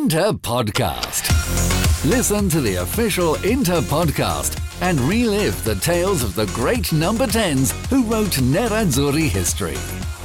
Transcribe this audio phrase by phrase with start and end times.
[0.00, 1.24] Inter Podcast.
[2.08, 7.72] Listen to the official Inter Podcast and relive the tales of the great number 10s
[7.86, 9.74] who wrote Nerazzurri history.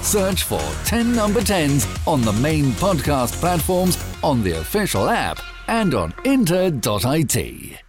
[0.04, 5.96] Search for 10 number 10s on the main podcast platforms, on the official app, and
[5.96, 7.83] on inter.it.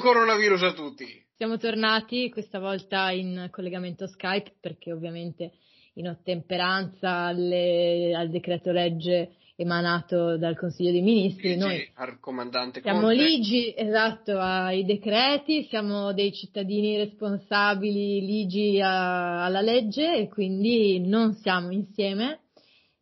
[0.00, 1.04] Buon coronavirus a tutti!
[1.36, 5.52] Siamo tornati questa volta in collegamento Skype perché ovviamente
[5.94, 11.48] in ottemperanza alle, al decreto legge emanato dal Consiglio dei Ministri.
[11.50, 13.14] Ligi, Noi al comandante siamo Conte.
[13.22, 21.34] ligi, esatto, ai decreti, siamo dei cittadini responsabili ligi a- alla legge e quindi non
[21.34, 22.40] siamo insieme.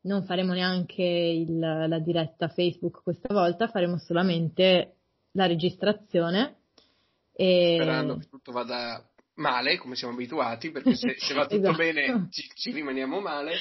[0.02, 4.94] Non faremo neanche il- la diretta Facebook questa volta, faremo solamente
[5.32, 6.56] la registrazione.
[7.40, 7.74] E...
[7.76, 9.00] Sperando che tutto vada
[9.34, 11.76] male, come siamo abituati, perché se, se va tutto Esatto.
[11.76, 13.52] bene ci, ci rimaniamo male.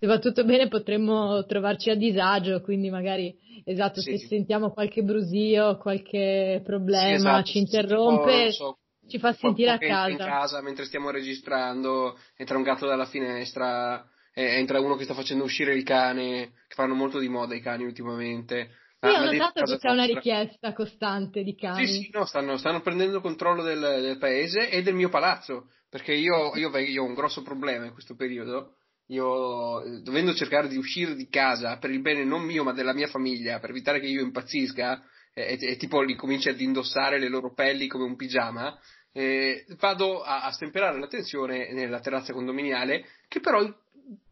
[0.00, 3.32] Se va tutto bene potremmo trovarci a disagio, quindi magari,
[3.64, 9.32] esatto, Sì, se sentiamo qualche brusio, qualche problema, Sì, esatto, ci interrompe, so, ci fa
[9.32, 10.10] sentire a casa.
[10.10, 14.04] in casa mentre stiamo registrando, entra un gatto dalla finestra,
[14.34, 17.60] eh, entra uno che sta facendo uscire il cane, che fanno molto di moda i
[17.60, 18.70] cani ultimamente.
[19.04, 21.86] Sì, ho notato che c'è una richiesta costante di cani.
[21.86, 26.12] Sì, sì, no, stanno, stanno prendendo controllo del, del paese e del mio palazzo, perché
[26.12, 28.76] io, io, io ho un grosso problema in questo periodo.
[29.08, 33.06] Io, dovendo cercare di uscire di casa per il bene non mio ma della mia
[33.06, 35.02] famiglia, per evitare che io impazzisca
[35.34, 38.78] e, e- e tipo li cominci ad indossare le loro pelli come un pigiama,
[39.12, 43.70] eh, vado a, a stemperare la tensione nella terrazza condominiale, che però è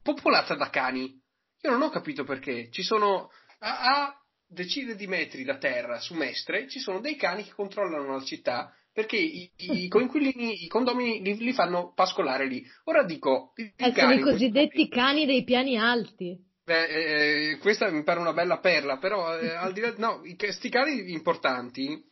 [0.03, 1.21] popolata da cani.
[1.61, 2.71] Io non ho capito perché.
[2.71, 4.22] Ci sono a, a
[4.53, 8.75] decine di metri da terra su Mestre ci sono dei cani che controllano la città
[8.93, 12.63] perché i, i coinquilini, i condomini li, li fanno pascolare lì.
[12.85, 16.37] Ora dico, i, i Eh, sono cani i in questo cosiddetti cani dei piani alti.
[16.65, 20.37] Beh, eh, questa mi pare una bella perla, però eh, al di là, no, i-
[20.37, 22.07] questi cani importanti,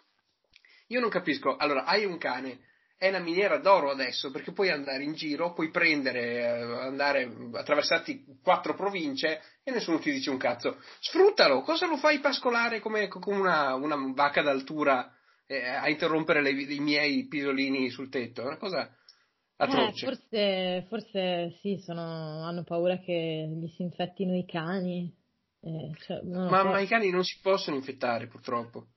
[0.89, 1.56] io non capisco.
[1.56, 2.61] Allora, hai un cane,
[3.00, 6.50] è una miniera d'oro adesso, perché puoi andare in giro, puoi prendere, eh,
[6.83, 10.77] andare, attraversarti quattro province e nessuno ti dice un cazzo.
[11.00, 15.11] Sfruttalo, cosa lo fai pascolare come, come una, una vacca d'altura
[15.47, 18.43] eh, a interrompere le- i miei pisolini sul tetto?
[18.43, 18.94] È una cosa Eh,
[19.56, 20.05] atroce.
[20.06, 25.11] forse, forse sì, sono- hanno paura che gli si infettino i cani.
[25.62, 26.69] Eh, cioè, Ma, so.
[26.69, 28.88] ma i cani non si possono infettare, purtroppo.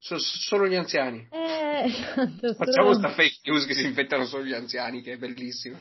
[0.00, 1.26] So- solo gli anziani.
[1.30, 5.16] Eh, esatto, Facciamo solo- sta fake news che si infettano solo gli anziani, che è
[5.16, 5.80] bellissimo.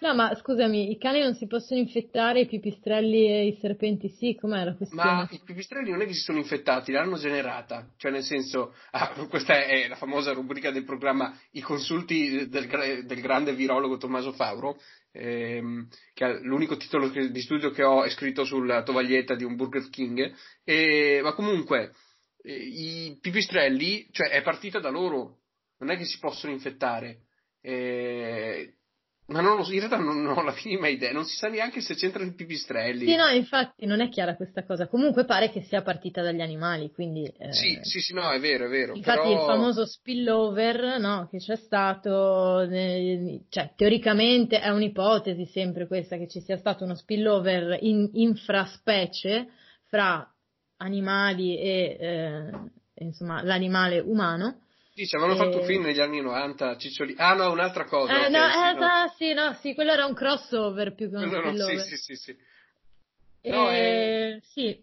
[0.00, 4.34] No, ma scusami, i cani non si possono infettare, i pipistrelli e i serpenti sì,
[4.34, 5.04] com'è la questione?
[5.04, 7.86] Ma i pipistrelli non è che si sono infettati, l'hanno generata.
[7.96, 13.20] Cioè, nel senso, ah, questa è la famosa rubrica del programma I consulti del, del
[13.20, 14.80] grande virologo Tommaso Fauro,
[15.12, 19.56] ehm, che è l'unico titolo di studio che ho è scritto sulla tovaglietta di un
[19.56, 20.34] Burger King.
[20.64, 21.92] E- ma comunque,
[22.44, 25.40] i pipistrelli, cioè, è partita da loro,
[25.78, 27.22] non è che si possono infettare.
[27.60, 28.74] Eh,
[29.30, 31.48] Ma non lo so, in realtà non, non ho la minima idea, non si sa
[31.48, 33.06] neanche se c'entrano i pipistrelli.
[33.06, 34.88] Sì, no, infatti non è chiara questa cosa.
[34.88, 37.24] Comunque pare che sia partita dagli animali, quindi...
[37.38, 37.52] Eh...
[37.52, 38.94] Sì, sì, sì, no, è vero, è vero.
[38.96, 39.40] Infatti però...
[39.40, 46.26] il famoso spillover, no, che c'è stato, eh, cioè teoricamente è un'ipotesi sempre questa, che
[46.26, 49.48] ci sia stato uno spillover in, infraspecie
[49.86, 50.29] fra
[50.80, 54.68] animali e, eh, insomma, l'animale umano
[55.00, 57.14] sì, ci avevano fatto un film negli anni 90, Ciccioli.
[57.16, 58.12] Ah no, un'altra cosa.
[58.12, 58.80] Eh, okay, no, sì, eh, no.
[58.80, 61.80] no, sì, no, sì, quello era un crossover più che un no, spillover.
[61.80, 62.36] Sì, sì, sì, sì.
[63.50, 64.78] No, eh, sì.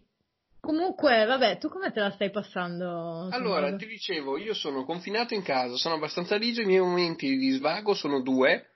[0.60, 3.28] Comunque, vabbè, tu come te la stai passando?
[3.30, 7.50] Allora, ti dicevo, io sono confinato in casa, sono abbastanza ligio, i miei momenti di
[7.50, 8.70] svago sono due.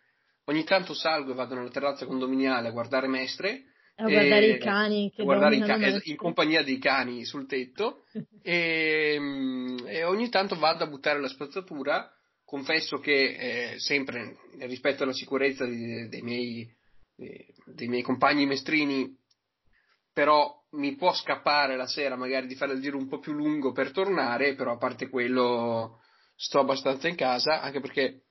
[0.45, 3.72] Ogni tanto salgo e vado nella terrazza condominiale a guardare mestre
[4.05, 8.05] a guardare i cani che guardare i cani, in compagnia dei cani sul tetto.
[8.45, 9.21] E,
[9.87, 12.13] e, ogni tanto vado a buttare la spazzatura.
[12.45, 16.69] Confesso che eh, sempre rispetto alla sicurezza di, dei, miei,
[17.67, 19.17] dei miei compagni mestrini
[20.13, 23.73] però mi può scappare la sera magari di fare il giro un po' più lungo
[23.73, 26.01] per tornare però a parte quello
[26.37, 28.25] sto abbastanza in casa anche perché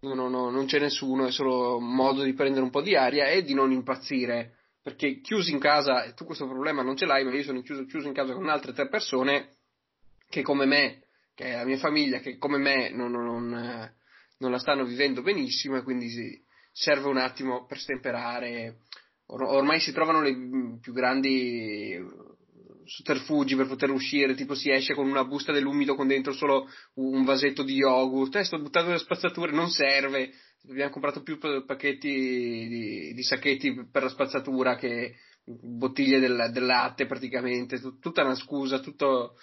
[0.00, 3.26] non, non, non c'è nessuno è solo un modo di prendere un po' di aria
[3.26, 7.34] e di non impazzire perché chiusi in casa, tu questo problema non ce l'hai, ma
[7.34, 9.56] io sono chiuso, chiuso in casa con altre tre persone
[10.28, 11.04] che come me,
[11.34, 13.94] che è la mia famiglia, che come me non, non, non,
[14.36, 16.38] non la stanno vivendo benissimo e quindi sì,
[16.70, 18.80] serve un attimo per stemperare.
[19.28, 21.98] Or- ormai si trovano le più grandi
[22.84, 27.24] sotterfugi per poter uscire, tipo si esce con una busta dell'umido con dentro solo un
[27.24, 30.30] vasetto di yogurt, eh, sto buttando le spazzature, non serve,
[30.68, 35.14] abbiamo comprato più pacchetti di, di sacchetti per la spazzatura che
[35.44, 39.36] bottiglie del, del latte praticamente, tut, tutta una scusa, tutto...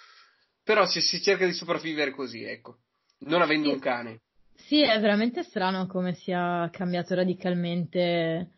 [0.62, 2.78] però si, si, cerca di sopravvivere così, ecco,
[3.20, 3.74] non avendo sì.
[3.74, 4.20] un cane.
[4.54, 8.50] Sì, è veramente strano come sia cambiato radicalmente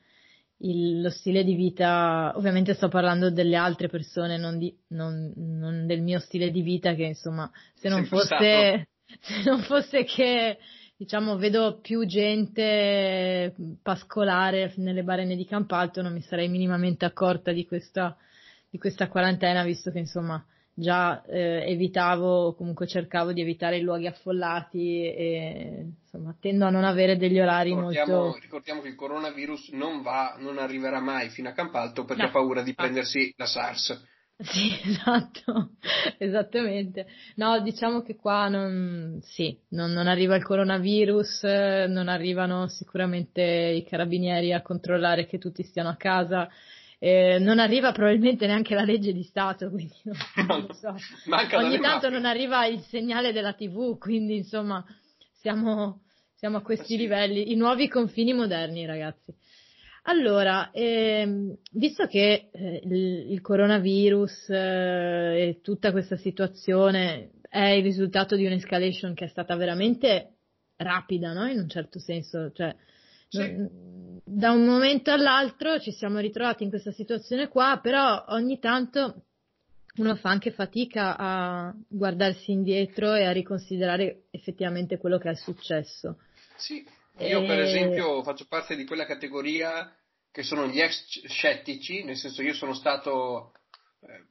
[0.59, 5.87] il, lo stile di vita, ovviamente sto parlando delle altre persone, non, di, non, non
[5.87, 8.89] del mio stile di vita che insomma, se non fosse,
[9.21, 10.59] se non fosse che
[11.05, 17.67] diciamo, vedo più gente pascolare nelle barene di Campalto, non mi sarei minimamente accorta di
[17.67, 18.17] questa,
[18.71, 20.43] di questa quarantena, visto che insomma
[20.77, 26.83] già eh, evitavo comunque cercavo di evitare i luoghi affollati e insomma tendo a non
[26.83, 31.49] avere degli orari ricordiamo, molto ricordiamo che il coronavirus non va non arriverà mai fino
[31.49, 32.29] a Campalto perché No.
[32.29, 34.03] ha paura di prendersi la SARS
[34.37, 35.71] Sì, esatto,
[36.19, 37.07] esattamente.
[37.37, 41.43] No, diciamo che qua non, sì, non, non arriva il coronavirus,
[41.89, 46.49] non arrivano sicuramente i carabinieri a controllare che tutti stiano a casa,
[46.99, 50.17] eh, non arriva probabilmente neanche la legge di Stato, quindi non,
[50.49, 50.89] non lo so.
[51.57, 52.11] Ogni tanto mafie.
[52.11, 54.85] non arriva il segnale della TV, quindi insomma
[55.33, 56.03] siamo,
[56.35, 56.97] siamo a questi sì.
[56.97, 59.33] livelli, i nuovi confini moderni, ragazzi.
[60.07, 67.83] Allora, ehm, visto che eh, il, il coronavirus eh, e tutta questa situazione è il
[67.83, 70.35] risultato di un'escalation che è stata veramente
[70.77, 71.47] rapida, no?
[71.47, 72.75] In un certo senso, cioè
[73.29, 73.57] Sì.
[74.25, 79.25] da un momento all'altro ci siamo ritrovati in questa situazione qua, però ogni tanto
[79.97, 86.19] uno fa anche fatica a guardarsi indietro e a riconsiderare effettivamente quello che è successo.
[86.57, 86.85] Sì,
[87.19, 89.95] io per E- esempio faccio parte di quella categoria
[90.33, 93.53] che sono gli ex scettici, nel senso io sono stato
[94.01, 94.25] eh,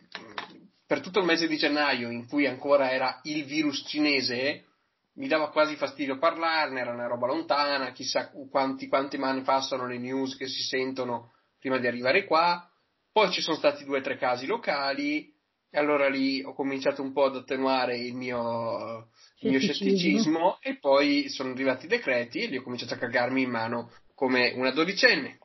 [0.85, 4.65] per tutto il mese di gennaio in cui ancora era il virus cinese,
[5.13, 9.97] mi dava quasi fastidio parlarne, era una roba lontana, chissà quanti, quanti mani passano le
[9.97, 12.69] news che si sentono prima di arrivare qua,
[13.11, 15.33] poi ci sono stati due o tre casi locali
[15.69, 19.09] e allora lì ho cominciato un po' ad attenuare il mio,
[19.43, 20.57] il mio Scetticismo.
[20.61, 24.51] e poi sono arrivati i decreti e lì ho cominciato a cagarmi in mano come
[24.55, 25.39] una dodicenne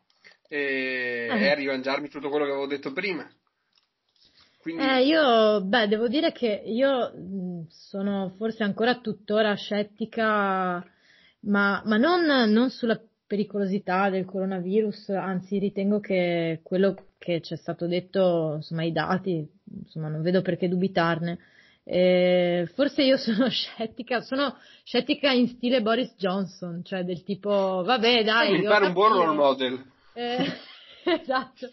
[0.48, 1.40] e, Eh.
[1.40, 3.28] e a rimangiarmi tutto quello che avevo detto prima.
[4.60, 10.84] Quindi, Eh, io, beh, devo dire che io mh, sono forse ancora tuttora scettica,
[11.40, 17.56] ma, ma non, non sulla pericolosità del coronavirus, anzi ritengo che quello che ci è
[17.56, 19.46] stato detto, insomma, i dati,
[19.82, 21.38] insomma, non vedo perché dubitarne.
[21.90, 28.24] Eh, forse io sono scettica, sono scettica in stile Boris Johnson, cioè del tipo, vabbè,
[28.24, 29.84] dai, mi pare un buon role model.
[30.12, 30.52] Eh,
[31.04, 31.70] esatto.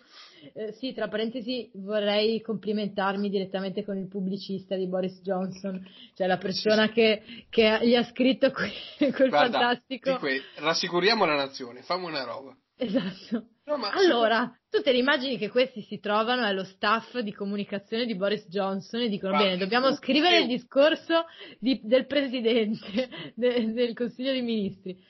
[0.54, 6.38] Eh, sì, tra parentesi vorrei complimentarmi direttamente con il pubblicista di Boris Johnson, cioè la
[6.38, 8.72] persona che, che gli ha scritto que-
[9.12, 10.18] quel Guarda, fantastico.
[10.18, 12.56] que- rassicuriamo la nazione, fammi una roba.
[12.78, 13.48] Esatto.
[13.66, 18.06] No, ma Allora, tu te li immagini che questi si trovano allo staff di comunicazione
[18.06, 21.26] di Boris Johnson e dicono: Guarda, Bene, dobbiamo scrivere il discorso
[21.60, 25.04] di- del presidente de- del Consiglio dei Ministri.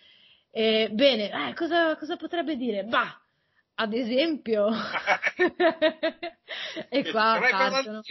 [0.51, 2.83] Eh, bene, eh, cosa, cosa potrebbe dire?
[2.85, 3.19] Bah,
[3.75, 4.69] ad esempio,
[6.89, 8.01] e qua partono.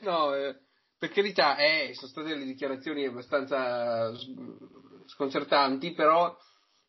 [0.00, 0.56] No, eh,
[0.96, 4.12] per carità, eh, sono state delle dichiarazioni abbastanza
[5.06, 6.34] sconcertanti, però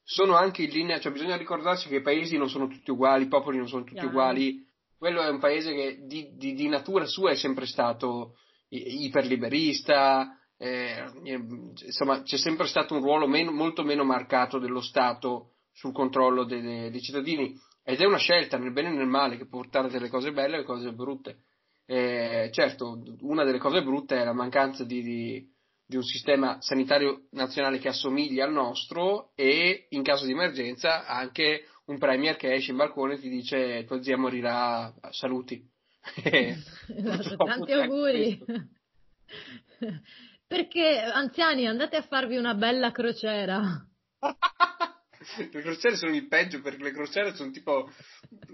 [0.04, 3.30] sono anche in linea, cioè bisogna ricordarsi che i paesi non sono tutti uguali, i
[3.30, 4.10] popoli non sono tutti Chiaro.
[4.10, 4.66] uguali.
[4.98, 8.36] Quello è un paese che di, di, di natura sua è sempre stato
[8.70, 15.92] iperliberista, eh, insomma c'è sempre stato un ruolo meno, molto meno marcato dello Stato sul
[15.92, 19.48] controllo dei, dei, dei, cittadini ed è una scelta nel bene e nel male che
[19.48, 21.40] può portare delle cose belle e cose brutte.
[21.86, 25.51] Eh, certo, una delle cose brutte è la mancanza di, di,
[25.92, 31.66] di, un sistema sanitario nazionale che assomiglia al nostro e in caso di emergenza anche
[31.86, 35.62] un premier che esce in balcone e ti dice tua zia morirà, saluti.
[36.24, 38.42] esatto, tanti auguri.
[40.48, 43.86] Perché anziani andate a farvi una bella crociera.
[45.52, 47.92] le crociere sono il peggio perché le crociere sono tipo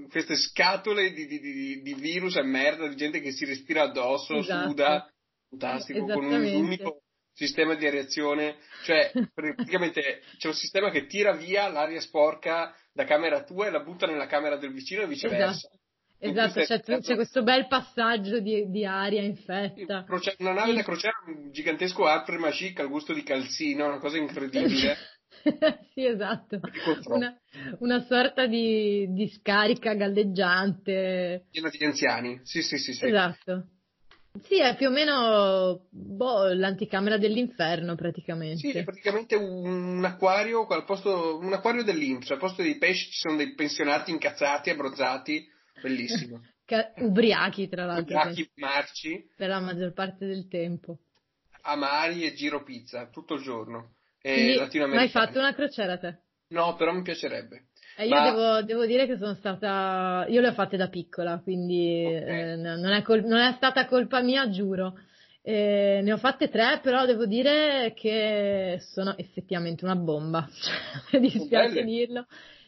[0.09, 4.37] queste scatole di, di, di, di virus e merda, di gente che si respira addosso,
[4.37, 4.69] esatto.
[4.69, 5.13] suda,
[5.49, 7.01] fantastico, con un unico
[7.37, 13.43] sistema di areazione, cioè praticamente c'è un sistema che tira via l'aria sporca da camera
[13.43, 15.49] tua e la butta nella camera del vicino e viceversa.
[15.49, 15.75] Esatto.
[16.19, 20.03] Esatto, c'è, c'è, questo bel passaggio di, di aria infetta.
[20.39, 24.97] Una nave da crociera, un gigantesco Alfred Machic al gusto di calzino, una cosa incredibile.
[25.93, 26.59] sì, esatto.
[27.05, 27.37] Una,
[27.81, 31.45] una sorta di, di, scarica galleggiante.
[31.51, 32.93] Piena di anziani, sì, sì, sì.
[32.93, 33.05] sì.
[33.05, 33.67] Esatto.
[34.43, 38.57] Sì, è più o meno boh, l'anticamera dell'inferno praticamente.
[38.57, 43.19] Sì, è praticamente un acquario, al posto, un acquario dell'Inps, al posto dei pesci ci
[43.19, 45.47] sono dei pensionati incazzati, abbronzati,
[45.81, 46.41] bellissimo.
[46.97, 48.15] ubriachi tra l'altro.
[48.15, 49.29] Ubriachi marci.
[49.35, 50.97] Per la maggior parte del tempo.
[51.61, 53.95] Amari e giro pizza tutto il giorno.
[54.23, 56.19] Ma hai fatto una crociera te?
[56.49, 57.67] No, però mi piacerebbe.
[57.99, 58.29] Eh, io Ma...
[58.29, 60.27] devo, devo, dire che sono stata.
[60.29, 62.51] Io le ho fatte da piccola, quindi okay.
[62.51, 63.23] eh, non, è col...
[63.23, 64.99] non, è stata colpa mia, giuro.
[65.41, 70.47] Eh, ne ho fatte tre, però devo dire che sono effettivamente una bomba.
[71.13, 72.27] mi dispiace dirlo.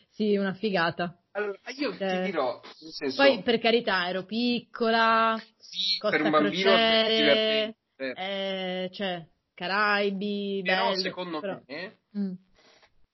[0.10, 1.16] Sì, una figata.
[1.34, 2.60] Allora, io ti eh, dirò,
[2.92, 3.22] senso...
[3.22, 11.02] Poi per carità ero piccola, sì, per un bambino crociere, eh, cioè Caraibi, però bello,
[11.02, 11.62] secondo però...
[11.68, 12.34] me, mm.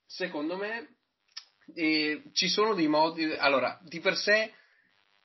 [0.06, 0.95] secondo me
[1.74, 4.52] eh, ci sono dei modi, allora, di per sé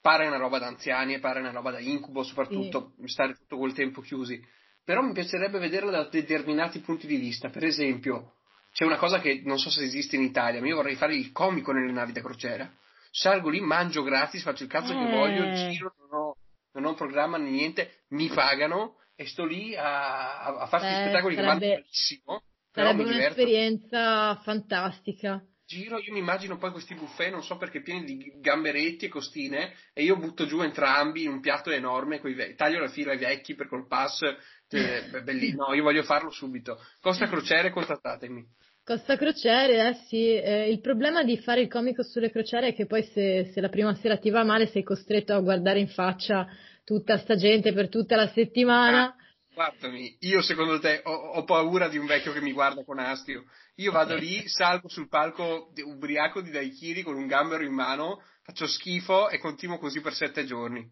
[0.00, 3.08] pare una roba da anziani e pare una roba da incubo, soprattutto sì.
[3.08, 4.42] stare tutto quel tempo chiusi,
[4.82, 8.34] però mi piacerebbe vederla da determinati punti di vista, per esempio,
[8.72, 11.32] c'è una cosa che non so se esiste in Italia, ma io vorrei fare il
[11.32, 12.72] comico nelle navi da crociera,
[13.10, 14.96] salgo lì, mangio gratis, faccio il cazzo eh.
[14.96, 16.36] che voglio, giro, non ho,
[16.72, 21.34] non ho programma né niente, mi pagano e sto lì a, a farsi Beh, spettacoli
[21.34, 22.42] sarebbe, che vanno benissimo.
[22.72, 25.44] Sarebbe un'esperienza fantastica.
[25.70, 29.72] Giro, io mi immagino poi questi buffet, non so perché, pieni di gamberetti e costine,
[29.92, 33.54] e io butto giù entrambi in un piatto enorme, ve- taglio la fila ai vecchi
[33.54, 34.20] per col pass,
[34.68, 35.68] eh, bellissimo.
[35.68, 36.76] No, io voglio farlo subito.
[37.00, 38.44] Costa Crociere, contattatemi.
[38.82, 42.86] Costa Crociere, eh sì, eh, il problema di fare il comico sulle crociere è che
[42.86, 46.48] poi se, se la prima sera ti va male sei costretto a guardare in faccia
[46.82, 49.04] tutta sta gente per tutta la settimana.
[49.04, 49.14] Ah,
[49.60, 53.44] guardami, io secondo te ho, ho, paura di un vecchio che mi guarda con astio.
[53.76, 58.66] Io vado lì, salgo sul palco ubriaco di Daichiri con un gambero in mano, faccio
[58.66, 60.88] schifo e continuo così per sette giorni.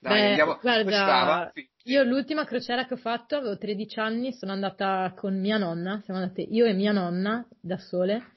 [0.00, 0.58] Dai, Beh, andiamo.
[0.60, 1.52] Guarda,
[1.84, 6.18] io l'ultima crociera che ho fatto avevo 13 anni, sono andata con mia nonna, siamo
[6.20, 8.32] andate io e mia nonna da sole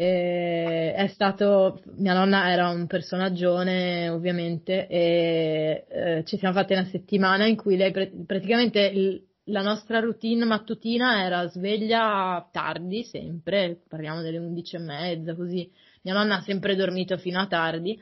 [0.00, 6.84] e è stato, mia nonna era un personaggione ovviamente e eh, ci siamo fatte una
[6.84, 7.90] settimana in cui lei
[8.24, 15.34] praticamente il, la nostra routine mattutina era sveglia tardi sempre, parliamo delle undici e mezza
[15.34, 15.68] così,
[16.02, 18.00] mia nonna ha sempre dormito fino a tardi.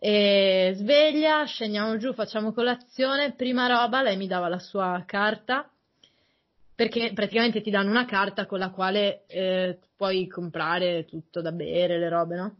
[0.00, 5.66] E sveglia, scendiamo giù, facciamo colazione, prima roba lei mi dava la sua carta
[6.78, 11.98] perché praticamente ti danno una carta con la quale eh, puoi comprare tutto da bere,
[11.98, 12.56] le robe, no?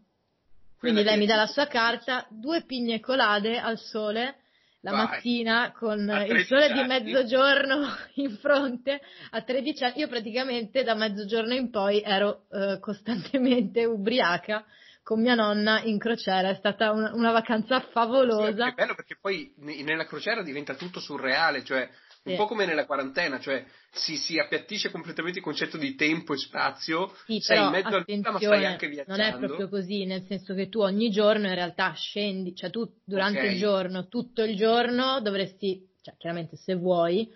[0.76, 4.38] Quindi lei mi dà la sua carta, due pigne colade al sole
[4.80, 5.06] la Vai.
[5.06, 9.98] mattina con il sole di mezzogiorno in fronte a 13 anni.
[9.98, 14.64] Io praticamente da mezzogiorno in poi ero eh, costantemente ubriaca
[15.04, 18.64] con mia nonna in crociera, è stata una, una vacanza favolosa.
[18.64, 21.88] Sì, è bello perché poi nella crociera diventa tutto surreale, cioè
[22.30, 26.36] un po' come nella quarantena, cioè si, si, appiattisce completamente il concetto di tempo e
[26.36, 29.22] spazio, sì, sei in mezzo al vita ma stai anche viaggiando.
[29.22, 32.88] Non è proprio così, nel senso che tu ogni giorno in realtà scendi, cioè tu
[33.04, 33.52] durante okay.
[33.52, 37.30] il giorno, tutto il giorno dovresti, cioè chiaramente se vuoi,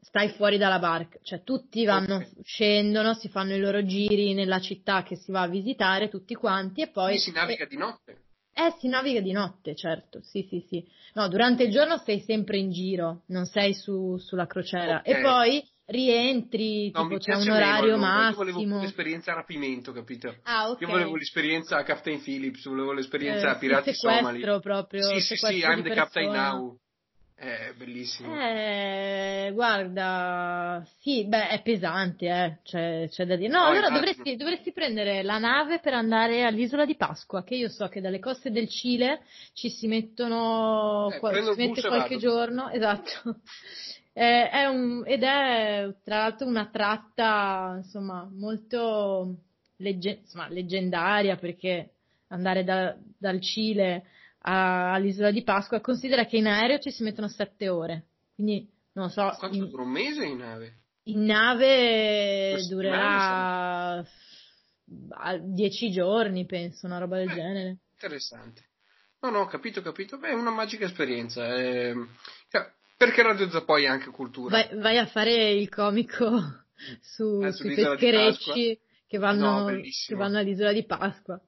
[0.00, 2.28] stai fuori dalla barca, cioè tutti vanno, okay.
[2.42, 6.82] scendono, si fanno i loro giri nella città che si va a visitare, tutti quanti,
[6.82, 7.14] e poi...
[7.14, 8.22] E si naviga di notte.
[8.54, 10.86] Eh, si naviga di notte, certo, sì, sì, sì.
[11.14, 15.00] No, durante il giorno sei sempre in giro, non sei su, sulla crociera.
[15.00, 15.14] Okay.
[15.14, 18.44] E poi rientri, no, tipo c'è un orario meno, massimo.
[18.44, 20.34] Io volevo l'esperienza rapimento, capito?
[20.42, 20.80] Ah, ok.
[20.82, 24.40] Io volevo l'esperienza a Captain Phillips, volevo l'esperienza eh, a Pirati Somali.
[24.40, 25.02] proprio.
[25.02, 26.78] Sì, sì, sì, I'm the Captain Now.
[27.42, 28.40] È bellissimo.
[28.40, 32.58] Eh, guarda, sì, beh, è pesante, eh.
[32.62, 33.50] c'è, c'è da dire.
[33.50, 37.68] No, no allora dovresti, dovresti, prendere la nave per andare all'isola di Pasqua, che io
[37.68, 39.22] so che dalle coste del Cile
[39.54, 43.40] ci si mettono, eh, qua, si mette qualche giorno, esatto.
[44.14, 49.36] Eh, è un, ed è tra l'altro una tratta, insomma, molto
[49.76, 51.94] legge, insomma, leggendaria perché
[52.28, 54.04] andare da, dal Cile
[54.42, 58.06] a, all'isola di Pasqua, considera che in aereo ci si mettono sette ore.
[58.34, 59.34] Quindi, non so.
[59.38, 60.76] Quanto in, dura un mese in nave?
[61.04, 64.04] In nave durerà
[65.40, 67.78] dieci giorni, penso, una roba del eh, genere.
[67.92, 68.64] Interessante.
[69.20, 70.18] No, no, ho capito, ho capito.
[70.18, 71.54] Beh, è una magica esperienza.
[71.56, 71.94] Eh,
[72.96, 74.50] perché Radio Zappoi è anche cultura?
[74.50, 76.64] Vai, vai, a fare il comico
[77.00, 81.40] su, eh, sui pescherecci che vanno, no, che vanno all'isola di Pasqua.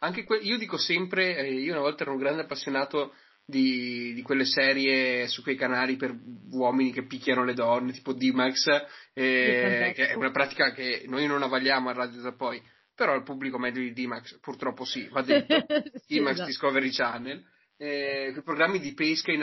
[0.00, 3.14] Anche que- io dico sempre, eh, io una volta ero un grande appassionato
[3.44, 6.14] di, di, quelle serie su quei canali per
[6.50, 8.66] uomini che picchiano le donne, tipo D-Max,
[9.14, 12.62] eh, che è una pratica che noi non avvaliamo a Radio da poi,
[12.94, 15.54] però il pubblico medio di D-Max purtroppo sì, va detto,
[16.06, 16.48] sì, D-Max esatto.
[16.48, 17.44] Discovery Channel,
[17.78, 19.40] eh, quei programmi di pesca in,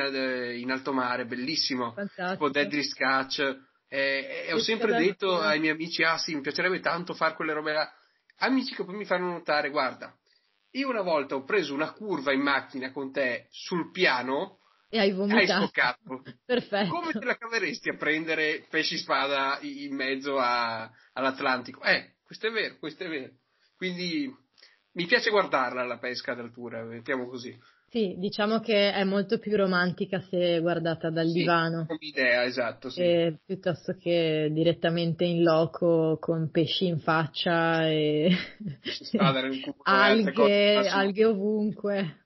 [0.56, 2.32] in alto mare, bellissimo, Fantastico.
[2.32, 3.40] tipo Deadly Catch,
[3.88, 7.54] eh, e ho sempre detto ai miei amici, ah sì, mi piacerebbe tanto fare quelle
[7.54, 7.92] robe là,
[8.40, 10.16] amici che poi mi fanno notare, guarda,
[10.76, 15.12] io una volta ho preso una curva in macchina con te sul piano e hai
[15.12, 15.52] vomitato.
[15.52, 16.24] Hai scoccato.
[16.46, 16.94] Perfetto.
[16.94, 21.82] Come te la caveresti a prendere pesci spada in mezzo a, all'Atlantico?
[21.82, 23.34] Eh, questo è vero, questo è vero.
[23.76, 24.34] Quindi
[24.94, 27.58] mi piace guardarla la pesca d'altura, mettiamo così.
[27.88, 31.86] Sì, diciamo che è molto più romantica se guardata dal sì, divano.
[31.86, 33.02] Come idea, esatto, sì.
[33.02, 38.30] E, piuttosto che direttamente in loco con pesci in faccia e
[39.84, 42.26] alghe, alghe ovunque,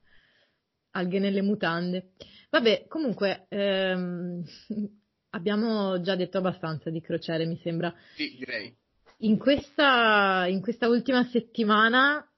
[0.92, 2.14] alghe nelle mutande.
[2.50, 4.44] Vabbè, comunque ehm,
[5.32, 7.94] abbiamo già detto abbastanza di crociere, mi sembra.
[8.16, 8.76] Sì, direi.
[9.22, 12.29] In questa, in questa ultima settimana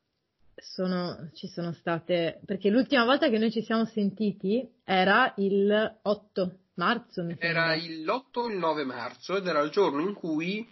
[0.62, 6.58] sono, ci sono state, perché l'ultima volta che noi ci siamo sentiti era il 8
[6.76, 7.24] marzo.
[7.24, 10.68] Mi era l'8 o il 9 marzo ed era il giorno in cui,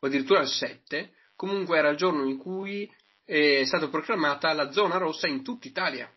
[0.00, 2.90] o addirittura il 7, comunque era il giorno in cui
[3.24, 6.10] è stata proclamata la zona rossa in tutta Italia.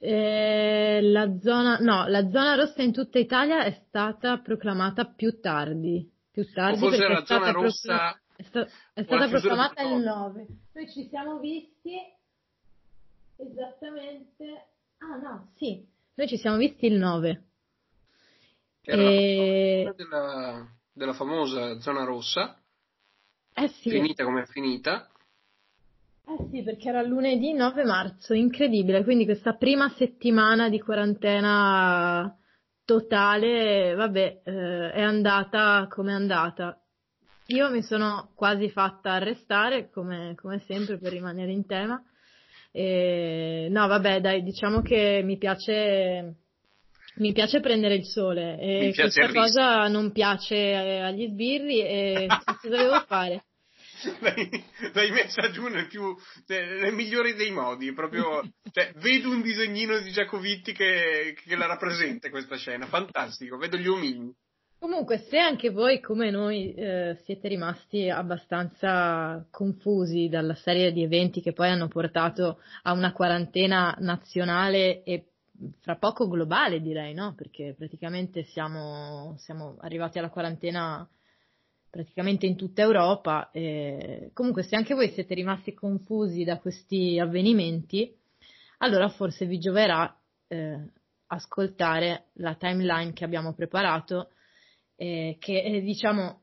[0.00, 6.08] Eh, la zona, no, la zona rossa in tutta Italia è stata proclamata più tardi.
[6.30, 8.20] Più tardi o forse era la zona rossa.
[8.38, 10.46] È, sta- è stata proclamata il 9.
[10.74, 11.98] Noi ci siamo visti
[13.34, 14.66] esattamente.
[14.98, 15.84] Ah, no, sì.
[16.14, 17.44] Noi ci siamo visti il 9.
[18.82, 19.82] Era e...
[19.84, 22.62] la della, della famosa zona rossa.
[23.54, 23.90] Eh sì.
[23.90, 25.10] Finita come è finita.
[26.24, 29.02] Eh sì, perché era lunedì 9 marzo, incredibile.
[29.02, 32.38] Quindi questa prima settimana di quarantena
[32.84, 36.80] totale, vabbè, eh, è andata come è andata.
[37.50, 42.02] Io mi sono quasi fatta arrestare, come, come sempre, per rimanere in tema.
[42.70, 46.34] E, no, vabbè, dai, diciamo che mi piace,
[47.16, 52.26] mi piace prendere il sole e questa cosa non piace agli sbirri e
[52.60, 53.44] cosa devo fare?
[54.20, 56.14] L'hai, l'hai, messa giù nel, più,
[56.48, 62.28] nel migliore dei modi, proprio, cioè, vedo un disegnino di Giacovitti che, che la rappresenta
[62.28, 64.32] questa scena, fantastico, vedo gli omini.
[64.80, 71.40] Comunque, se anche voi, come noi, eh, siete rimasti abbastanza confusi dalla serie di eventi
[71.40, 75.30] che poi hanno portato a una quarantena nazionale e
[75.80, 77.34] fra poco globale, direi, no?
[77.34, 81.08] Perché praticamente siamo, siamo arrivati alla quarantena
[81.90, 83.50] praticamente in tutta Europa.
[83.50, 88.16] E comunque, se anche voi siete rimasti confusi da questi avvenimenti,
[88.78, 90.78] allora forse vi gioverà eh,
[91.26, 94.28] ascoltare la timeline che abbiamo preparato
[95.00, 96.40] eh, che eh, diciamo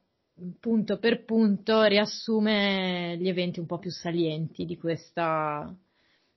[0.59, 5.73] punto per punto riassume gli eventi un po' più salienti di questa,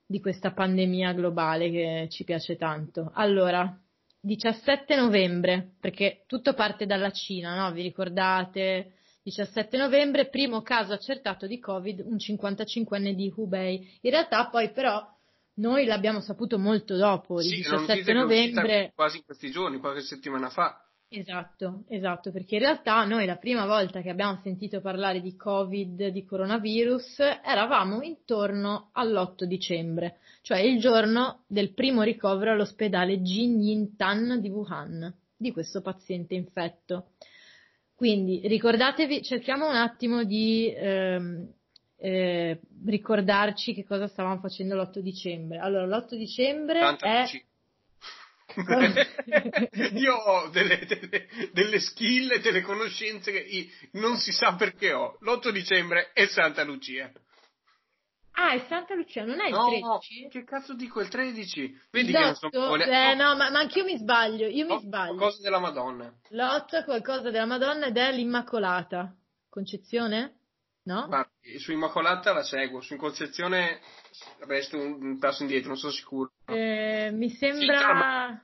[0.04, 3.11] di questa pandemia globale che ci piace tanto.
[3.14, 3.81] Allora,
[4.20, 7.72] 17 novembre, perché tutto parte dalla Cina, no?
[7.72, 8.94] Vi ricordate?
[9.22, 13.98] 17 novembre, primo caso accertato di Covid, un 55enne di Hubei.
[14.02, 15.07] In realtà poi però
[15.54, 18.92] noi l'abbiamo saputo molto dopo, sì, il 17 novembre.
[18.94, 20.83] Quasi in questi giorni, qualche settimana fa.
[21.11, 26.09] Esatto, esatto, perché in realtà noi la prima volta che abbiamo sentito parlare di Covid,
[26.09, 34.51] di coronavirus, eravamo intorno all'8 dicembre, cioè il giorno del primo ricovero all'ospedale Jinyin-Tan di
[34.51, 37.12] Wuhan, di questo paziente infetto.
[37.94, 41.51] Quindi ricordatevi, cerchiamo un attimo di ehm,
[41.97, 45.57] eh, ricordarci che cosa stavamo facendo l'8 dicembre.
[45.57, 47.25] Allora, l'8 dicembre è...
[49.94, 55.18] Io ho delle, delle, delle, skill e delle conoscenze che non si sa perché ho.
[55.20, 57.12] L'8 dicembre è Santa Lucia.
[58.32, 60.28] Ah, è Santa Lucia, non è il no, 13?
[60.28, 61.80] Che cazzo dico il 13?
[61.90, 62.82] Vedi l'8, che non sono.
[62.84, 65.16] Eh, no, ma, ma anch'io mi sbaglio, io mi sbaglio.
[65.16, 66.14] Qualcosa della Madonna.
[66.30, 69.12] L'8 è qualcosa della Madonna ed è l'Immacolata.
[69.48, 70.38] Concezione?
[70.88, 71.07] No?
[71.07, 73.81] Guarda, su Immacolata la seguo, su Concezione
[74.46, 76.33] resto un passo indietro, non sono sicuro.
[76.46, 78.42] Eh, mi sembra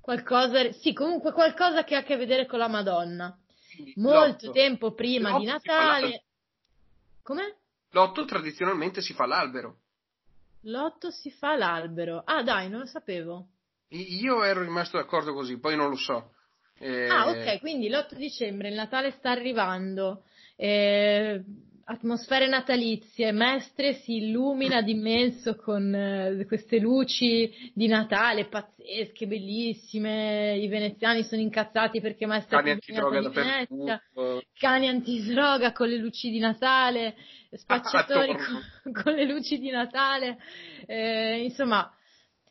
[0.00, 3.36] qualcosa, sì, comunque qualcosa che ha a che vedere con la Madonna.
[3.96, 4.50] Molto L'otto.
[4.52, 6.22] tempo prima L'otto di Natale.
[7.22, 7.56] Come?
[7.90, 9.80] L'8 tradizionalmente si fa l'albero.
[10.62, 12.22] L'8 si fa l'albero.
[12.24, 13.48] Ah, dai, non lo sapevo.
[13.88, 16.32] Io ero rimasto d'accordo così, poi non lo so.
[16.78, 20.24] Eh, Ah, ok, quindi l'8 dicembre il Natale sta arrivando.
[20.56, 21.42] Eh,
[21.84, 30.56] atmosfere natalizie, Mestre si illumina d'immenso con eh, queste luci di Natale pazzesche, bellissime.
[30.56, 33.64] I veneziani sono incazzati perché Mestre Cani antidroga Venezia.
[33.66, 34.42] dappertutto.
[34.58, 37.16] Cani antidroga con le luci di Natale,
[37.50, 38.34] spacciatori
[38.82, 40.38] con, con le luci di Natale.
[40.86, 41.92] Eh, insomma,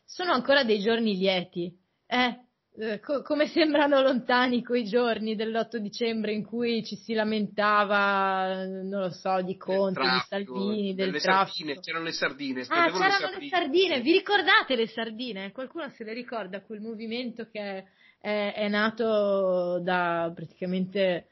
[0.06, 1.76] sono ancora dei giorni lieti.
[2.06, 2.40] Eh,
[2.76, 9.02] eh, co- come sembrano lontani quei giorni dell'8 dicembre in cui ci si lamentava, non
[9.02, 11.70] lo so, di Conte, di traffico, Salvini, del traffico.
[11.70, 15.52] sardine, c'erano le sardine, Ah, c'erano le sardine, vi ricordate le sardine?
[15.52, 17.86] Qualcuno se le ricorda quel movimento che
[18.20, 21.28] è, è nato da praticamente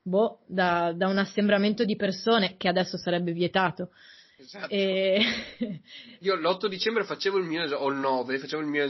[0.00, 3.90] boh, da, da un assembramento di persone che adesso sarebbe vietato.
[4.38, 4.72] Esatto.
[4.72, 5.20] E...
[6.20, 8.86] Io l'8 dicembre facevo il mio, o il 9, facevo il mio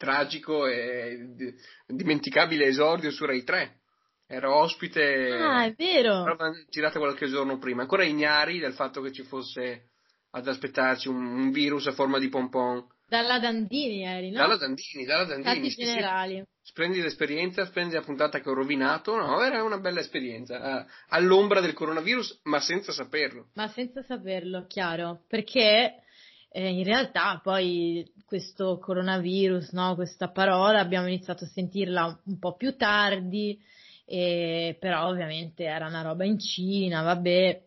[0.00, 1.54] tragico e di-
[1.86, 3.80] dimenticabile esordio su Rai 3.
[4.26, 6.24] Ero ospite, ah, è vero.
[6.70, 9.88] girata qualche giorno prima, ancora ignari del fatto che ci fosse
[10.30, 12.86] ad aspettarci un, un virus a forma di pompon.
[13.06, 14.38] Dalla Dandini eri, no?
[14.38, 15.84] Dalla Dandini, dalla Stati Dandini, sì.
[15.84, 16.44] generali.
[16.62, 21.74] Splendida esperienza, splendida puntata che ho rovinato, no, era una bella esperienza, eh, all'ombra del
[21.74, 23.48] coronavirus, ma senza saperlo.
[23.54, 26.04] Ma senza saperlo, chiaro, perché
[26.52, 32.54] eh, in realtà poi questo coronavirus, no, questa parola abbiamo iniziato a sentirla un po'
[32.56, 33.58] più tardi,
[34.04, 37.62] e, però ovviamente era una roba in Cina, vabbè.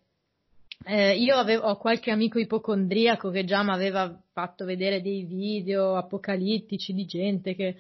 [0.86, 5.96] Eh, io avevo, ho qualche amico ipocondriaco che già mi aveva fatto vedere dei video
[5.96, 7.78] apocalittici di gente che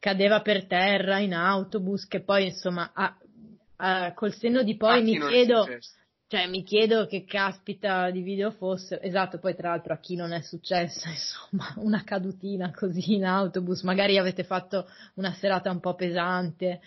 [0.00, 3.16] cadeva per terra in autobus, che poi insomma a-
[3.76, 5.68] a- col senno di poi A chi mi chiedo?
[6.30, 10.32] Cioè mi chiedo che caspita di video fosse, esatto, poi tra l'altro a chi non
[10.32, 15.96] è successo, insomma, una cadutina così in autobus, magari avete fatto una serata un po'
[15.96, 16.80] pesante,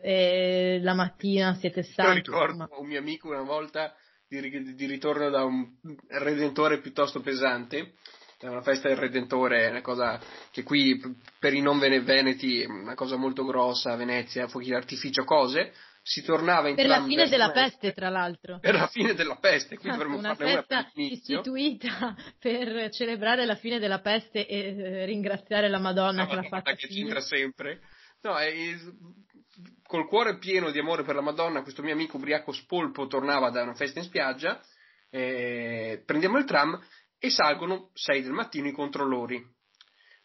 [0.00, 2.80] e la mattina siete Io stanchi, ricordo insomma.
[2.80, 3.96] un mio amico una volta
[4.28, 5.72] di, di ritorno da un
[6.10, 7.94] redentore piuttosto pesante,
[8.38, 10.20] da una festa del redentore, una cosa
[10.52, 11.00] che qui
[11.40, 15.72] per i non vene- veneti è una cosa molto grossa, Venezia, fuochi d'artificio, cose,
[16.06, 18.58] si tornava in Per la fine della peste, tra l'altro.
[18.60, 21.36] Per la fine della peste, qui Esatto, una una festa l'inizio.
[21.38, 26.42] istituita per celebrare la fine della peste e eh, ringraziare la Madonna La che l'ha
[26.42, 27.80] fatta che c'entra sempre.
[28.20, 28.52] No, è-
[29.86, 33.62] col cuore pieno di amore per la Madonna, questo mio amico ubriaco spolpo tornava da
[33.62, 34.60] una festa in spiaggia,
[35.10, 36.78] eh, prendiamo il tram
[37.18, 39.42] e salgono 6 del mattino i controllori.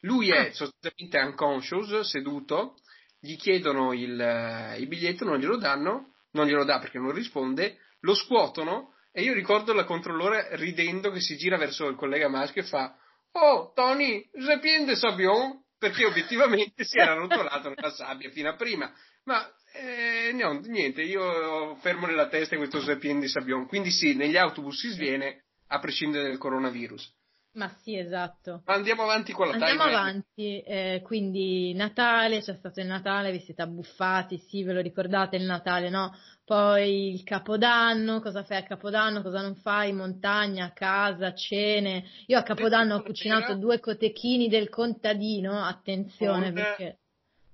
[0.01, 0.51] Lui è Ah.
[0.51, 2.75] sostanzialmente unconscious, seduto,
[3.19, 7.77] gli chiedono il, eh, il biglietto, non glielo danno, non glielo dà perché non risponde,
[8.01, 12.61] lo scuotono e io ricordo la controllore ridendo che si gira verso il collega maschio
[12.61, 12.95] e fa
[13.31, 18.55] Oh, Tony, je viens de Sabion, perché obiettivamente si era rotolato nella sabbia fino a
[18.55, 18.91] prima.
[19.25, 23.67] Ma eh, no, niente, io fermo nella testa questo je viens de Sabion.
[23.67, 27.17] Quindi sì, negli autobus si sviene, a prescindere dal coronavirus.
[27.51, 28.61] Ma sì, esatto.
[28.65, 29.99] Ma andiamo avanti con la Andiamo timeline.
[29.99, 35.35] avanti, eh, quindi Natale, c'è stato il Natale, vi siete abbuffati, sì, ve lo ricordate
[35.35, 36.15] il Natale, no?
[36.45, 39.91] Poi il Capodanno, cosa fai a Capodanno, cosa non fai?
[39.93, 42.05] Montagna, casa, cene.
[42.27, 46.99] Io a Capodanno ho cucinato due cotechini del contadino, attenzione perché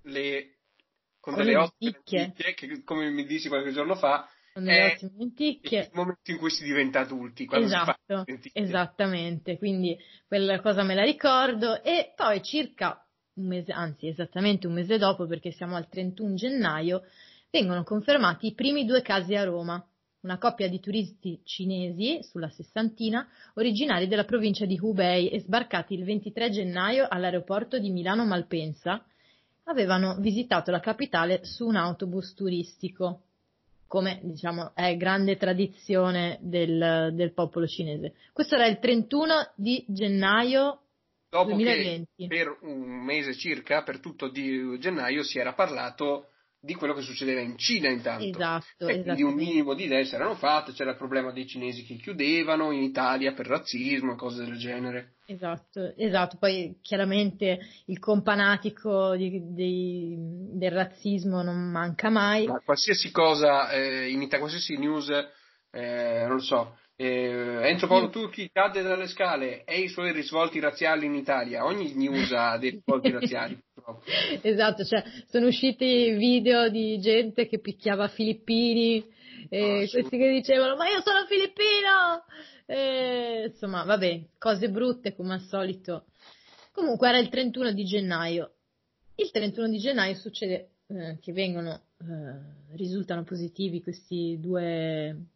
[0.03, 0.57] le,
[1.19, 4.29] con Con delle le ottime che, come mi dissi qualche giorno fa,
[4.63, 5.79] è ottime lenticchie.
[5.81, 7.47] il momento in cui si diventa adulti.
[7.49, 8.61] Si Esatto, lenticchie.
[8.63, 14.73] esattamente, quindi quella cosa me la ricordo e poi circa un mese, anzi esattamente un
[14.73, 17.03] mese dopo perché siamo al 31 gennaio,
[17.51, 19.85] vengono confermati i primi due casi a Roma,
[20.21, 26.05] una coppia di turisti cinesi sulla sessantina, originari della provincia di Hubei e sbarcati il
[26.05, 29.05] 23 gennaio all'aeroporto di Milano Malpensa,
[29.65, 33.24] avevano visitato la capitale su un autobus turistico,
[33.95, 38.15] come diciamo è grande tradizione del, del popolo cinese.
[38.33, 40.81] Questo era il 31 di gennaio
[41.29, 42.07] Dopo 2020.
[42.17, 46.31] che per un mese circa, per tutto di gennaio, si era parlato
[46.65, 48.25] di quello che succedeva in Cina intanto.
[48.25, 51.85] Esatto, e quindi un minimo di idee si erano fatte, c'era il problema dei cinesi
[51.85, 55.13] che chiudevano in Italia per razzismo e cose del genere.
[55.27, 56.37] Esatto, esatto.
[56.37, 62.47] Poi chiaramente il companatico di- di- del razzismo non manca mai.
[62.47, 65.09] Ma qualsiasi cosa eh, in Italia, qualsiasi news,
[65.71, 70.59] eh, non lo so, eh, Enzo Paolo Turchi cade dalle scale e i suoi risvolti
[70.59, 73.59] razziali in Italia, ogni news ha dei risvolti razziali.
[74.41, 79.05] Esatto, cioè sono usciti video di gente che picchiava filippini
[79.49, 79.91] e sì.
[79.91, 82.23] questi che dicevano ma io sono filippino!
[82.67, 86.05] E, insomma, vabbè, cose brutte come al solito.
[86.71, 88.53] Comunque era il 31 di gennaio.
[89.15, 95.27] Il 31 di gennaio succede eh, che vengono, eh, risultano positivi questi due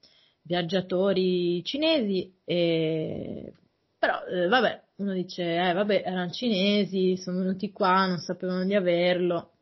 [0.42, 3.54] viaggiatori cinesi e
[4.00, 8.76] però eh, vabbè, uno dice, eh vabbè, erano cinesi, sono venuti qua, non sapevano di
[8.76, 9.54] averlo.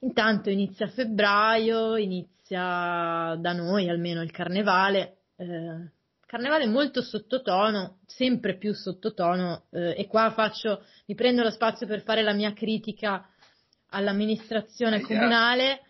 [0.00, 5.90] Intanto inizia febbraio, inizia da noi almeno il carnevale, eh,
[6.26, 12.02] carnevale molto sottotono, sempre più sottotono, eh, e qua faccio, mi prendo lo spazio per
[12.02, 13.28] fare la mia critica
[13.90, 15.82] all'amministrazione comunale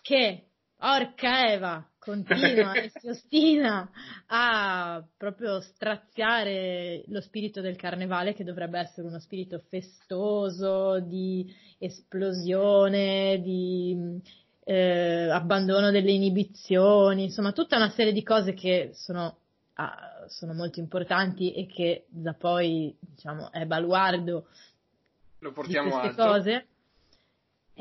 [0.00, 0.46] che,
[0.78, 3.88] orca Eva, continua e si ostina
[4.26, 11.46] a proprio straziare lo spirito del carnevale che dovrebbe essere uno spirito festoso, di
[11.78, 14.20] esplosione, di
[14.64, 19.38] eh, abbandono delle inibizioni, insomma tutta una serie di cose che sono,
[19.74, 24.46] ah, sono molto importanti e che da poi diciamo è baluardo
[25.38, 26.22] Lo di portiamo queste alto.
[26.24, 26.66] cose.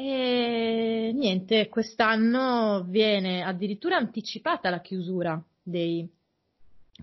[0.04, 6.10] E niente, quest'anno viene addirittura anticipata la chiusura dei-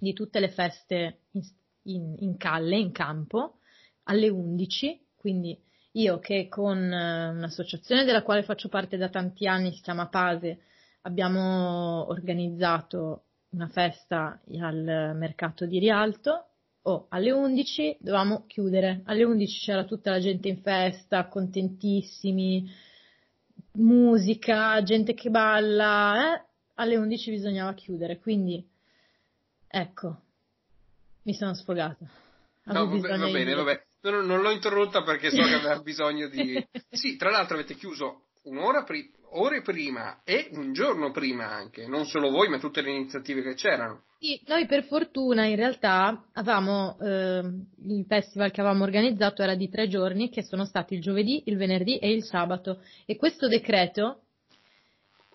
[0.00, 1.42] di tutte le feste in,
[1.82, 3.58] in- in calle, in campo,
[4.04, 5.00] alle 11.
[5.14, 5.56] Quindi
[5.92, 10.62] io che con eh, un'associazione della quale faccio parte da tanti anni, si chiama Pase,
[11.02, 16.46] abbiamo organizzato una festa al mercato di Rialto.
[16.82, 19.02] Oh, alle 11 dovevamo chiudere.
[19.04, 22.86] Alle 11 c'era tutta la gente in festa, contentissimi,
[23.78, 26.46] musica, gente che balla, eh?
[26.74, 28.64] Alle 11 bisognava chiudere, quindi
[29.66, 30.20] ecco,
[31.22, 31.96] mi sono sfogata.
[32.64, 33.56] No, Avevo vabbè, bisogno va di bene, dire.
[33.56, 33.86] vabbè.
[34.00, 36.64] Non, non l'ho interrotta perché so che aveva bisogno di...
[36.90, 42.06] Sì, tra l'altro avete chiuso un'ora pri- ore prima e un giorno prima anche, non
[42.06, 44.02] solo voi, ma tutte le iniziative che c'erano.
[44.18, 49.68] Sì, noi per fortuna in realtà avevamo ehm, il festival che avevamo organizzato era di
[49.68, 54.22] tre giorni che sono stati il giovedì, il venerdì e il sabato e questo decreto,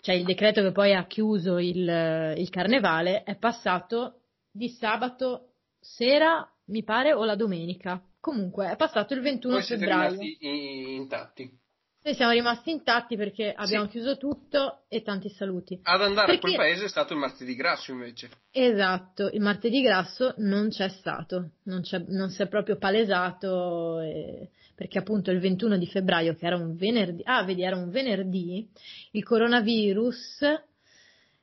[0.00, 6.46] cioè il decreto che poi ha chiuso il, il carnevale, è passato di sabato sera,
[6.66, 8.02] mi pare, o la domenica.
[8.20, 10.10] Comunque è passato il 21 Voi siete febbraio.
[10.10, 11.58] rimasti i- intatti.
[12.06, 13.92] Noi siamo rimasti intatti perché abbiamo Sì.
[13.92, 15.80] chiuso tutto e tanti saluti.
[15.84, 18.28] Ad andare a quel Perché- paese è stato il martedì grasso invece.
[18.50, 24.50] Esatto, il martedì grasso non c'è stato, non, c'è- non si è proprio palesato eh,
[24.74, 28.68] perché appunto il 21 di febbraio, che era un venerdì, ah vedi era un venerdì,
[29.12, 30.40] il coronavirus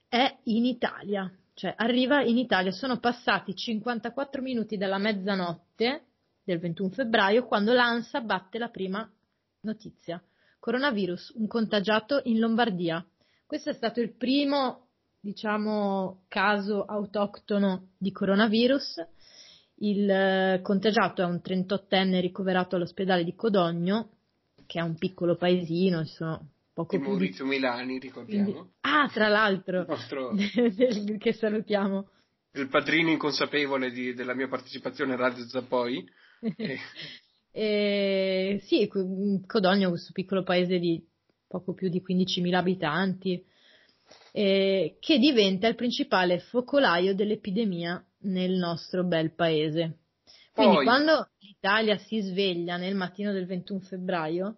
[0.10, 6.04] è in Italia, cioè arriva in Italia, sono passati 54 minuti dalla mezzanotte
[6.43, 9.12] del 21 febbraio quando l'ANSA batte la prima
[9.62, 10.21] notizia.
[10.62, 13.04] Coronavirus, un contagiato in Lombardia.
[13.47, 19.04] Questo è stato il primo diciamo, caso autoctono di coronavirus.
[19.78, 24.10] Il eh, contagiato è un 38enne ricoverato all'ospedale di Codogno,
[24.67, 27.17] che è un piccolo paesino, ci sono poco Di più di...
[27.17, 28.71] Maurizio Milani, quindi- ricordiamo.
[28.82, 30.32] Ah, tra l'altro, Il nostro
[31.17, 32.08] che salutiamo.
[32.52, 36.08] il padrino inconsapevole di- della mia partecipazione a Radio Zappoi.
[36.56, 36.80] Eh,
[37.52, 41.04] E, sì, que- Codogno è questo piccolo paese di
[41.48, 43.44] poco più di 15.000 abitanti,
[44.32, 49.98] eh, che diventa il principale focolaio dell'epidemia nel nostro bel paese.
[50.54, 54.58] Quindi Poi- quando l'Italia si sveglia nel mattino del 21 febbraio,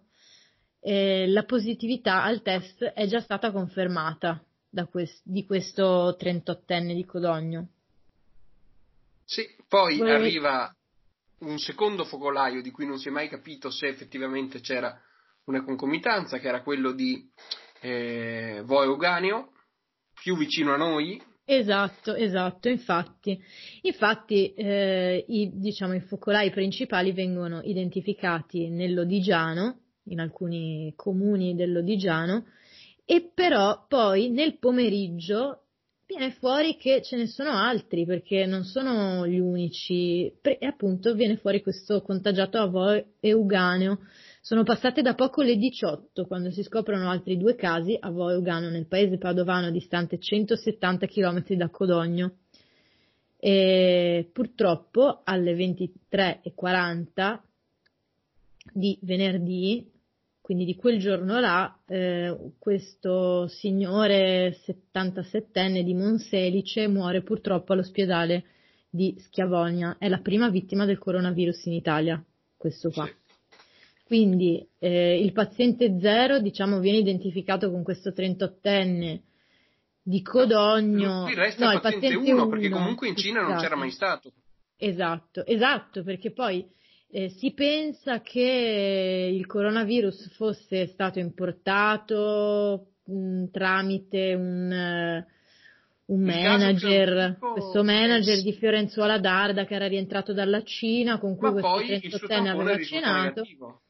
[0.80, 7.04] eh, la positività al test è già stata confermata da quest- di questo 38enne di
[7.04, 7.68] Codogno.
[9.24, 10.76] Sì, poi Volevi- arriva
[11.44, 14.98] un secondo focolaio di cui non si è mai capito se effettivamente c'era
[15.44, 17.30] una concomitanza, che era quello di
[17.80, 19.52] eh, Voi Uganeo,
[20.20, 21.20] più vicino a noi.
[21.46, 23.38] Esatto, esatto, infatti,
[23.82, 32.46] infatti eh, i, diciamo, i focolai principali vengono identificati nell'Odigiano, in alcuni comuni dell'Odigiano,
[33.04, 35.63] e però poi nel pomeriggio
[36.06, 41.36] viene fuori che ce ne sono altri perché non sono gli unici e appunto viene
[41.36, 44.00] fuori questo contagiato Avo Euganeo.
[44.40, 48.68] Sono passate da poco le 18 quando si scoprono altri due casi a Vo Eugano
[48.68, 52.36] nel paese padovano distante 170 km da Codogno.
[53.38, 57.40] E purtroppo alle 23.40
[58.72, 59.92] di venerdì
[60.44, 68.44] quindi di quel giorno là, eh, questo signore 77enne di Monselice muore purtroppo all'ospedale
[68.90, 69.96] di Schiavonia.
[69.98, 72.22] È la prima vittima del coronavirus in Italia,
[72.58, 73.08] questo qua.
[74.04, 79.20] Quindi eh, il paziente zero, diciamo, viene identificato con questo 38enne
[80.02, 81.22] di Codogno.
[81.24, 84.30] Qui resta no, il paziente 1 perché comunque in Cina non c'era mai stato.
[84.76, 86.70] Esatto, esatto, perché poi
[87.16, 95.24] eh, si pensa che il coronavirus fosse stato importato mh, mm, tramite un,
[96.06, 101.52] uh, un manager, questo manager di Fiorenzuola d'Arda che era rientrato dalla Cina, con cui
[101.52, 103.42] Ma questo 38enne aveva vaccinato.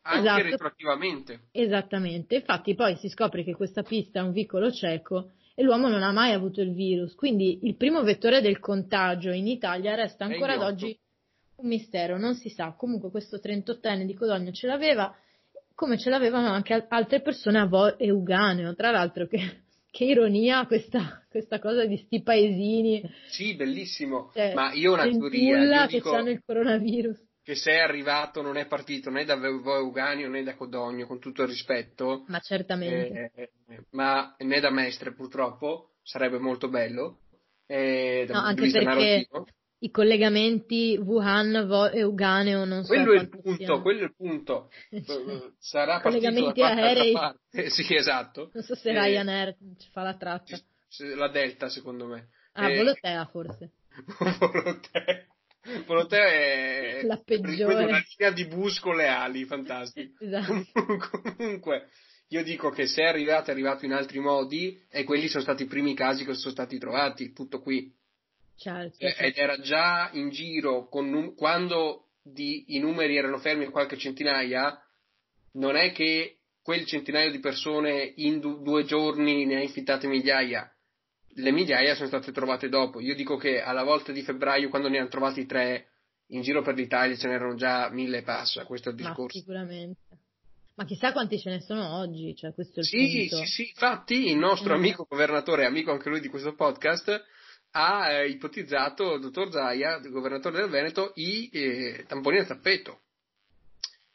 [0.03, 0.43] Anche esatto.
[0.43, 1.41] retroattivamente.
[1.51, 6.03] Esattamente, infatti poi si scopre che questa pista è un vicolo cieco e l'uomo non
[6.03, 10.57] ha mai avuto il virus, quindi il primo vettore del contagio in Italia resta ancora
[10.57, 10.95] ad oggi
[11.65, 12.75] un mistero, non si sa.
[12.77, 15.15] Comunque questo 38enne di Codogno ce l'aveva,
[15.75, 18.75] come ce l'avevano anche altre persone a Vo e Uganeo.
[18.75, 23.03] Tra l'altro, che, che ironia questa, questa, cosa di sti paesini.
[23.27, 24.31] Sì, bellissimo.
[24.35, 25.87] Cioè, Ma io ho una teoria.
[25.89, 27.33] Io che hanno il coronavirus.
[27.43, 31.19] Che se è arrivato non è partito né da Vo Euganeo né da Codogno, con
[31.19, 32.25] tutto il rispetto.
[32.29, 33.33] Ma certamente.
[33.35, 33.51] Eh,
[33.91, 35.91] ma né da Mestre, purtroppo.
[36.03, 37.21] Sarebbe molto bello.
[37.67, 39.27] Eh, no, anche perché
[39.85, 43.83] i collegamenti Wuhan, Vo- Euganeo, non so quello è il punto, siano.
[43.83, 44.71] quello è il punto.
[45.59, 47.15] Sarà collegamenti aerei.
[47.51, 48.51] Eh, sì, esatto.
[48.55, 50.59] Non so se eh, Ryanair ci fa la tratta.
[51.17, 52.29] La Delta, secondo me.
[52.53, 53.73] Ah, eh, Volotea forse.
[54.39, 55.27] Volotea.
[55.87, 57.85] Volotea è la peggiore.
[57.85, 60.25] Una linea di bus con le ali, fantastico.
[60.25, 60.65] Esatto.
[61.37, 61.89] Comunque,
[62.29, 65.65] io dico che se è arrivato, è arrivato in altri modi e quelli sono stati
[65.65, 67.93] i primi casi che sono stati trovati, tutto qui.
[68.57, 68.97] Certo.
[68.99, 74.81] Ed era già in giro num- quando di, i numeri erano fermi a qualche centinaia,
[75.53, 80.71] non è che quel centinaio di persone in du- due giorni ne ha infittate migliaia.
[81.37, 83.01] Le migliaia sono state trovate dopo.
[83.01, 85.89] Io dico che alla volta di febbraio, quando ne hanno trovati tre,
[86.29, 88.65] in giro per l'Italia ce n'erano già mille e passa.
[88.65, 89.37] Questo è il discorso.
[89.37, 90.01] Ma sicuramente.
[90.77, 93.45] Ma chissà quanti ce ne sono oggi, cioè questo è il sì, punto.
[93.45, 94.77] Sì, sì, infatti il nostro mm.
[94.77, 97.25] amico governatore, amico anche lui di questo podcast,
[97.77, 103.01] ha eh, ipotizzato il dottor Zaia, il governatore del Veneto, i eh, tamponi a tappeto.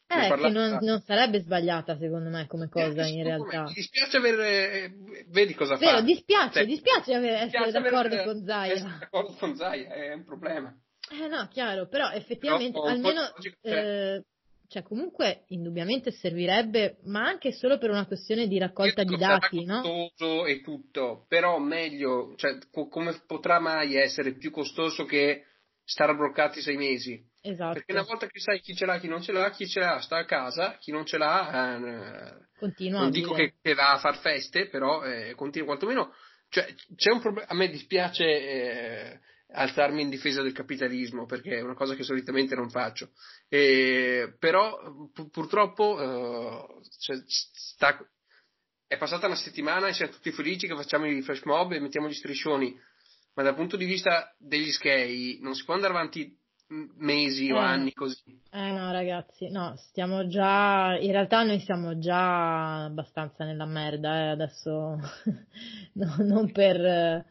[0.07, 3.63] Eh, che non, non, sarebbe sbagliata secondo me come cosa eh, in realtà.
[3.63, 4.93] Mi dispiace avere, eh,
[5.27, 6.01] vedi cosa Vero, fa.
[6.01, 8.73] Dispiace, cioè, dispiace avere, dispiace essere d'accordo avere, con Zaia.
[8.73, 10.75] Essere d'accordo con Zaia è un problema.
[11.11, 14.23] Eh no, chiaro, però effettivamente però, almeno eh, cioè
[14.83, 19.81] comunque indubbiamente servirebbe, ma anche solo per una questione di raccolta di dati, no?
[19.81, 25.45] costoso e tutto, però meglio, cioè co- come potrà mai essere più costoso che
[25.83, 27.19] stare bloccati sei mesi?
[27.41, 27.73] Esatto.
[27.73, 29.99] Perché una volta che sai chi ce l'ha, chi non ce l'ha, chi ce l'ha
[30.01, 33.01] sta a casa, chi non ce l'ha eh, continua.
[33.01, 36.13] Non dico che, che, va a far feste, però eh, continua quantomeno.
[36.49, 37.47] Cioè, c'è un problema.
[37.47, 39.19] A me dispiace eh,
[39.51, 43.11] alzarmi in difesa del capitalismo perché è una cosa che solitamente non faccio.
[43.47, 47.97] E, però pu- purtroppo uh, cioè, sta,
[48.87, 52.07] è passata una settimana e siamo tutti felici che facciamo i flash mob e mettiamo
[52.07, 52.77] gli striscioni,
[53.33, 56.37] ma dal punto di vista degli skei non si può andare avanti
[56.97, 58.39] mesi eh, o anni così.
[58.51, 64.27] Eh no ragazzi, no, stiamo già, in realtà noi siamo già abbastanza nella merda, eh,
[64.29, 64.69] adesso
[65.93, 67.25] no, non per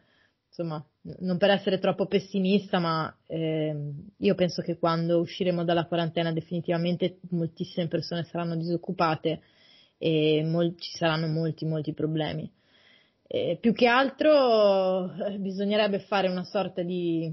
[0.49, 0.85] insomma,
[1.19, 3.75] non per essere troppo pessimista, ma eh,
[4.17, 9.41] io penso che quando usciremo dalla quarantena definitivamente moltissime persone saranno disoccupate
[9.97, 12.49] e mol- ci saranno molti, molti problemi.
[13.27, 17.31] E più che altro eh, bisognerebbe fare una sorta di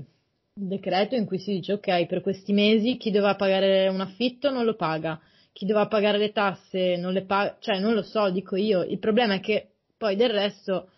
[0.52, 4.64] decreto in cui si dice ok, per questi mesi chi doveva pagare un affitto non
[4.64, 5.20] lo paga,
[5.52, 8.82] chi doveva pagare le tasse non le paga, cioè non lo so, dico io.
[8.82, 10.90] Il problema è che poi del resto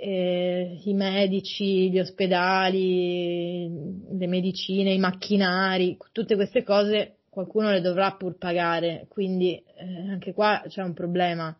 [0.00, 3.68] eh, i medici, gli ospedali,
[4.16, 10.32] le medicine, i macchinari, tutte queste cose qualcuno le dovrà pur pagare, quindi eh, anche
[10.32, 11.56] qua c'è un problema.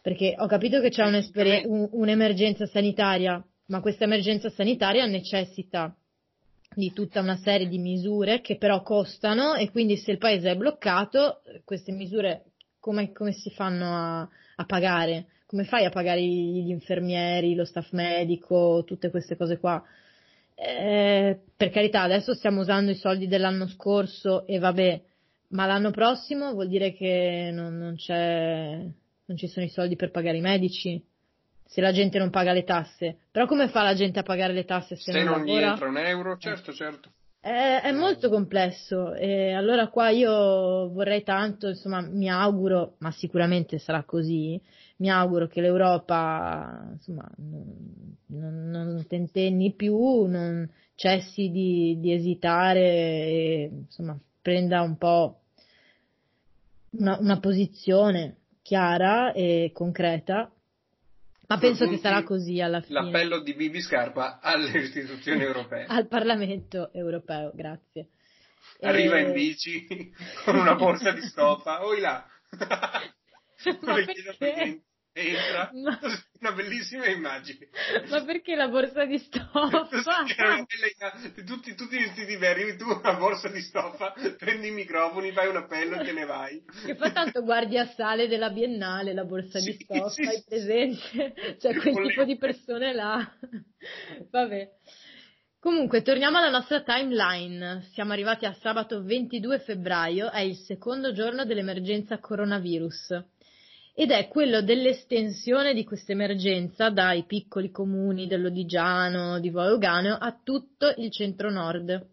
[0.00, 5.94] Perché ho capito che c'è un, un'emergenza sanitaria, ma questa emergenza sanitaria necessita
[6.74, 10.56] di tutta una serie di misure che però costano e quindi se il paese è
[10.56, 14.20] bloccato, queste misure come, come si fanno a,
[14.56, 15.26] a, pagare?
[15.52, 19.84] Come fai a pagare gli infermieri, lo staff medico, tutte queste cose qua?
[20.54, 25.02] Eh, per carità, adesso stiamo usando i soldi dell'anno scorso e vabbè,
[25.48, 30.38] ma l'anno prossimo vuol dire che non, non, non ci sono i soldi per pagare
[30.38, 31.04] i medici?
[31.66, 33.16] se la gente non paga le tasse.
[33.30, 35.88] Però come fa la gente a pagare le tasse se, se non, non gli entra
[35.88, 36.36] un euro?
[36.38, 37.10] Certo, certo.
[37.44, 39.14] È, è molto complesso.
[39.14, 44.60] E allora qua io vorrei tanto, insomma, mi auguro, ma sicuramente sarà così,
[44.98, 53.70] mi auguro che l'Europa, insomma, non, non, tentenni più, non cessi di, di esitare e,
[53.72, 55.40] insomma, prenda un po'
[56.90, 60.48] una, una posizione chiara e concreta
[61.52, 63.02] ma penso che sarà così alla fine.
[63.02, 65.84] L'appello di Bibi Scarpa alle istituzioni europee.
[65.86, 68.08] Al Parlamento europeo, grazie.
[68.80, 69.22] Arriva e...
[69.22, 69.86] in bici
[70.44, 72.26] con una borsa di stoffa, oi là.
[72.58, 73.94] Ma
[74.38, 74.82] perché?
[75.12, 75.98] Entra, ma...
[76.40, 77.68] una bellissima immagine.
[78.08, 79.88] Ma perché la borsa di stoffa?
[81.44, 85.56] tutti, tutti i vestiti veri, tu una borsa di stoffa, prendi i microfoni, fai un
[85.56, 86.62] appello e te ne vai.
[86.84, 91.56] Che fa tanto guardia sale della Biennale, la borsa sì, di stoffa, sì, hai presente?
[91.60, 92.08] Cioè quel Volevo...
[92.08, 93.30] tipo di persone là.
[94.30, 94.68] Vabbè.
[95.60, 97.86] Comunque, torniamo alla nostra timeline.
[97.92, 103.30] Siamo arrivati a sabato 22 febbraio, è il secondo giorno dell'emergenza coronavirus
[103.94, 110.94] ed è quello dell'estensione di questa emergenza dai piccoli comuni dell'Odigiano, di Volgano, a tutto
[110.96, 112.08] il centro-nord.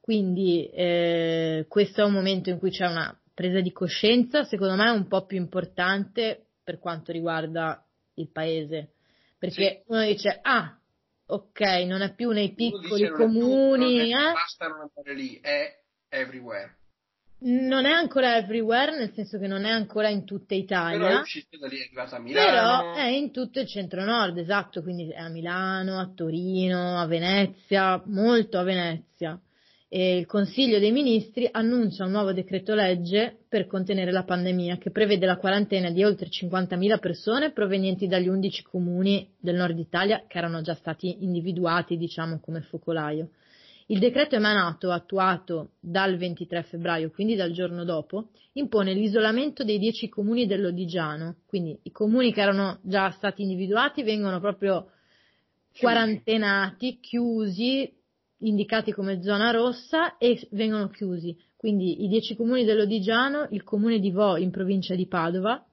[0.00, 4.90] Quindi eh, questo è un momento in cui c'è una presa di coscienza, secondo me
[4.90, 8.92] un po' più importante per quanto riguarda il paese.
[9.38, 9.92] Perché sì.
[9.92, 10.78] uno dice, ah,
[11.26, 14.10] ok, non è più nei piccoli dice, comuni.
[14.10, 14.32] È, eh?
[14.32, 16.76] Basta non andare lì, è everywhere.
[17.38, 20.98] Non è ancora everywhere, nel senso che non è ancora in tutta Italia.
[20.98, 22.50] Però è uscita da lì, è arrivata a Milano.
[22.50, 28.02] Però è in tutto il centro-nord, esatto, quindi è a Milano, a Torino, a Venezia,
[28.06, 29.38] molto a Venezia.
[29.88, 34.90] E il Consiglio dei Ministri annuncia un nuovo decreto legge per contenere la pandemia che
[34.90, 40.38] prevede la quarantena di oltre 50.000 persone provenienti dagli 11 comuni del nord Italia che
[40.38, 43.28] erano già stati individuati, diciamo, come focolaio.
[43.88, 50.08] Il decreto emanato, attuato dal 23 febbraio, quindi dal giorno dopo, impone l'isolamento dei dieci
[50.08, 54.90] comuni dell'Odigiano, quindi i comuni che erano già stati individuati vengono proprio
[55.78, 57.88] quarantenati, chiusi,
[58.38, 61.36] indicati come zona rossa e vengono chiusi.
[61.54, 65.64] Quindi i dieci comuni dell'Odigiano, il comune di Vo in provincia di Padova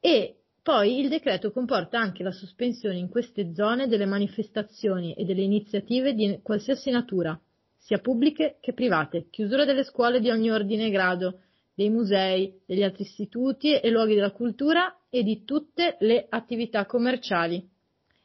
[0.00, 5.42] e poi il decreto comporta anche la sospensione in queste zone delle manifestazioni e delle
[5.42, 7.38] iniziative di qualsiasi natura,
[7.76, 11.40] sia pubbliche che private, chiusura delle scuole di ogni ordine e grado,
[11.74, 17.68] dei musei, degli altri istituti e luoghi della cultura e di tutte le attività commerciali,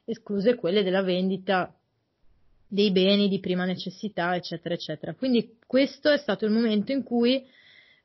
[0.05, 1.73] escluse quelle della vendita
[2.67, 5.15] dei beni di prima necessità, eccetera, eccetera.
[5.15, 7.43] Quindi questo è stato il momento in cui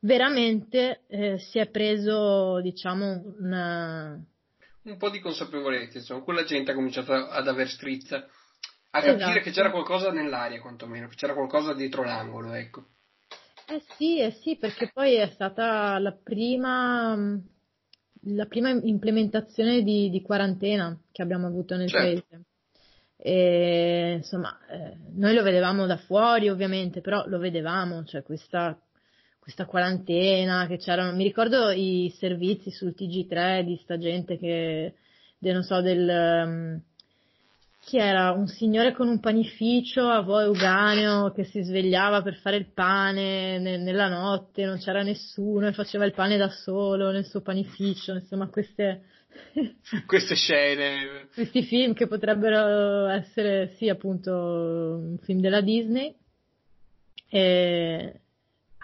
[0.03, 4.21] veramente eh, si è preso, diciamo, una...
[4.83, 8.17] un po' di consapevolezza, insomma, quella gente ha cominciato ad aver strizza,
[8.91, 9.41] a capire esatto.
[9.41, 12.87] che c'era qualcosa nell'aria, quantomeno, che c'era qualcosa dietro l'angolo, ecco.
[13.69, 17.17] Eh sì, eh sì, perché poi è stata la prima,
[18.23, 22.25] la prima implementazione di, di quarantena che abbiamo avuto nel certo.
[22.29, 22.45] paese.
[23.17, 28.77] E, insomma, eh, noi lo vedevamo da fuori ovviamente, però lo vedevamo, cioè questa
[29.43, 34.95] questa quarantena, che c'erano, mi ricordo i servizi sul TG3 di sta gente che,
[35.37, 36.09] de, non so, del,
[36.47, 36.81] um,
[37.81, 38.31] chi era?
[38.31, 43.59] Un signore con un panificio a Vo Euganeo che si svegliava per fare il pane
[43.59, 48.13] ne, nella notte, non c'era nessuno e faceva il pane da solo nel suo panificio,
[48.13, 49.07] insomma queste...
[50.07, 51.27] queste scene.
[51.35, 56.15] Questi film che potrebbero essere, sì, appunto, un film della Disney.
[57.29, 58.21] E...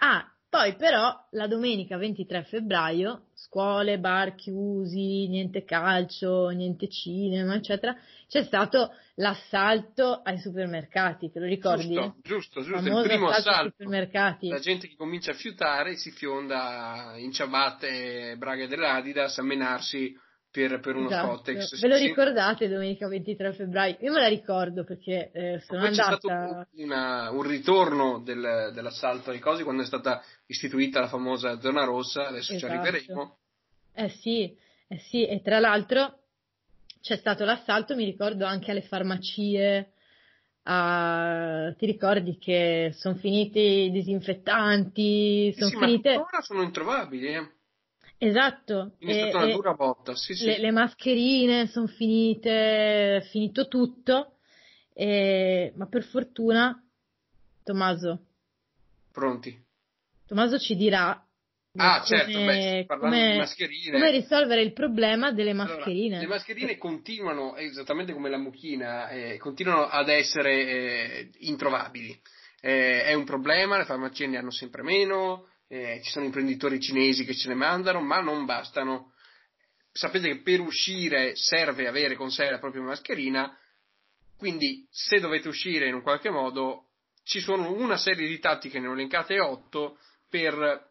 [0.00, 7.94] Ah, poi però la domenica 23 febbraio, scuole, bar chiusi, niente calcio, niente cinema, eccetera,
[8.26, 11.94] c'è stato l'assalto ai supermercati, te lo ricordi?
[11.94, 13.74] Giusto, giusto, giusto, il primo assalto.
[13.76, 14.48] supermercati.
[14.48, 20.16] La gente che comincia a fiutare si fionda in ciabatte braghe dell'Adidas a menarsi
[20.50, 21.34] per, per uno esatto.
[21.34, 21.80] Spotex.
[21.80, 23.96] Ve lo ricordate domenica 23 febbraio?
[24.00, 26.16] Io me la ricordo perché eh, sono Poi andata...
[26.16, 31.60] C'è stato una, un ritorno del, dell'assalto ai cosi quando è stata istituita la famosa
[31.60, 32.72] zona rossa, adesso Esatto.
[32.72, 33.36] ci arriveremo.
[33.94, 34.56] Eh sì,
[34.88, 36.18] eh sì, e tra l'altro
[37.00, 39.92] c'è stato l'assalto, mi ricordo anche alle farmacie.
[40.70, 46.16] a- ti ricordi che sono finiti i disinfettanti, sono Sì, ma finite...
[46.16, 47.52] ora sono introvabili, eh.
[48.18, 50.44] Esatto, è stata una dura botta, sì, sì.
[50.44, 54.38] le, le mascherine sono finite, è finito tutto,
[54.92, 56.82] e- ma per fortuna
[57.62, 58.24] Tommaso,
[59.12, 59.56] Pronti?
[60.26, 61.10] Tommaso ci dirà
[61.76, 63.92] Ah, come, certo, beh, parlando come- di mascherine.
[63.92, 66.18] come risolvere il problema delle Allora, mascherine.
[66.18, 72.20] le mascherine continuano, esattamente come la mucchina, eh, continuano ad essere eh, introvabili.
[72.60, 77.24] Eh, è un problema, le farmacie ne hanno sempre meno, eh, ci sono imprenditori cinesi
[77.24, 79.12] che ce ne mandano, ma non bastano.
[79.92, 83.56] Sapete che per uscire serve avere con sé la propria mascherina,
[84.36, 86.90] quindi se dovete uscire in un qualche modo
[87.24, 89.98] ci sono una serie di tattiche, ne ho elencate otto,
[90.28, 90.86] per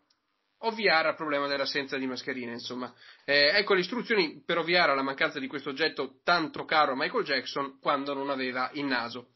[0.62, 2.94] ovviare al problema dell'assenza di mascherine, insomma.
[3.26, 7.24] Eh, ecco le istruzioni per ovviare alla mancanza di questo oggetto tanto caro a Michael
[7.24, 9.34] Jackson quando non aveva il naso.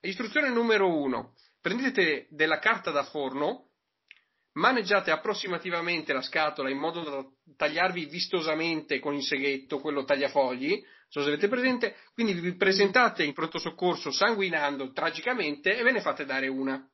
[0.00, 1.34] Istruzione numero uno.
[1.60, 3.69] Prendete della carta da forno,
[4.52, 7.24] maneggiate approssimativamente la scatola in modo da
[7.56, 13.24] tagliarvi vistosamente con il seghetto, quello tagliafogli, non so se avete presente, quindi vi presentate
[13.24, 16.84] in pronto soccorso sanguinando tragicamente e ve ne fate dare una.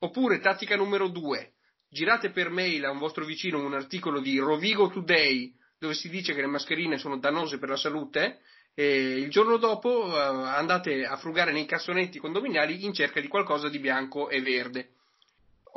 [0.00, 1.54] Oppure, tattica numero due,
[1.88, 6.34] girate per mail a un vostro vicino un articolo di Rovigo Today dove si dice
[6.34, 8.40] che le mascherine sono dannose per la salute
[8.74, 13.68] e il giorno dopo eh, andate a frugare nei cassonetti condominiali in cerca di qualcosa
[13.68, 14.95] di bianco e verde.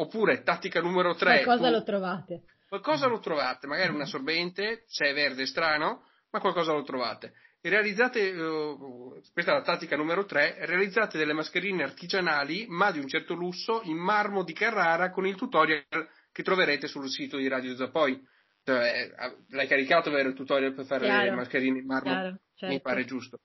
[0.02, 2.42] Oppure, tattica numero tre, Qualcosa tu- lo trovate.
[2.70, 7.34] qualcosa lo trovate, magari un assorbente, se è verde è strano, ma qualcosa lo trovate.
[7.62, 8.76] E realizzate, eh,
[9.34, 13.82] questa è la tattica numero 3, realizzate delle mascherine artigianali, ma di un certo lusso,
[13.84, 15.84] in marmo di Carrara, con il tutorial
[16.32, 18.22] che troverete sul sito di Radio Zappoi.
[18.64, 22.10] Cioè, eh, l'hai caricato, vero, il tutorial per fare le Chiaro, mascherine in marmo?
[22.10, 22.80] chiaro, Mi certo.
[22.82, 23.40] pare giusto.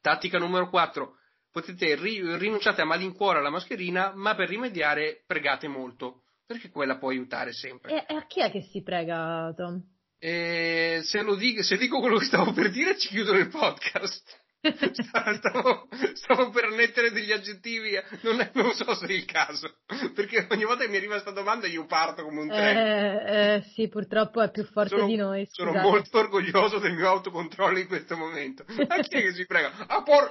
[0.00, 1.16] Tattica numero 4,
[1.56, 7.08] potete ri- rinunciate a malincuore alla mascherina, ma per rimediare pregate molto, perché quella può
[7.08, 8.04] aiutare sempre.
[8.06, 9.82] E, a chi è che si prega, Tom?
[10.18, 14.44] E se, lo dico, se dico quello che stavo per dire, ci chiudono il podcast.
[15.36, 17.90] Stavo, stavo per mettere degli aggettivi,
[18.22, 19.76] non, è- non so se è il caso,
[20.14, 22.80] perché ogni volta che mi arriva questa domanda io parto come un treno.
[22.80, 25.46] Eh, eh, sì, purtroppo è più forte sono, di noi.
[25.50, 25.88] sono scusate.
[25.88, 28.64] molto orgoglioso del mio autocontrollo in questo momento.
[28.88, 29.72] A chi è che si prega?
[29.86, 30.30] A por...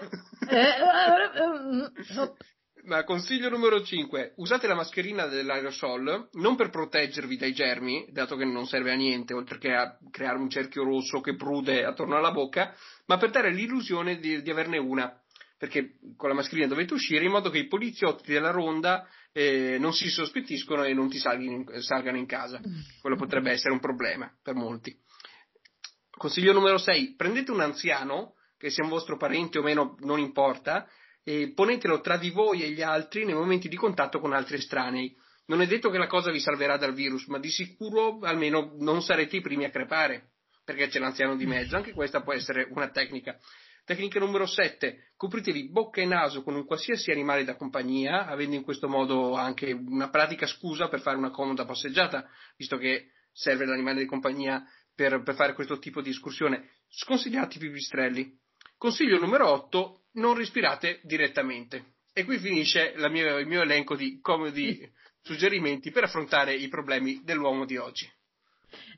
[0.50, 0.64] Eh, eh,
[1.36, 2.36] eh, oh,
[2.86, 8.46] Ma consiglio numero 5, usate la mascherina dell'aerosol non per proteggervi dai germi, dato che
[8.46, 12.32] non serve a niente, oltre che a creare un cerchio rosso che prude attorno alla
[12.32, 12.76] bocca,
[13.08, 15.20] ma per dare l'illusione di, di averne una,
[15.58, 19.94] perché con la mascherina dovete uscire in modo che i poliziotti della ronda eh, non
[19.94, 22.62] si sospettiscono e non ti salgano salgano in casa.
[23.02, 24.96] Quello potrebbe essere un problema per molti.
[26.12, 30.88] Consiglio numero 6, prendete un anziano, che sia un vostro parente o meno, non importa,
[31.28, 35.14] e ponetelo tra di voi e gli altri nei momenti di contatto con altri estranei.
[35.48, 39.02] Non è detto che la cosa vi salverà dal virus, ma di sicuro almeno non
[39.02, 41.76] sarete i primi a crepare, perché c'è l'anziano di mezzo.
[41.76, 43.40] Anche questa può essere una tecnica.
[43.86, 45.14] Tecnica numero 7.
[45.18, 49.72] Copritevi bocca e naso con un qualsiasi animale da compagnia, avendo in questo modo anche
[49.72, 54.64] una pratica scusa per fare una comoda passeggiata, visto che serve l'animale di compagnia
[54.94, 56.70] per, per fare questo tipo di escursione.
[56.88, 58.32] Sconsigliate i pipistrelli.
[58.78, 61.94] Consiglio numero 8, non respirate direttamente.
[62.14, 64.90] E qui finisce mia- il mio elenco di comodi
[65.22, 68.10] suggerimenti per affrontare i problemi dell'uomo di oggi.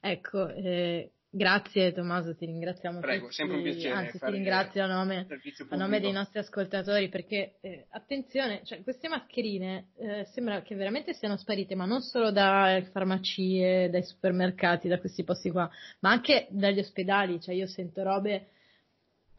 [0.01, 4.87] Ecco, eh, grazie Tommaso, ti ringraziamo Prego, tutti, sempre un piacere anzi ti ringrazio a
[4.87, 5.27] nome,
[5.69, 11.13] a nome dei nostri ascoltatori perché eh, attenzione, cioè, queste mascherine eh, sembra che veramente
[11.13, 15.69] siano sparite, ma non solo dalle farmacie, dai supermercati, da questi posti qua,
[16.01, 18.49] ma anche dagli ospedali, cioè io sento robe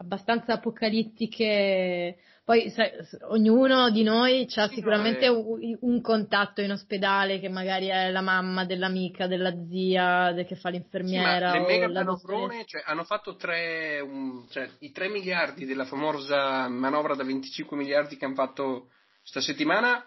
[0.01, 2.17] abbastanza apocalittiche.
[2.45, 2.91] Poi sai,
[3.29, 8.23] ognuno di noi ha Sì, sicuramente un, un contatto in ospedale che magari è la
[8.23, 13.37] mamma dell'amica, della zia che fa Sì, l'infermiera le o mega manovrone cioè, hanno fatto
[13.37, 18.91] tre, un- cioè, i 3 miliardi della famosa manovra da 25 miliardi che hanno fatto
[19.23, 20.05] sta settimana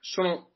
[0.00, 0.52] sono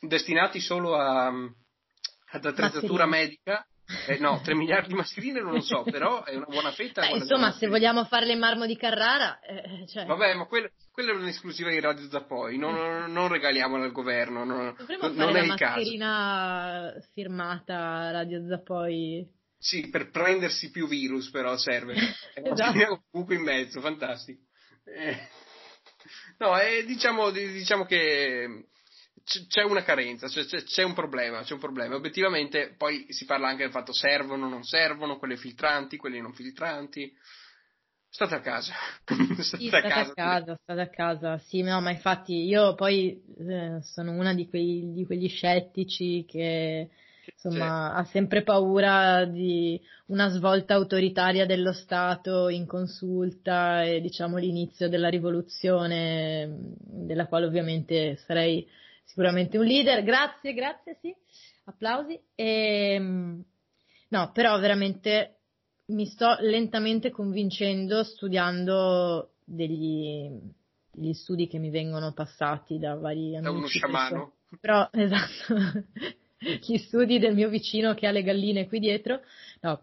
[0.00, 3.06] destinati solo a, ad attrezzatura Mascherine.
[3.06, 3.66] medica.
[4.06, 7.02] Eh, no, 3 miliardi di mascherine non lo so, però è una buona fetta.
[7.02, 11.12] Beh, insomma, se vogliamo farle in marmo di Carrara, eh, cioè, Vabbè, ma quella, quella
[11.12, 15.44] è un'esclusiva di Radio Zappoi, non, non, non regaliamola al governo, non, dovremmo non fare
[15.44, 15.64] è caso.
[15.64, 19.28] mascherina firmata Radio Zappoi.
[19.58, 21.94] Sì, per prendersi più virus però serve.
[22.34, 23.02] esatto.
[23.10, 24.40] comunque in mezzo, fantastico.
[24.84, 25.28] Eh,
[26.38, 28.66] no, eh, diciamo, diciamo che
[29.24, 31.94] c'è una carenza, c'è, c'è, un problema, c'è un problema.
[31.94, 37.10] Obiettivamente poi si parla anche del fatto servono, non servono, quelle filtranti, quelli non filtranti.
[38.08, 38.72] State a casa.
[39.42, 40.10] state, sì, a, state casa.
[40.10, 40.58] a casa.
[40.62, 45.04] State a casa, sì, no, ma infatti io poi eh, sono una di, quei, di
[45.04, 46.90] quegli scettici che
[47.34, 48.00] insomma sì.
[48.00, 55.08] ha sempre paura di una svolta autoritaria dello Stato in consulta e diciamo l'inizio della
[55.08, 58.68] rivoluzione della quale ovviamente sarei
[59.04, 60.02] sicuramente un leader.
[60.02, 61.14] Grazie, grazie, sì.
[61.64, 62.18] Applausi.
[62.34, 63.44] E, ehm,
[64.08, 65.38] no, però veramente
[65.86, 70.30] mi sto lentamente convincendo studiando degli,
[70.90, 73.42] degli studi che mi vengono passati da vari amici.
[73.42, 74.32] Da uno sciamano.
[74.60, 75.84] Però, esatto,
[76.38, 79.20] gli studi del mio vicino che ha le galline qui dietro.
[79.60, 79.82] No,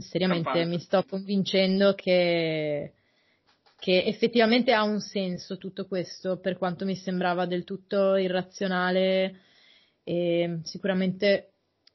[0.00, 0.68] seriamente Campante.
[0.68, 2.92] mi sto convincendo che
[3.78, 9.42] che effettivamente ha un senso tutto questo, per quanto mi sembrava del tutto irrazionale
[10.02, 11.52] e sicuramente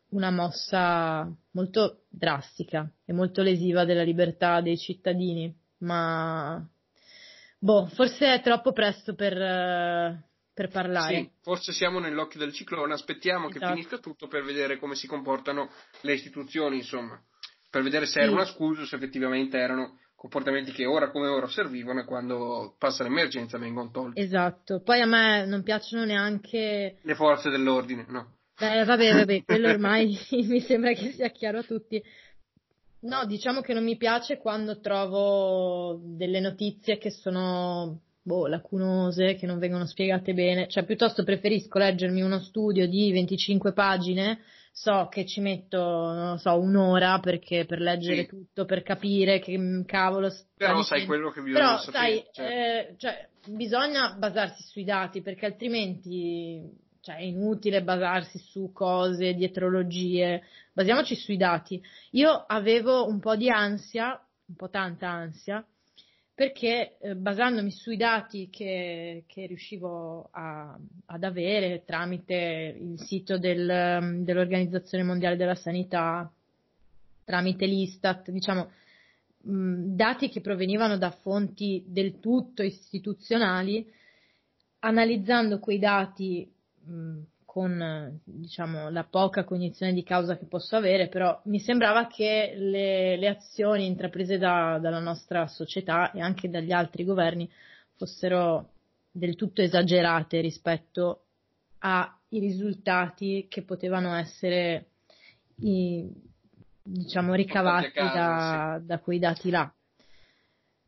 [0.10, 6.66] una mossa molto drastica e molto lesiva della libertà dei cittadini, ma
[7.60, 9.34] boh, forse è troppo presto per,
[10.54, 11.16] per parlare.
[11.16, 13.66] Sì, forse siamo nell'occhio del ciclone, aspettiamo esatto.
[13.66, 15.70] che finisca tutto per vedere come si comportano
[16.02, 17.22] le istituzioni, insomma,
[17.70, 18.20] per vedere se sì.
[18.20, 22.76] era una scusa o se effettivamente erano comportamenti che ora come ora servivano e quando
[22.78, 24.22] passa l'emergenza vengono tolti.
[24.22, 28.36] Esatto, poi a me non piacciono neanche le forze dell'ordine, no.
[28.58, 30.18] Beh, vabbè, vabbè, quello ormai
[30.48, 32.02] mi sembra che sia chiaro a tutti.
[33.02, 39.46] No, diciamo che non mi piace quando trovo delle notizie che sono boh, lacunose, che
[39.46, 44.40] non vengono spiegate bene, cioè piuttosto preferisco leggermi uno studio di 25 pagine
[44.76, 48.28] so che ci metto, non so, un'ora perché, per leggere sì.
[48.28, 52.04] tutto, per capire che cavolo Però sai quello che bisogna Però, sapere.
[52.04, 52.52] Sai, certo.
[52.52, 56.60] eh, cioè, bisogna basarsi sui dati perché altrimenti
[57.02, 60.42] cioè, è inutile basarsi su cose, dietrologie.
[60.74, 61.80] Basiamoci sui dati.
[62.12, 65.64] Io avevo un po' di ansia, un po' tanta ansia,
[66.36, 70.76] perché eh, basandomi sui dati che, che riuscivo a,
[71.06, 76.32] ad avere tramite il sito del, mm, dell'Organizzazione Mondiale della Sanità,
[77.24, 78.72] tramite l'Istat, diciamo,
[79.42, 83.88] mh, mm, dati che provenivano da fonti del tutto istituzionali,
[84.80, 86.52] analizzando quei dati
[86.86, 87.22] mh, mm,
[87.54, 93.16] con diciamo, la poca cognizione di causa che posso avere, però mi sembrava che le,
[93.16, 97.48] le azioni intraprese da, dalla nostra società e anche dagli altri governi
[97.96, 98.70] fossero
[99.12, 101.26] del tutto esagerate rispetto
[101.78, 104.88] ai risultati che potevano essere
[105.58, 106.10] i,
[106.82, 109.72] diciamo, ricavati da, da quei dati là.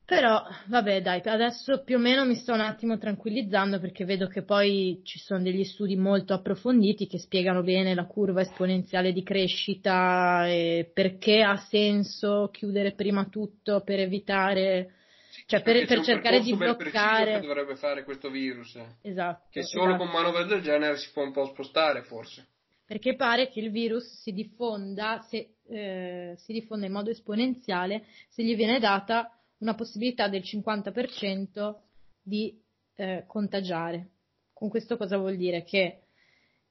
[0.05, 4.43] Però, vabbè, dai, adesso più o meno mi sto un attimo tranquillizzando perché vedo che
[4.43, 10.47] poi ci sono degli studi molto approfonditi che spiegano bene la curva esponenziale di crescita
[10.47, 14.93] e perché ha senso chiudere prima tutto per evitare,
[15.47, 17.39] cioè per, per cercare di bloccare.
[17.39, 18.79] che dovrebbe fare questo virus.
[19.01, 19.47] Esatto.
[19.49, 20.03] Che solo esatto.
[20.03, 22.45] con manovre del genere si può un po' spostare, forse.
[22.85, 28.43] Perché pare che il virus si diffonda, se, eh, si diffonda in modo esponenziale se
[28.43, 29.31] gli viene data
[29.65, 31.75] una possibilità del 50%
[32.21, 32.61] di
[32.95, 34.09] eh, contagiare.
[34.53, 35.63] Con questo cosa vuol dire?
[35.63, 36.01] Che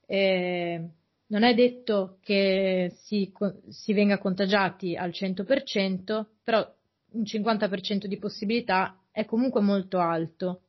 [0.05, 0.89] eh,
[1.27, 3.31] non è detto che si,
[3.69, 6.73] si, venga contagiati al 100%, però
[7.11, 10.61] un 50% di possibilità è comunque molto alto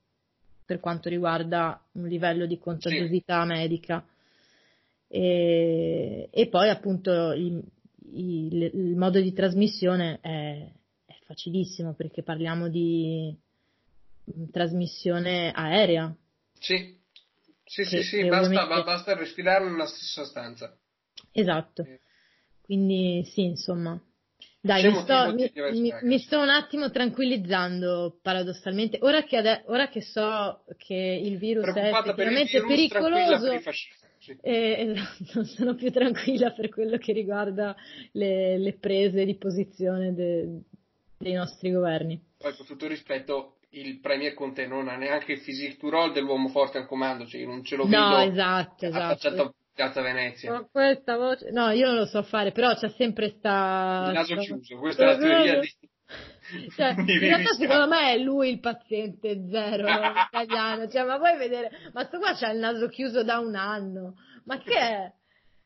[0.65, 4.05] per quanto riguarda un livello di contagiosità medica.
[5.09, 7.63] E, e, poi appunto il,
[8.13, 10.69] il, il modo di trasmissione è,
[11.27, 13.37] facilissimo perché parliamo di
[14.31, 16.15] mm, trasmissione aerea.
[16.59, 16.99] Sì,
[17.65, 18.85] sì, sì, sì basta, ovviamente...
[18.85, 20.77] basta, respirare nella stessa stanza.
[21.33, 21.85] Esatto,
[22.63, 24.01] quindi sì, insomma.
[24.61, 28.99] Dai, mi sto, mi, mi, mi sto, un attimo tranquillizzando paradossalmente.
[29.03, 33.53] Ora che, ade- ora che so che il virus è effettivamente per pericoloso,
[34.41, 37.77] eh, esatto, sono più tranquilla per quello che riguarda
[38.13, 40.63] le, le prese di posizione de-
[41.19, 42.21] dei nostri governi.
[42.39, 46.49] Poi con tutto rispetto il Premier Conte non ha neanche il physique to roll dell'uomo
[46.49, 49.55] forte al comando, cioè non ce lo vedo no, esatto, esatto.
[49.75, 50.53] Piazza Venezia.
[50.53, 54.07] No, questa voce, no, io non lo so fare, però c'è sempre sta...
[54.07, 55.69] Il naso chiuso, questa è la teoria di...
[56.75, 59.89] Cioè, in realtà secondo me è lui il paziente zero
[60.31, 64.15] italiano, cioè, ma vuoi vedere, ma sto qua c'ha il naso chiuso da un anno,
[64.45, 65.13] ma che è?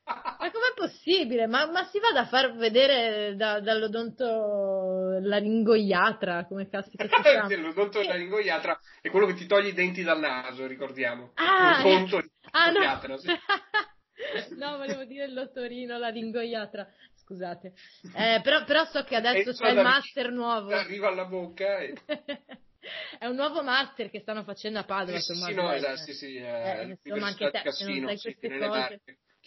[0.05, 1.47] Ma com'è possibile?
[1.47, 7.55] Ma, ma, si vada a far vedere da, dall'odonto laringoiatra, come caspita si chiama?
[7.57, 11.33] L'odonto laringoiatra è quello che ti toglie i denti dal naso, ricordiamo.
[11.35, 12.23] Ah, L'odonto
[12.53, 13.17] ah no.
[13.19, 13.29] sì.
[14.57, 16.89] no, volevo dire l'otorino laringoiatra.
[17.15, 17.75] Scusate.
[18.17, 20.75] Eh, però, però, so che adesso c'è il master nuovo.
[20.75, 21.95] Arriva alla bocca e...
[23.19, 25.21] è un nuovo master che stanno facendo a Padova.
[25.21, 28.59] Sì, sì, no, esatto, sì, sì, eh, eh, insomma, anche te, Cassino, non sai queste
[28.59, 29.01] cose.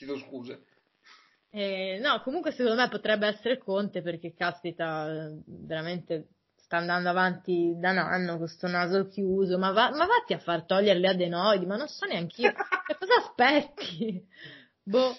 [0.04, 0.60] Chiedo scusa.
[1.50, 7.92] Eh, no, comunque secondo me potrebbe essere Conte perché caspita, veramente sta andando avanti da
[7.92, 11.66] un anno con sto naso chiuso, ma, va, ma vatti a far togliere le adenoidi,
[11.66, 12.52] ma non so neanche io,
[12.86, 14.28] che cosa aspetti?
[14.84, 15.16] Boh.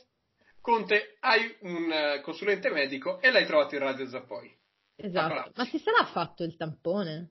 [0.61, 4.59] Conte, hai un uh, consulente medico e l'hai trovato in Radio Zappoi.
[4.97, 7.31] Esatto, ma si sarà fatto il tampone?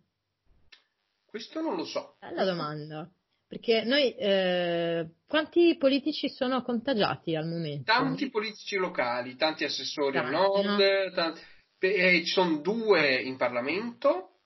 [1.26, 2.16] Questo non lo so.
[2.20, 3.12] Bella domanda.
[3.54, 7.84] Perché noi, eh, quanti politici sono contagiati al momento?
[7.84, 11.42] Tanti politici locali, tanti assessori al nord, tanti,
[11.78, 14.40] eh, ci sono due in Parlamento.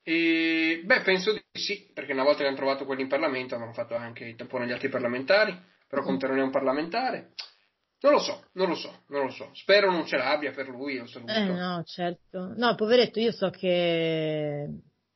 [0.00, 3.72] E, beh, penso di sì, perché una volta che hanno trovato quelli in Parlamento hanno
[3.72, 6.04] fatto anche il tampone agli altri parlamentari, però mm.
[6.04, 7.32] Conte non è un parlamentare.
[8.02, 9.50] Non lo so, non lo so, non lo so.
[9.54, 11.32] Spero non ce l'abbia per lui, lo saluto.
[11.32, 12.52] Eh no, certo.
[12.56, 14.68] No, poveretto, io so che...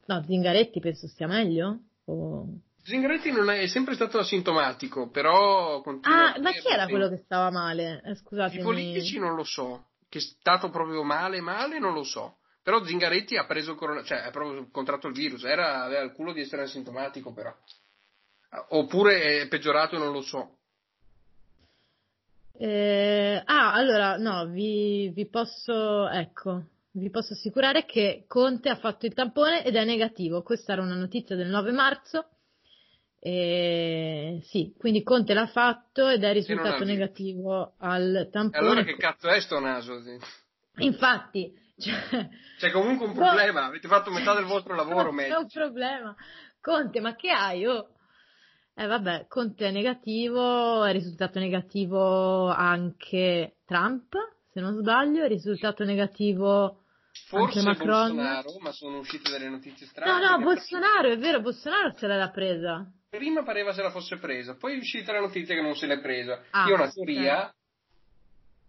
[0.07, 1.79] No, Zingaretti penso stia meglio.
[2.07, 2.49] O...
[2.83, 7.19] Zingaretti non è, è, sempre stato asintomatico, però continua Ah, ma chi era quello che
[7.19, 8.03] stava male?
[8.05, 8.61] Eh, scusatemi.
[8.61, 12.39] I politici non lo so, che è stato proprio male male non lo so.
[12.63, 16.33] Però Zingaretti ha preso corona, cioè ha proprio contratto il virus, era, aveva il culo
[16.33, 17.55] di essere asintomatico però.
[18.71, 20.57] Oppure è peggiorato non lo so.
[22.53, 29.07] Eh, ah, allora, no, vi, vi posso, ecco, vi posso assicurare che Conte ha fatto
[29.07, 30.43] il tampone ed è negativo.
[30.43, 32.29] Questa era una notizia del 9 marzo
[33.23, 38.65] e sì, quindi Conte l'ha fatto ed è risultato negativo al tampone.
[38.65, 40.01] E allora che cazzo è sto naso?
[40.01, 40.17] Sì.
[40.85, 42.29] Infatti, cioè...
[42.59, 46.17] c'è comunque un problema, avete fatto metà del vostro lavoro, C'è un problema.
[46.63, 47.67] Conte, ma che hai?
[47.67, 47.91] Oh?
[48.75, 54.15] Eh vabbè, Conte è negativo, è risultato negativo anche Trump,
[54.51, 56.85] se non sbaglio, è risultato negativo
[57.27, 58.15] Forse Macron.
[58.15, 60.11] Bolsonaro, ma sono uscite delle notizie strane.
[60.11, 64.57] No, no, Bolsonaro, è vero, Bolsonaro se l'era presa prima pareva se la fosse presa,
[64.57, 66.45] poi è uscita la notizia che non se l'è presa.
[66.51, 67.55] Ah, Io ho una teoria.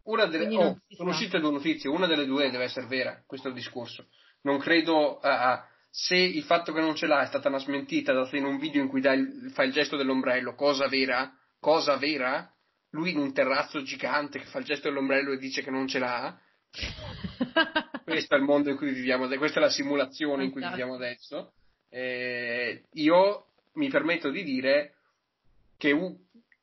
[0.03, 3.51] Una delle, oh, sono uscite due notizie, una delle due deve essere vera, questo è
[3.51, 4.07] il discorso.
[4.41, 5.59] Non credo uh,
[5.91, 8.81] se il fatto che non ce l'ha è stata una smentita data in un video
[8.81, 12.51] in cui il, fa il gesto dell'ombrello, cosa vera, cosa vera,
[12.91, 15.99] lui in un terrazzo gigante che fa il gesto dell'ombrello e dice che non ce
[15.99, 16.35] l'ha.
[18.03, 21.53] questo è il mondo in cui viviamo, questa è la simulazione in cui viviamo adesso.
[21.89, 24.95] Eh, io mi permetto di dire
[25.77, 26.17] che,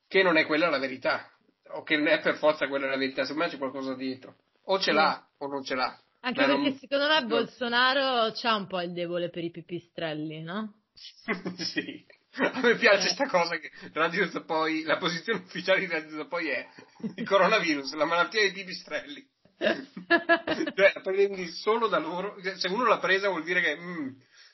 [0.06, 1.30] che, non è quella la verità,
[1.70, 4.36] o che non è per forza quella la verità, secondo me c'è qualcosa dietro.
[4.64, 5.98] O ce l'ha o non ce l'ha.
[6.20, 6.78] Anche perché non...
[6.78, 10.82] secondo me Bolsonaro c'ha un po' il debole per i pipistrelli, no?
[11.59, 12.04] sì.
[12.40, 13.28] A me piace questa eh.
[13.28, 16.68] cosa che Radio Zapoi, la posizione ufficiale di Radio Zapoi è
[17.16, 19.26] il coronavirus, la malattia dei pipistrelli.
[19.59, 24.09] cioè, prendi solo da loro, se uno l'ha presa vuol dire che mm,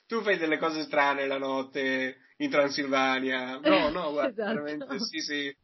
[0.07, 3.59] tu fai delle cose strane la notte in Transilvania.
[3.59, 4.63] No, no, guarda, esatto.
[4.63, 5.57] veramente sì, sì.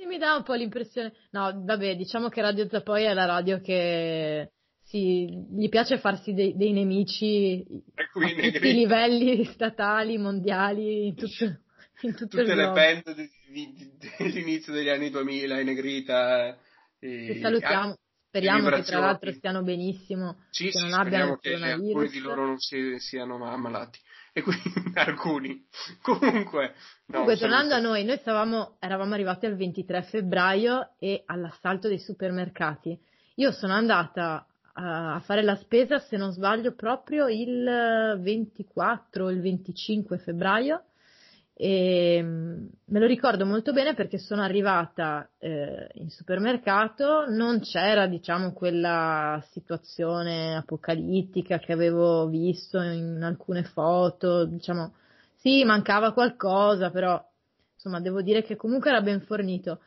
[0.00, 1.12] E mi dà un po' l'impressione.
[1.30, 4.52] No, vabbè, diciamo che Radio Zapoi è la radio che
[4.84, 11.44] si, gli piace farsi dei, dei nemici a tutti i livelli statali, mondiali, in tutto,
[12.02, 16.56] in tutto Tutte le band di, di, di, dell'inizio degli anni 2000 in negrita.
[17.00, 17.96] E, Ti salutiamo.
[18.38, 21.36] Speriamo che tra l'altro stiano benissimo, sì, che sì, non abbiano.
[21.36, 23.98] Che alcuni di loro non si, siano ammalati.
[24.38, 25.66] E quindi alcuni.
[26.00, 26.74] Comunque,
[27.06, 31.98] no, Comunque tornando a noi, noi stavamo, eravamo arrivati al 23 febbraio e all'assalto dei
[31.98, 32.96] supermercati.
[33.36, 39.40] Io sono andata a fare la spesa, se non sbaglio, proprio il 24 o il
[39.40, 40.84] 25 febbraio
[41.60, 48.06] e mm, me lo ricordo molto bene perché sono arrivata eh, in supermercato, non c'era
[48.06, 54.92] diciamo quella situazione apocalittica che avevo visto in alcune foto, diciamo
[55.34, 57.20] sì mancava qualcosa però
[57.74, 59.80] insomma devo dire che comunque era ben fornito.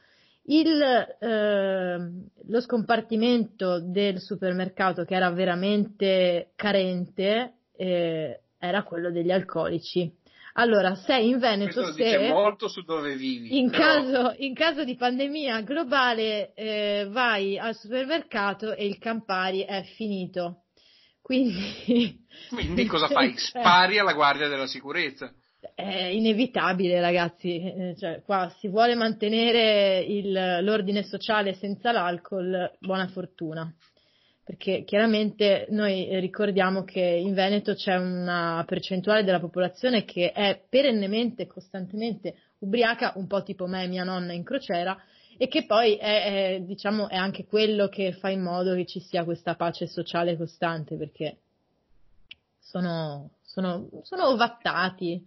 [0.48, 2.12] Il, eh,
[2.48, 10.20] lo scompartimento del supermercato che era veramente carente eh, era quello degli alcolici
[10.54, 13.58] allora, sei in Veneto, Questo se molto su dove vivi.
[13.58, 13.84] In, però...
[13.84, 20.64] caso, in caso, di pandemia globale eh, vai al supermercato e il Campari è finito.
[21.22, 23.34] Quindi, Quindi cosa fai?
[23.38, 25.34] Spari alla guardia della sicurezza.
[25.74, 27.62] è inevitabile, ragazzi.
[27.62, 33.74] Eh, cioè, qua si vuole mantenere il, l'ordine sociale senza l'alcol, buona fortuna.
[34.52, 41.48] Perché chiaramente noi ricordiamo che in Veneto c'è una percentuale della popolazione che è perennemente,
[41.48, 45.02] costantemente ubriaca, un po' tipo me e mia nonna in crociera,
[45.38, 49.00] e che poi è, è, diciamo, è anche quello che fa in modo che ci
[49.00, 51.38] sia questa pace sociale costante, perché
[52.60, 55.26] sono, sono, sono ovattati.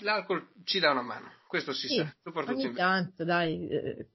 [0.00, 3.68] L'alcol ci dà una mano, questo si Sì, sa, soprattutto ogni in tanto, dai.
[3.68, 4.06] eh,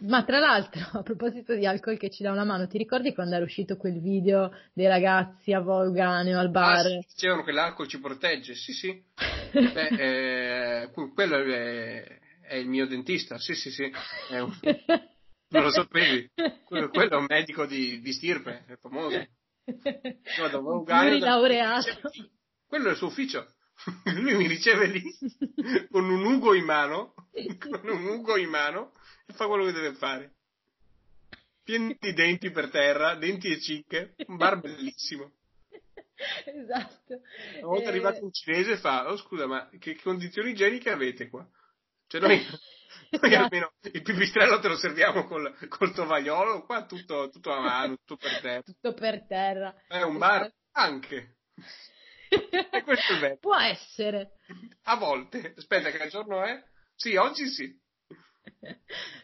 [0.00, 3.34] Ma tra l'altro, a proposito di alcol che ci dà una mano, ti ricordi quando
[3.34, 6.86] era uscito quel video dei ragazzi a Volganeo al Ah, bar?
[6.86, 9.04] sì, dicevano che l'alcol ci protegge, sì, sì.
[9.74, 12.18] Beh, eh, que- quello è,
[12.48, 13.92] è il mio dentista, sì, sì, sì.
[14.30, 14.50] Un-
[15.50, 16.30] non lo sapevi.
[16.64, 19.22] Quello, quello è un medico di, di stirpe, è famoso.
[20.38, 22.10] Vado a Un Vaugano, plurilaureato.
[22.66, 23.46] Quello è il suo ufficio.
[24.14, 25.02] Lui mi riceve lì
[25.90, 27.14] con un ugo in mano,
[27.58, 28.92] con un ugo in mano
[29.26, 30.32] e fa quello che deve fare.
[31.62, 35.32] Pieni di denti per terra, denti e cicche, un bar bellissimo.
[36.44, 37.20] Esatto.
[37.58, 41.28] Una volta Eh, arrivato un cinese e fa, oh scusa, ma che condizioni igieniche avete
[41.28, 41.46] qua?
[42.06, 42.36] Cioè noi,
[43.10, 43.42] noi Esatto.
[43.44, 48.16] almeno il pipistrello te lo serviamo col, col tovagliolo, qua tutto, tutto a mano, tutto
[48.16, 48.62] per terra.
[48.62, 49.74] Tutto per terra.
[49.88, 51.36] È un bar anche,
[52.28, 53.36] E questo è bello.
[53.40, 54.32] Può essere.
[54.84, 55.54] a volte.
[55.56, 56.62] Aspetta, che giorno è?
[56.94, 57.78] Sì, oggi sì.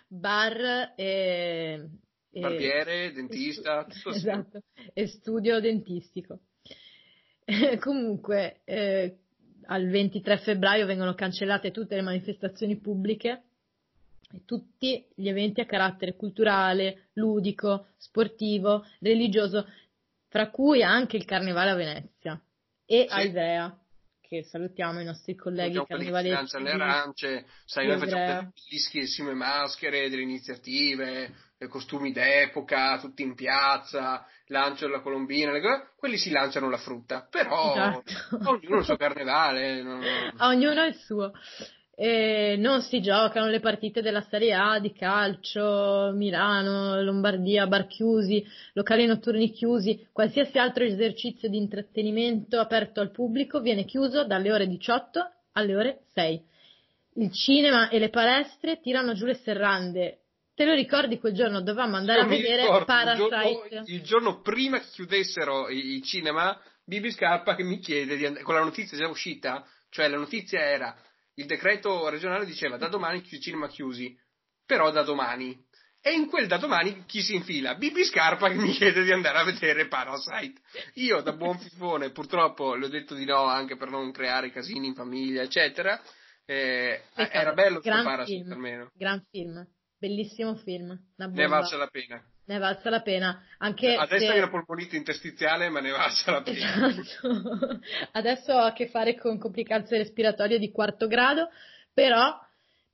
[0.09, 1.88] Bar e...
[2.30, 4.40] e- Barbiere, dentista, tutto assieme.
[4.40, 6.40] Esatto, e studio dentistico.
[7.80, 9.18] Comunque, eh,
[9.66, 13.42] al 23 febbraio vengono cancellate tutte le manifestazioni pubbliche
[14.32, 19.66] e tutti gli eventi a carattere culturale, ludico, sportivo, religioso,
[20.28, 22.40] fra cui anche il Carnevale a Venezia
[22.93, 23.14] e Sì.
[23.14, 23.74] a
[24.20, 28.53] che salutiamo i nostri colleghi lanciano le arance, sai, noi facciamo
[28.90, 35.61] bellissime maschere, delle iniziative, dei costumi d'epoca, tutti in piazza, lancio della colombina, le
[35.97, 38.51] quelli si lanciano la frutta, però Esatto.
[38.51, 39.82] ognuno il suo carnevale.
[39.82, 40.03] non-
[40.40, 41.32] ognuno il suo.
[41.95, 48.45] E non si giocano le partite della Serie A di calcio, Milano, Lombardia, bar chiusi,
[48.72, 54.66] locali notturni chiusi, qualsiasi altro esercizio di intrattenimento aperto al pubblico viene chiuso dalle ore
[54.66, 56.43] 18 alle ore 6.
[57.16, 60.20] Il cinema e le palestre tirano giù le serrande.
[60.55, 61.61] Te lo ricordi quel giorno?
[61.61, 63.28] Dovevamo andare Io a vedere ricordo, il Parasite.
[63.28, 68.24] giorno, il giorno prima che chiudessero i, i cinema, Bibi Scarpa che mi chiede di
[68.24, 70.97] and- con la notizia già uscita, cioè la notizia era
[71.35, 74.16] il decreto regionale diceva da domani i cinema chiusi,
[74.66, 75.64] però da domani.
[76.05, 77.76] E in quel da domani chi si infila?
[77.76, 80.61] Bibi Scarpa che mi chiede di andare a vedere Parasite.
[80.95, 84.89] Io da buon fifone purtroppo le ho detto di no anche per non creare casini
[84.89, 86.01] in famiglia, eccetera.
[86.45, 88.53] Eh, era bello Gran Parasite film.
[88.53, 88.91] almeno.
[88.95, 89.64] Gran film,
[89.97, 90.99] bellissimo film.
[91.16, 92.20] Ne valsa la pena.
[92.45, 93.45] Ne è valsa la pena.
[93.59, 96.88] Anche Adesso se- hai una polmonite interstiziale, ma ne valsa la pena.
[96.88, 97.80] Esatto.
[98.12, 101.49] Adesso ho a che fare con complicanze respiratorie di quarto grado,
[101.93, 102.36] però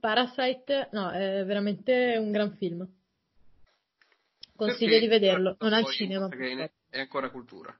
[0.01, 2.86] Parasite, no, è veramente un gran film.
[4.55, 6.28] Consiglio Perché di vederlo, non al cinema.
[6.90, 7.74] È ancora cultura.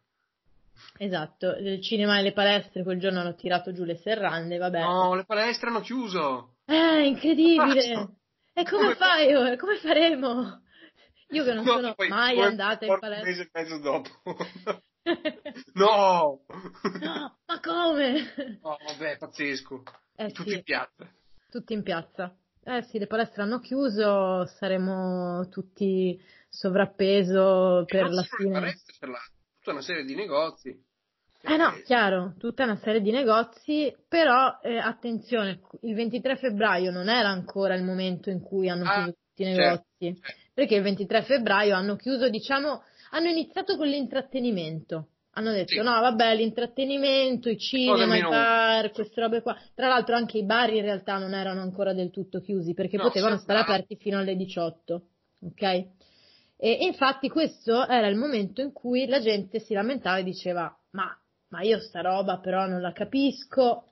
[0.97, 4.81] Esatto, il cinema e le palestre quel giorno hanno tirato giù le serrande, vabbè.
[4.81, 6.55] No, le palestre hanno chiuso.
[6.67, 8.17] Eh, incredibile!
[8.53, 9.57] E come Come fai ora?
[9.57, 10.63] Come faremo?
[11.31, 13.29] Io che non No, sono poi mai andata in Un palestra.
[13.29, 14.09] mese e mezzo dopo.
[15.75, 16.41] no!
[17.01, 18.59] No, ma come?
[18.63, 19.83] No, vabbè, pazzesco.
[20.17, 20.57] Eh Tutti sì.
[20.57, 21.13] in piazza.
[21.51, 22.35] Tutti in piazza.
[22.65, 28.75] Eh sì, le palestre hanno chiuso, saremo tutti sovrappeso per la fine.
[28.99, 29.19] per la-
[29.59, 30.87] tutta una serie di negozi.
[31.41, 37.09] Eh no, chiaro, tutta una serie di negozi, però eh, attenzione, il 23 febbraio non
[37.09, 39.61] era ancora il momento in cui hanno Ah, chiuso tutti i certo,
[40.01, 40.41] negozi, certo.
[40.59, 42.83] Perché il 23 febbraio hanno chiuso, diciamo,
[43.13, 45.11] hanno iniziato con l'intrattenimento.
[45.35, 45.77] Hanno detto, Sì.
[45.83, 49.57] no, vabbè, l'intrattenimento, i cinema, i bar, queste robe qua.
[49.73, 53.05] Tra l'altro anche i bar in realtà non erano ancora del tutto chiusi, perché No,
[53.05, 55.03] potevano stare aperti fino alle 18,
[55.43, 55.63] ok?
[55.63, 55.87] E
[56.57, 61.17] e infatti questo era il momento in cui la gente si lamentava e diceva, ma,
[61.51, 63.88] ma io sta roba però non la capisco,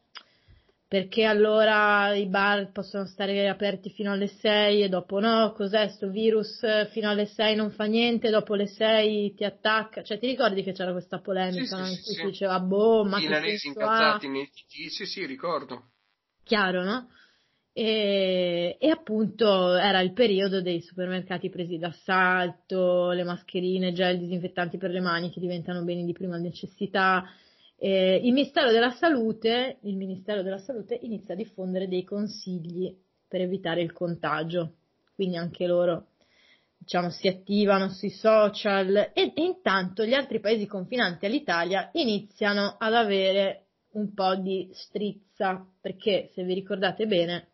[0.88, 6.08] perché allora i bar possono stare aperti fino alle 6 e dopo no, cos'è sto
[6.08, 6.60] virus
[6.90, 10.72] fino alle 6 non fa niente, dopo le 6 ti attacca, cioè ti ricordi che
[10.72, 11.88] c'era questa polemica Sì, sì, no?
[11.88, 12.20] in sì, cui sì.
[12.20, 13.32] si diceva, boh, ma I ha?
[13.66, 15.90] incazzati nei TG, sì, sì, ricordo.
[16.44, 17.08] chiaro, no?
[17.72, 24.90] E, e appunto era il periodo dei supermercati presi d'assalto, le mascherine, gel disinfettanti per
[24.90, 27.24] le mani che diventano beni di prima necessità
[27.78, 32.94] Eh, il, Ministero della Salute, il Ministero della Salute inizia a diffondere dei consigli
[33.28, 34.76] per evitare il contagio,
[35.14, 36.08] quindi anche loro
[36.78, 42.94] diciamo, si attivano sui social e, e intanto gli altri paesi confinanti all'Italia iniziano ad
[42.94, 47.48] avere un po' di strizza, perché se vi ricordate bene,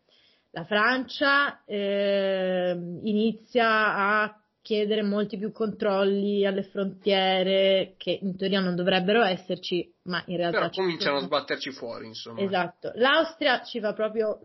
[0.51, 8.75] la Francia eh, inizia a chiedere molti più controlli alle frontiere che in teoria non
[8.75, 10.59] dovrebbero esserci, ma in realtà...
[10.59, 11.25] Però cominciano sono.
[11.25, 12.39] a sbatterci fuori, insomma.
[12.39, 12.91] Esatto.
[12.95, 14.39] L'Austria ci va proprio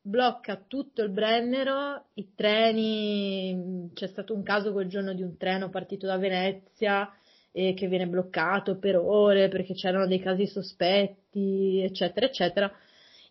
[0.00, 5.68] blocca tutto il Brennero, i treni, c'è stato un caso quel giorno di un treno
[5.68, 7.12] partito da Venezia
[7.50, 12.72] eh, che viene bloccato per ore perché c'erano dei casi sospetti, eccetera, eccetera.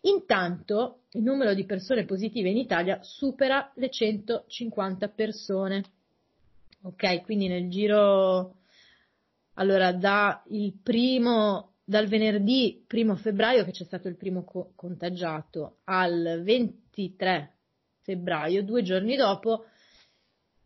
[0.02, 5.84] Intanto il numero di persone positive in Italia supera le 150 persone.
[6.82, 8.56] Ok, quindi nel giro,
[9.56, 15.80] allora da il primo, dal venerdì primo febbraio che c'è stato il primo co- contagiato
[15.86, 17.56] al 23
[18.02, 19.66] febbraio, due giorni dopo,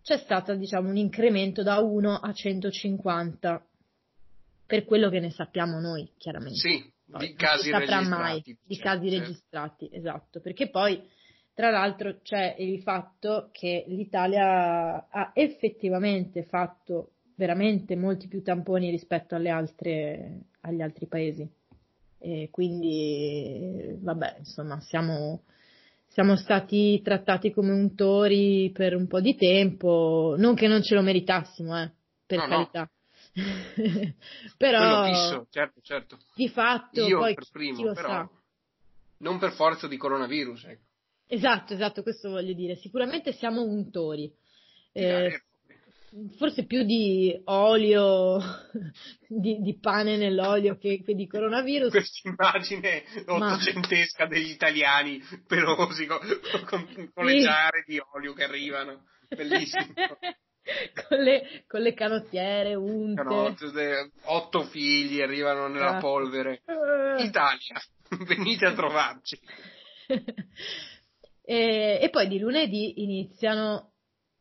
[0.03, 3.65] c'è stato diciamo un incremento da 1 a 150
[4.65, 6.59] per quello che ne sappiamo noi, chiaramente.
[6.59, 8.07] Sì, poi, di casi registrati.
[8.07, 9.25] mai di certo, casi certo.
[9.25, 11.01] registrati, esatto, perché poi
[11.53, 19.35] tra l'altro c'è il fatto che l'Italia ha effettivamente fatto veramente molti più tamponi rispetto
[19.35, 21.47] alle altre, agli altri paesi.
[22.19, 25.43] E quindi, vabbè, insomma, siamo,
[26.07, 31.01] siamo stati trattati come untori per un po' di tempo, non che non ce lo
[31.01, 31.91] meritassimo, eh,
[32.25, 32.79] per no, carità.
[32.79, 32.89] No.
[34.57, 36.17] però fisso, certo, certo.
[36.35, 38.29] di fatto io poi per primo, però sa.
[39.17, 40.65] non per forza di coronavirus.
[40.65, 40.91] Ecco.
[41.33, 42.75] Esatto, esatto, questo voglio dire.
[42.75, 44.31] Sicuramente siamo untori.
[44.91, 45.41] Eh,
[46.37, 48.37] forse più di olio,
[49.27, 51.89] di, di pane nell'olio che, che, di coronavirus.
[51.89, 54.29] Questa immagine ottocentesca Ma...
[54.29, 56.19] degli italiani pelosi con,
[56.67, 57.33] con, con sì.
[57.33, 59.05] le giare di olio che arrivano.
[59.27, 59.91] Bellissimo.
[61.07, 63.23] con, le, con le canottiere unte.
[63.23, 65.99] Canotte, otto figli arrivano nella ah.
[65.99, 66.61] polvere.
[67.17, 67.81] Italia,
[68.27, 69.39] venite a trovarci.
[71.43, 73.91] E, e poi di lunedì iniziano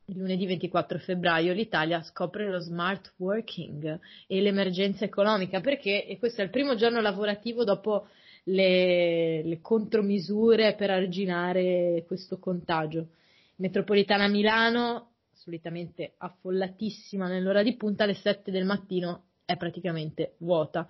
[0.07, 6.41] il lunedì 24 febbraio l'Italia scopre lo smart working e l'emergenza economica perché e questo
[6.41, 8.09] è il primo giorno lavorativo dopo
[8.45, 13.09] le, le contromisure per arginare questo contagio.
[13.57, 20.89] Metropolitana Milano, solitamente affollatissima nell'ora di punta, alle 7 del mattino è praticamente vuota.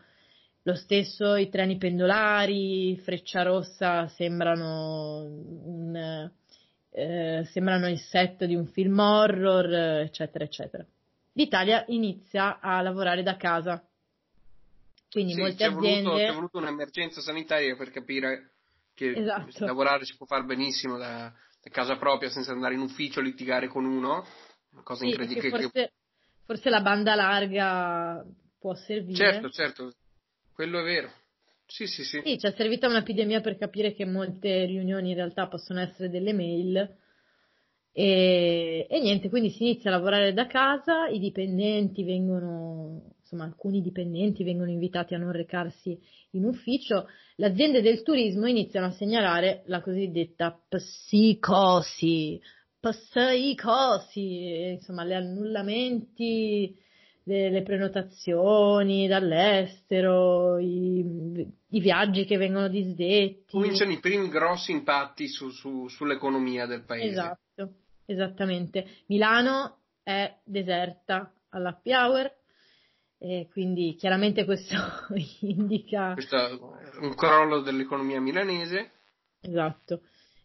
[0.65, 6.31] Lo stesso i treni pendolari, Freccia Rossa sembrano un
[6.95, 10.87] eh, sembrano il set di un film horror, eccetera, eccetera.
[11.33, 13.83] L'Italia inizia a lavorare da casa.
[15.11, 16.03] Quindi sì, molte aziende...
[16.03, 18.51] Voluto, c'è voluto un'emergenza sanitaria per capire
[18.95, 19.65] che esatto.
[19.65, 21.33] lavorare si può fare benissimo da,
[21.63, 24.27] da, casa propria senza andare in ufficio, litigare con uno,
[24.73, 25.49] una cosa sì, incredibile.
[25.49, 25.93] Forse, che...
[26.45, 28.25] forse la banda larga
[28.59, 29.17] può servire.
[29.17, 29.93] Certo, certo,
[30.53, 31.11] quello è vero.
[31.67, 32.21] Sì, sì, sì.
[32.23, 36.33] Sì, ci è servita un'epidemia per capire che molte riunioni in realtà possono essere delle
[36.33, 36.97] mail.
[37.95, 43.83] E, e, niente, quindi si inizia a lavorare da casa, i dipendenti vengono, insomma, alcuni
[43.83, 45.99] dipendenti vengono invitati a non recarsi
[46.33, 47.07] in ufficio.
[47.37, 52.41] Le aziende del turismo iniziano a segnalare la cosiddetta psicosi,
[52.81, 56.75] psicosi, insomma, gli annullamenti
[57.25, 63.45] delle prenotazioni dall'estero, i, i, viaggi che vengono disdetti.
[63.51, 67.09] Cominciano i primi grossi impatti su, su, sull'economia del paese.
[67.09, 67.75] Esatto,
[68.07, 68.87] esattamente.
[69.07, 72.33] Milano è deserta all'happy hour,
[73.19, 74.75] e quindi chiaramente questo
[75.43, 76.15] indica...
[76.15, 76.59] Questo è
[77.01, 78.91] un crollo dell'economia milanese.
[79.41, 80.03] Esatto.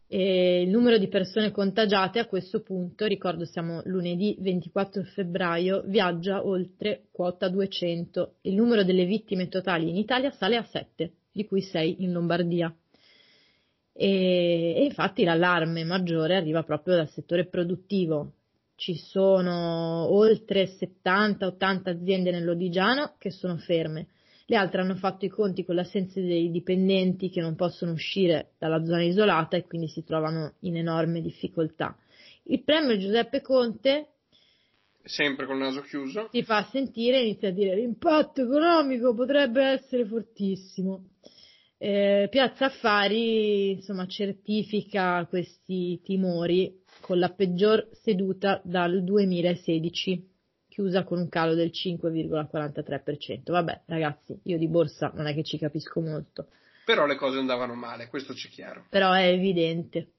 [0.10, 6.45] E il numero di persone contagiate a questo punto, ricordo siamo lunedì 24 febbraio, viaggia
[6.45, 8.36] oltre quota 200.
[8.43, 12.74] Il numero delle vittime totali in Italia sale a 7, di cui 6 in Lombardia.
[13.91, 18.32] E, e infatti l'allarme maggiore arriva proprio dal settore produttivo.
[18.76, 24.08] Ci sono oltre 70-80 aziende nell'Odigiano che sono ferme
[24.50, 28.84] le altre hanno fatto i conti con l'assenza dei dipendenti che non possono uscire dalla
[28.86, 31.98] zona isolata e quindi si trovano in enorme difficoltà.
[32.43, 34.12] Il premio Giuseppe Conte
[35.04, 39.64] sempre con il naso chiuso si fa sentire e inizia a dire l'impatto economico potrebbe
[39.64, 41.10] essere fortissimo.
[41.78, 50.36] Eh, Piazza Affari insomma certifica questi timori con la peggior seduta dal 2016
[50.78, 53.42] chiusa con un calo del 5,43%.
[53.46, 56.50] Vabbè, ragazzi, io di borsa non è che ci capisco molto.
[56.86, 58.86] Però le cose andavano male, questo c'è chiaro.
[58.88, 60.12] Però è evidente.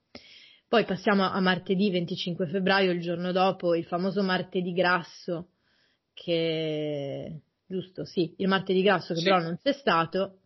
[0.67, 5.51] Poi passiamo a martedì 25 febbraio, il giorno dopo, il famoso martedì grasso,
[6.13, 9.27] che giusto, sì, il martedì grasso che sì.
[9.27, 10.41] però non c'è stato.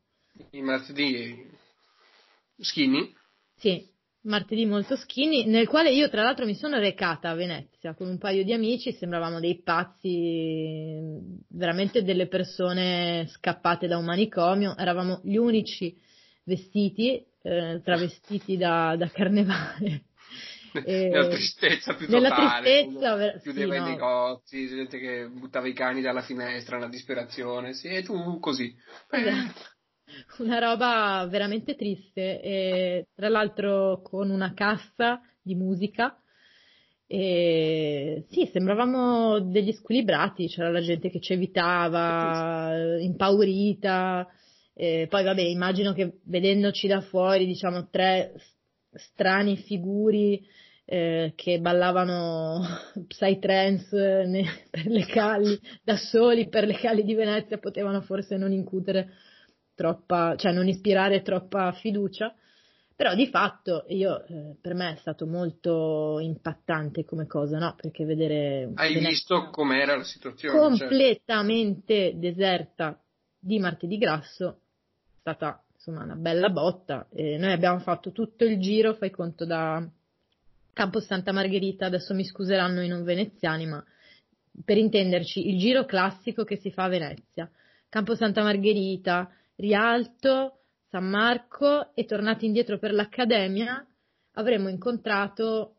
[0.51, 1.51] Il martedì
[2.59, 3.15] skinny.
[3.57, 3.89] Sì,
[4.23, 8.18] martedì molto skinny, nel quale io tra l'altro mi sono recata a Venezia con un
[8.18, 10.99] paio di amici, sembravamo dei pazzi,
[11.49, 15.97] veramente delle persone scappate da un manicomio, eravamo gli unici
[16.45, 20.05] vestiti, eh, travestiti da, da carnevale.
[20.85, 23.89] nella tristezza più nella totale, tristezza, ver- chiudeva sì, i no.
[23.89, 28.75] negozi, gente che buttava i cani dalla finestra, una disperazione, sì, e tu così.
[29.11, 29.72] Esatto.
[30.39, 36.17] Una roba veramente triste, e, tra l'altro con una cassa di musica.
[37.07, 44.27] E, sì, sembravamo degli squilibrati, c'era la gente che ci evitava, impaurita.
[44.75, 48.33] E poi vabbè, immagino che vedendoci da fuori, diciamo, tre
[48.95, 50.43] strani figuri
[50.85, 52.61] eh, che ballavano
[53.07, 54.27] psytrance
[54.71, 59.11] per le calli, da soli per le calli di Venezia, potevano forse non incutere
[59.83, 62.33] troppa, cioè non ispirare troppa fiducia.
[62.95, 67.74] Però di fatto io, eh, per me è stato molto impattante come cosa, no?
[67.74, 68.70] Perché vedere...
[68.74, 70.57] Hai visto com'era la situazione?
[70.57, 72.18] Completamente certo.
[72.18, 73.01] deserta
[73.41, 74.61] di martedì grasso,
[75.05, 77.09] è stata insomma una bella botta.
[77.12, 79.85] E noi abbiamo fatto tutto il giro, fai conto da
[80.72, 83.85] Campo Santa Margherita, adesso mi scuseranno i non veneziani, ma
[84.64, 87.51] per intenderci, il giro classico che si fa a Venezia.
[87.89, 93.86] Campo Santa Margherita, Rialto, San Marco e tornati indietro per l'Accademia
[94.32, 95.76] avremmo incontrato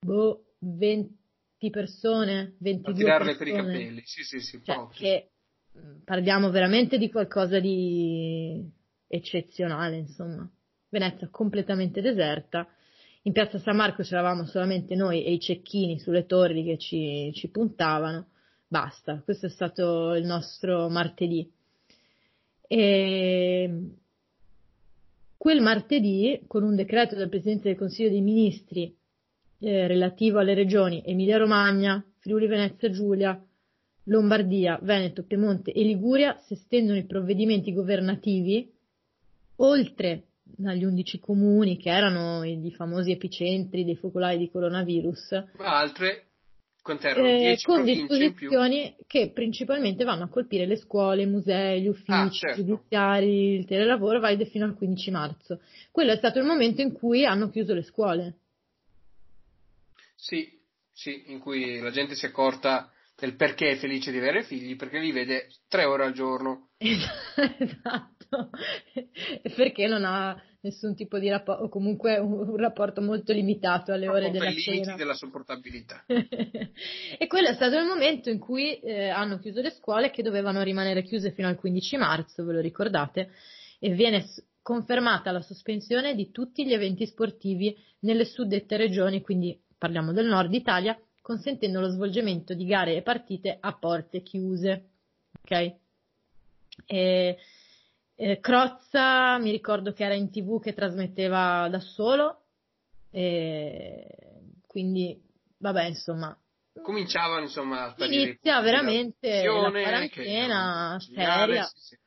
[0.00, 3.36] boh, 20 persone, 22 a tirarle persone.
[3.36, 5.30] per i capelli, sì sì sì, cioè, che
[6.04, 8.68] parliamo veramente di qualcosa di
[9.06, 10.48] eccezionale, insomma.
[10.88, 12.66] Venezia completamente deserta.
[13.22, 17.48] In piazza San Marco c'eravamo solamente noi e i cecchini sulle torri che ci, ci
[17.48, 18.28] puntavano.
[18.66, 21.50] Basta, questo è stato il nostro martedì.
[22.66, 23.70] E
[25.36, 28.96] quel martedì, con un decreto del Presidente del Consiglio dei Ministri
[29.58, 33.44] eh, relativo alle regioni Emilia-Romagna, Friuli Venezia Giulia,
[34.04, 38.72] Lombardia, Veneto, Piemonte e Liguria, si estendono i provvedimenti governativi
[39.56, 40.26] oltre
[40.64, 45.44] agli 11 comuni che erano i famosi epicentri dei focolai di coronavirus.
[45.56, 46.31] Ma altre
[46.84, 52.30] eh, con disposizioni che principalmente vanno a colpire le scuole, i musei, gli uffici ah,
[52.30, 52.64] certo.
[52.64, 55.60] giudiziari, il telelavoro, valide fino al 15 marzo.
[55.90, 58.38] Quello è stato il momento in cui hanno chiuso le scuole.
[60.16, 60.60] Sì,
[60.92, 64.74] sì, in cui la gente si è accorta del perché è felice di avere figli,
[64.74, 66.70] perché li vede tre ore al giorno.
[66.78, 68.11] esatto,
[69.54, 74.30] perché non ha nessun tipo di rapporto, o comunque un, rapporto molto limitato alle ore
[74.30, 74.96] della limiti cena.
[74.96, 76.04] della sopportabilità.
[76.06, 80.62] e quello è stato il momento in cui eh, hanno chiuso le scuole che dovevano
[80.62, 83.30] rimanere chiuse fino al 15 marzo, ve lo ricordate,
[83.78, 84.24] e viene
[84.62, 90.54] confermata la sospensione di tutti gli eventi sportivi nelle suddette regioni, quindi parliamo del nord
[90.54, 94.90] Italia, consentendo lo svolgimento di gare e partite a porte chiuse.
[95.42, 95.74] Ok?
[96.86, 97.36] E,
[98.22, 102.44] eh, Crozza, mi ricordo che era in tv che trasmetteva da solo,
[103.10, 104.06] e
[104.66, 105.20] quindi
[105.58, 106.36] vabbè, insomma.
[106.80, 111.64] Cominciavano insomma a Inizia veramente la quarantena che, seria.
[111.64, 111.98] Sì, sì.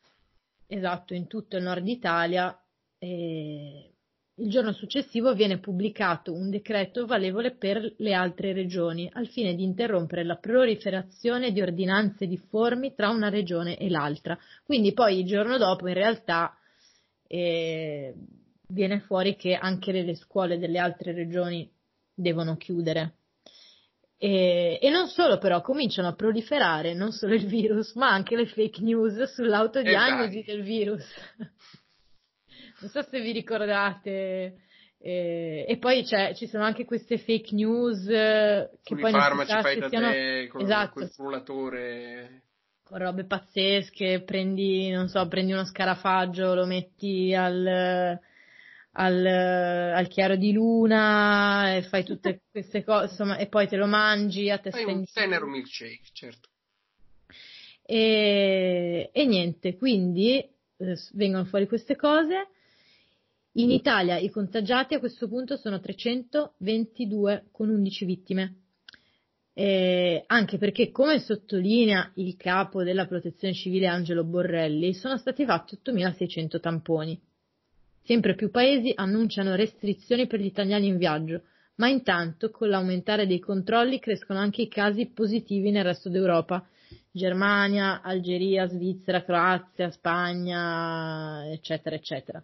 [0.67, 2.57] Esatto, in tutto il nord Italia.
[2.97, 3.94] E
[4.37, 9.63] il giorno successivo viene pubblicato un decreto valevole per le altre regioni al fine di
[9.63, 14.37] interrompere la proliferazione di ordinanze difformi tra una regione e l'altra.
[14.63, 16.53] Quindi poi il giorno dopo in realtà
[17.27, 18.13] eh,
[18.67, 21.71] viene fuori che anche le scuole delle altre regioni
[22.13, 23.19] devono chiudere.
[24.17, 28.47] E, e, non solo però, cominciano a proliferare non solo il virus, ma anche le
[28.47, 31.05] fake news sull'autodiagnosi del virus.
[32.85, 34.57] Non so se vi ricordate.
[34.97, 39.67] Eh, e poi ci sono anche queste fake news eh, che poi farmaci non si
[39.67, 40.09] fai da siano...
[40.09, 40.91] te con esatto.
[40.93, 42.41] quel frullatore
[42.83, 48.19] con robe pazzesche, prendi, non so, prendi uno scarafaggio, lo metti al,
[48.91, 53.87] al, al chiaro di luna e fai tutte queste cose, insomma, e poi te lo
[53.87, 56.49] mangi a testa fai un tenero milkshake, certo.
[57.81, 60.47] E, e niente, quindi
[60.77, 62.49] eh, vengono fuori queste cose.
[63.57, 68.55] In Italia i contagiati a questo punto sono 322 con 11 vittime.
[69.53, 75.79] eh, anche perché, come sottolinea il capo della protezione civile Angelo Borrelli, sono stati fatti
[75.81, 77.17] 8.600 tamponi.
[78.03, 81.43] Sempre più paesi annunciano restrizioni per gli italiani in viaggio,
[81.75, 86.67] ma intanto con l'aumentare dei controlli crescono anche i casi positivi nel resto d'Europa.
[87.09, 92.43] Germania, Algeria, Svizzera, Croazia, Spagna, eccetera, eccetera.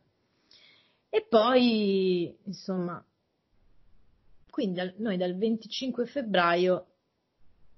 [1.13, 3.03] E poi, insomma,
[4.49, 6.85] quindi noi dal 25 febbraio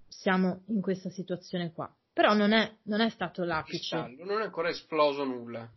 [0.08, 1.92] siamo in questa situazione qua.
[2.14, 3.96] Però non è, non è stato l'apice.
[4.20, 5.68] Non è ancora esploso nulla.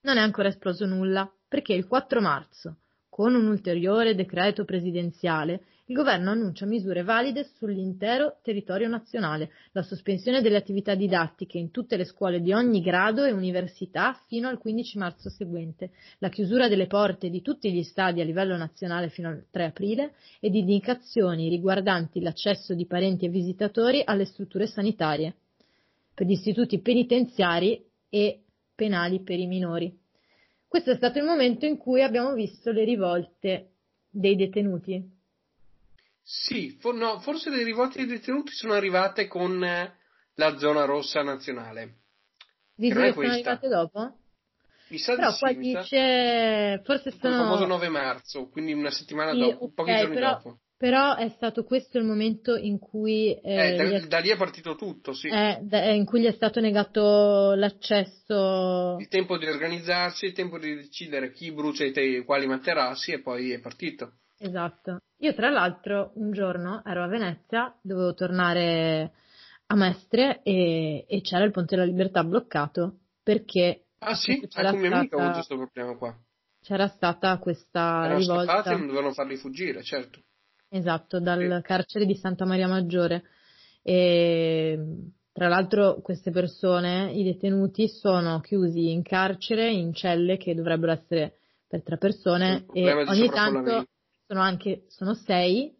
[0.00, 2.78] Non è ancora esploso nulla perché il 4 marzo,
[3.08, 10.40] con un ulteriore decreto presidenziale, il governo annuncia misure valide sull'intero territorio nazionale, la sospensione
[10.40, 14.96] delle attività didattiche in tutte le scuole di ogni grado e università fino al 15
[14.96, 15.90] marzo seguente,
[16.20, 20.14] la chiusura delle porte di tutti gli stadi a livello nazionale fino al 3 aprile
[20.40, 25.34] ed indicazioni riguardanti l'accesso di parenti e visitatori alle strutture sanitarie,
[26.14, 28.40] per gli istituti penitenziari e
[28.74, 29.94] penali per i minori.
[30.66, 33.72] Questo è stato il momento in cui abbiamo visto le rivolte
[34.08, 35.22] dei detenuti.
[36.26, 39.94] Sì, for, no, forse le rivolte dei detenuti sono arrivate con eh,
[40.36, 41.98] la zona rossa nazionale.
[42.74, 44.18] Dici che sono arrivate dopo?
[44.88, 47.34] Mi sa però di qua sì, dice, forse sono...
[47.34, 50.58] Il famoso 9 marzo, quindi una settimana sì, dopo, okay, pochi giorni però, dopo.
[50.78, 53.38] Però è stato questo il momento in cui...
[53.40, 55.28] Eh, eh, da, è, da, lì è partito tutto, sì.
[55.28, 58.96] Eh, da, in cui gli è stato negato l'accesso...
[58.98, 63.20] Il tempo di organizzarsi, il tempo di decidere chi brucia i te, quali materassi e
[63.20, 64.20] poi è partito.
[64.38, 65.00] Esatto.
[65.18, 69.12] Io tra l'altro un giorno ero a Venezia, dovevo tornare
[69.66, 73.86] a Mestre e, e c'era il Ponte della Libertà bloccato perché...
[73.98, 74.46] Ah sì?
[74.48, 76.14] C'era Anche un mio amico questo problema qua.
[76.60, 78.62] C'era stata questa Erano rivolta...
[78.64, 80.20] e non dovevano farli fuggire, certo.
[80.68, 83.22] Esatto, dal carcere di Santa Maria Maggiore.
[83.82, 84.78] E,
[85.32, 91.38] tra l'altro queste persone, i detenuti, sono chiusi in carcere, in celle che dovrebbero essere
[91.66, 93.86] per tre persone e ogni tanto
[94.26, 95.74] sono anche sono sei,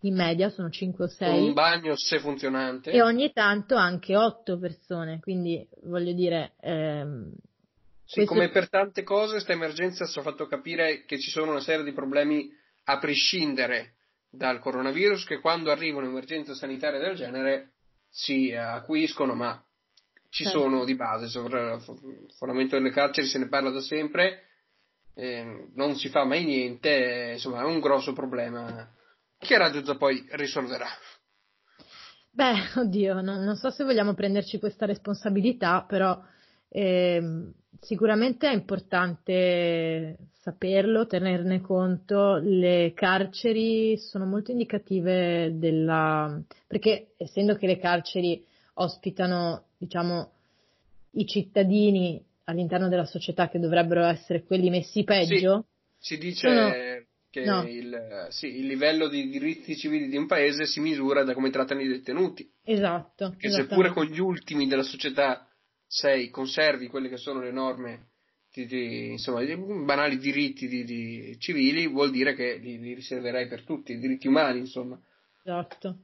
[0.00, 1.46] in media sono cinque o sei.
[1.46, 2.90] Un bagno se funzionante.
[2.90, 6.54] E ogni tanto anche otto persone, quindi voglio dire...
[6.60, 7.32] Ehm,
[8.04, 8.34] sì, questo...
[8.34, 11.84] come per tante cose, questa emergenza ci ha fatto capire che ci sono una serie
[11.84, 12.48] di problemi
[12.84, 13.94] a prescindere
[14.30, 17.72] dal coronavirus che quando arriva un'emergenza sanitaria del genere
[18.08, 19.60] si acuiscono, ma
[20.30, 20.60] ci certo.
[20.60, 21.26] sono di base.
[21.26, 24.42] Sovramento delle carceri se ne parla da sempre,
[25.18, 28.92] eh, non si fa mai niente, insomma è un grosso problema
[29.38, 30.88] che Raggiuzza poi risolverà.
[32.30, 36.22] Beh, oddio, non, non, so se vogliamo prenderci questa responsabilità, però
[36.68, 42.36] eh, sicuramente è importante saperlo, tenerne conto.
[42.36, 46.38] Le carceri sono molto indicative della...
[46.66, 48.44] perché essendo che le carceri
[48.74, 50.32] ospitano, diciamo,
[51.12, 55.66] i cittadini all'interno della società che dovrebbero essere quelli messi peggio.
[55.98, 56.70] Sì, si dice sono...
[57.30, 57.62] che no.
[57.68, 61.80] il, sì, il, livello di diritti civili di un paese si misura da come trattano
[61.80, 62.48] i detenuti.
[62.64, 63.34] Esatto.
[63.36, 65.48] Che seppure con gli ultimi della società
[65.86, 68.08] sei, conservi quelle che sono le norme
[68.52, 73.64] di, di, insomma, di banali diritti di, civili, vuol dire che li, li, riserverai per
[73.64, 74.98] tutti, i diritti umani, insomma.
[75.42, 75.98] Esatto.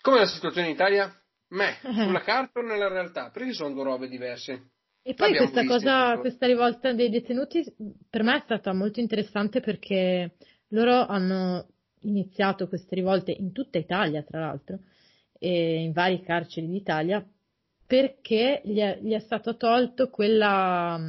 [0.00, 1.12] Com'è la situazione in Italia?
[1.48, 3.30] Meh, sulla carta o nella realtà?
[3.30, 4.70] Perché sono due robe diverse.
[5.08, 7.64] E poi questa cosa, questa rivolta dei detenuti
[8.10, 10.34] per me è stata molto interessante perché
[10.68, 11.66] loro hanno
[12.00, 14.80] iniziato queste rivolte in tutta Italia, tra l'altro,
[15.38, 17.26] e in vari carceri d'Italia,
[17.86, 21.00] perché gli è, gli è stato tolto quella,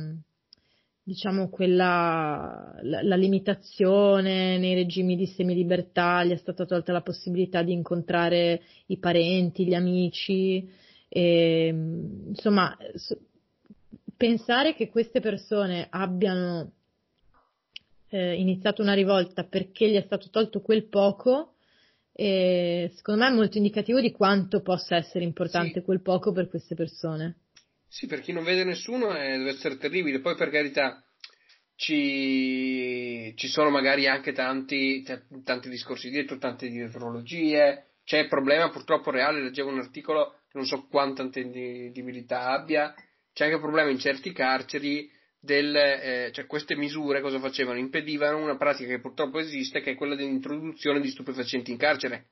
[1.04, 7.64] diciamo, quella, la, la, limitazione nei regimi di semilibertà, gli è stata tolta la possibilità
[7.64, 10.72] di incontrare i parenti, gli amici,
[11.10, 12.78] e, insomma,
[14.20, 16.74] pensare che queste persone abbiano
[18.10, 21.54] eh, iniziato una rivolta perché gli è stato tolto quel poco,
[22.12, 25.86] eh, secondo me è molto indicativo di quanto possa essere importante sì.
[25.86, 27.38] quel poco per queste persone.
[27.88, 30.20] Sì, per chi non vede nessuno eh, deve essere terribile.
[30.20, 31.02] Poi per carità
[31.76, 35.02] ci, ci sono magari anche tanti,
[35.46, 37.92] tanti discorsi dietro, tante dietrologie.
[38.04, 42.94] C'è il problema purtroppo reale, leggevo un articolo che non so quanta intendibilità abbia,
[43.40, 45.10] c'è anche il problema in certi carceri
[45.40, 47.80] del, eh, cioè queste misure cosa facevano?
[47.80, 52.32] Impedivano una pratica che purtroppo esiste, che è quella dell'introduzione di stupefacenti in carcere.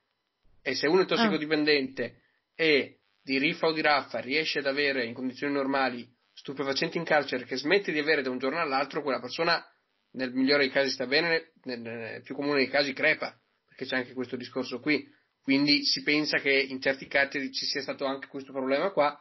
[0.60, 2.20] E se uno è tossicodipendente
[2.54, 7.46] e di riffa o di raffa riesce ad avere in condizioni normali stupefacenti in carcere
[7.46, 9.64] che smette di avere da un giorno all'altro, quella persona
[10.10, 13.34] nel migliore dei casi sta bene, nel più comune dei casi crepa,
[13.66, 15.08] perché c'è anche questo discorso qui.
[15.40, 19.18] quindi si pensa che in certi carceri ci sia stato anche questo problema qua,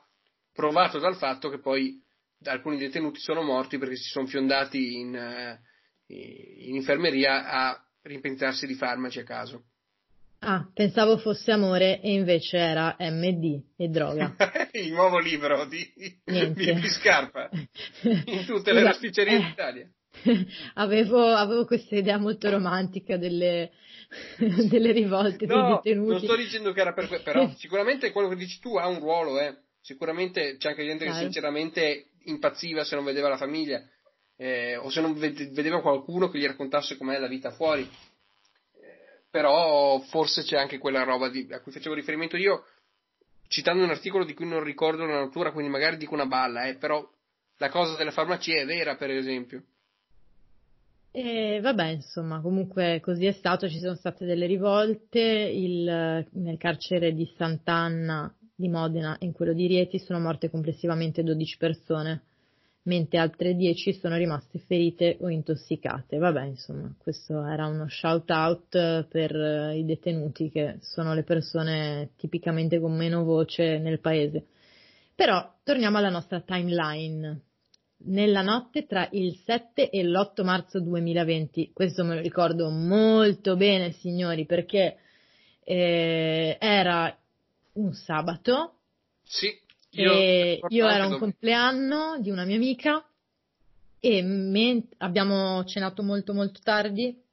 [0.57, 2.03] provato dal fatto che poi
[2.45, 5.61] alcuni detenuti sono morti perché si sono fiondati in, eh,
[6.07, 9.65] in infermeria a rimpentarsi di farmaci a caso.
[10.39, 14.35] Ah, pensavo fosse amore e invece era MD e droga.
[14.73, 15.85] Il nuovo libro di,
[16.23, 17.49] di Scarpa
[18.25, 19.91] in tutte le rosticcerie eh, d'Italia.
[20.73, 23.69] Avevo, avevo, questa idea molto romantica delle,
[24.37, 26.09] delle rivolte no, dei detenuti.
[26.09, 28.97] Non sto dicendo che era per questo, però sicuramente quello che dici tu ha un
[28.99, 29.55] ruolo, eh.
[29.87, 33.81] Sicuramente c'è anche gente che sinceramente impazziva se non vedeva la famiglia
[34.35, 37.83] eh, o se non vedeva qualcuno che gli raccontasse com'è la vita fuori.
[37.83, 42.65] Eh, però forse c'è anche quella roba di, a cui facevo riferimento io,
[43.47, 46.75] citando un articolo di cui non ricordo la natura, quindi magari dico una balla, eh,
[46.75, 47.09] però
[47.55, 49.63] la cosa delle farmacie è vera, per esempio.
[51.11, 57.13] E vabbè, insomma, comunque così è stato, ci sono state delle rivolte, il, nel carcere
[57.13, 62.21] di Sant'Anna di Modena e in quello di Rieti sono morte complessivamente 12 persone,
[62.83, 66.17] mentre altre 10 sono rimaste ferite o intossicate.
[66.17, 72.79] Vabbè, insomma, questo era uno shout out per i detenuti che sono le persone tipicamente
[72.79, 74.47] con meno voce nel paese.
[75.13, 77.41] Però torniamo alla nostra timeline.
[77.99, 83.91] Nella notte tra il 7 e l'8 marzo 2020, questo me lo ricordo molto bene,
[83.91, 84.97] signori, perché
[85.63, 87.15] eh, era
[87.77, 88.79] un sabato.
[89.23, 89.53] Sì.
[89.91, 90.13] Io,
[90.69, 93.03] io ero un compleanno di una mia amica
[93.99, 97.23] e men- abbiamo cenato molto molto tardi.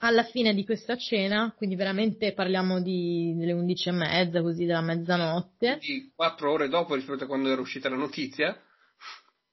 [0.00, 4.80] Alla fine di questa cena, quindi veramente parliamo di, delle undici e mezza, così della
[4.80, 5.78] mezzanotte.
[5.80, 8.56] Di quattro ore dopo rispetto a quando era uscita la notizia.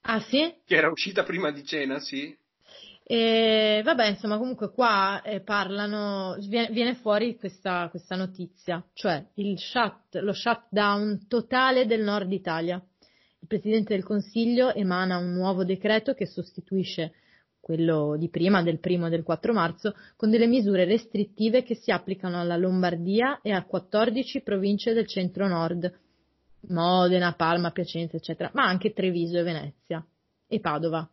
[0.02, 0.54] Ah sì?
[0.64, 2.36] Che era uscita prima di cena, sì.
[3.08, 9.24] E vabbè, insomma, comunque qua eh, parlano, viene, fuori questa, questa, notizia, cioè
[9.54, 12.84] shut, lo shutdown totale del nord Italia.
[13.38, 17.12] Il Presidente del Consiglio emana un nuovo decreto che sostituisce
[17.60, 21.92] quello di prima, del primo e del 4 marzo, con delle misure restrittive che si
[21.92, 25.96] applicano alla Lombardia e a 14 province del centro-nord,
[26.70, 30.04] Modena, Palma, Piacenza, eccetera, ma anche Treviso e Venezia
[30.48, 31.08] e Padova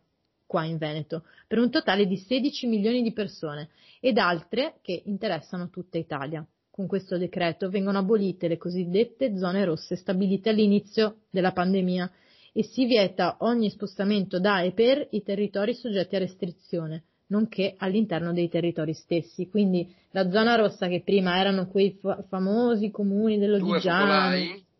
[0.54, 5.68] qua in Veneto, per un totale di 16 milioni di persone ed altre che interessano
[5.68, 6.46] tutta Italia.
[6.70, 12.08] Con questo decreto vengono abolite le cosiddette zone rosse stabilite all'inizio della pandemia
[12.52, 18.32] e si vieta ogni spostamento da e per i territori soggetti a restrizione, nonché all'interno
[18.32, 19.48] dei territori stessi.
[19.48, 24.36] Quindi la zona rossa che prima erano quei fa- famosi comuni dell'Odigiano,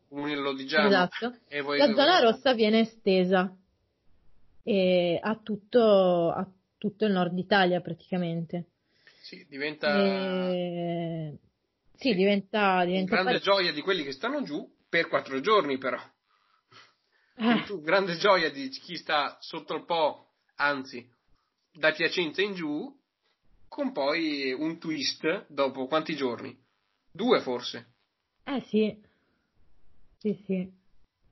[0.09, 3.53] comuni dell'Odigiano esatto, la zona rossa viene estesa
[4.65, 8.71] e a tutto, a tutto il nord Italia praticamente.
[9.21, 10.03] Sì, diventa...
[10.03, 11.39] E...
[11.93, 12.85] Sì, sì, diventa...
[12.85, 13.41] diventa grande par...
[13.41, 16.01] gioia di quelli che stanno giù per quattro giorni però.
[17.37, 17.81] Eh.
[17.83, 21.09] Grande gioia di chi sta sotto il Po, anzi,
[21.73, 22.93] da Piacenza in giù,
[23.69, 26.57] con poi un twist dopo quanti giorni?
[27.11, 27.93] Due forse.
[28.45, 28.97] Eh sì,
[30.19, 30.83] sì, sì.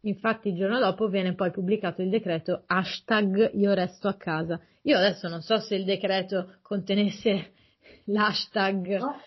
[0.05, 4.61] Infatti il giorno dopo viene poi pubblicato il decreto hashtag io resto a casa.
[4.83, 7.53] Io adesso non so se il decreto contenesse
[8.07, 8.99] l'hashtag.
[8.99, 9.23] No.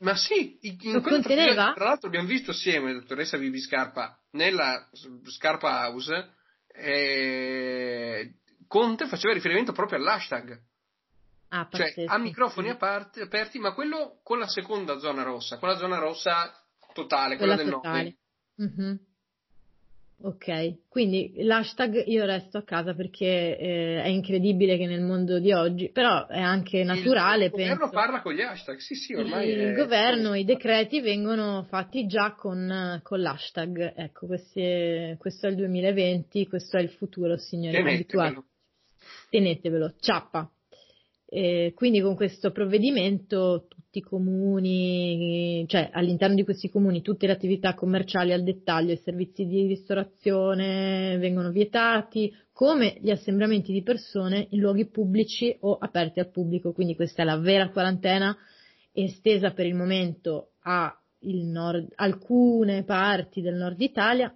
[0.00, 1.72] Ma sì, in conteneva?
[1.74, 4.88] Tra l'altro abbiamo visto assieme, dottoressa Vivi Scarpa, nella
[5.24, 6.34] Scarpa House,
[6.68, 8.34] eh,
[8.68, 10.60] Conte faceva riferimento proprio all'hashtag.
[11.48, 15.76] Ah, cioè a microfoni aperti, aperti, ma quello con la seconda zona rossa, con la
[15.76, 16.52] zona rossa
[16.92, 18.16] totale, quella, quella del totale.
[18.58, 18.78] nord.
[18.78, 18.96] Mm-hmm.
[20.20, 25.52] Ok, quindi l'hashtag io resto a casa perché eh, è incredibile che nel mondo di
[25.52, 27.44] oggi, però è anche naturale.
[27.44, 29.48] Il, il governo parla con gli hashtag, sì sì, ormai.
[29.48, 29.74] Il, è...
[29.74, 36.48] governo, i decreti vengono fatti già con, con l'hashtag, ecco, questi, questo è il 2020,
[36.48, 37.76] questo è il futuro, signori.
[37.76, 38.44] Tenetevelo.
[39.30, 40.50] Tenetevelo, ciappa.
[41.26, 47.32] E quindi con questo provvedimento tutti i comuni, cioè all'interno di questi comuni tutte le
[47.32, 54.46] attività commerciali al dettaglio e servizi di ristorazione vengono vietati, come gli assembramenti di persone
[54.50, 56.72] in luoghi pubblici o aperti al pubblico.
[56.72, 58.36] Quindi questa è la vera quarantena
[58.92, 64.34] estesa per il momento a nord, alcune parti del nord Italia,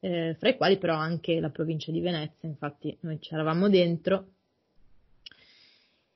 [0.00, 4.32] eh, fra i quali però anche la provincia di Venezia, infatti noi ci eravamo dentro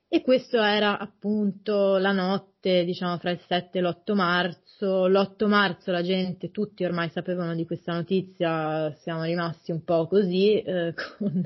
[0.09, 5.07] e questo era appunto la notte, diciamo, fra il 7 e l'8 marzo.
[5.07, 10.61] L'8 marzo la gente, tutti ormai sapevano di questa notizia, siamo rimasti un po' così,
[10.61, 11.43] eh, con,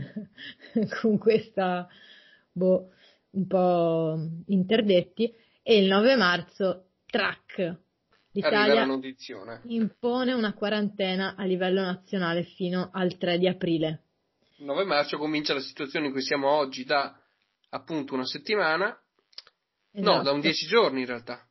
[1.02, 1.88] con questa,
[2.52, 2.90] boh,
[3.32, 4.18] un po'
[4.48, 5.34] interdetti.
[5.64, 7.80] E il 9 marzo, track,
[8.34, 8.88] L'Italia
[9.64, 14.04] impone una quarantena a livello nazionale fino al 3 di aprile.
[14.58, 17.14] Il 9 marzo comincia la situazione in cui siamo oggi da
[17.70, 18.98] appunto una settimana,
[19.92, 20.16] esatto.
[20.16, 21.46] no, da un 10 giorni in realtà.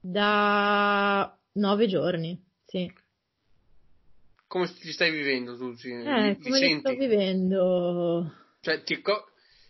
[0.00, 2.92] Da 9 giorni, sì.
[4.46, 5.72] Come ti stai vivendo tu?
[5.86, 8.32] Eh, come li sto vivendo?
[8.60, 9.02] Cioè, ti...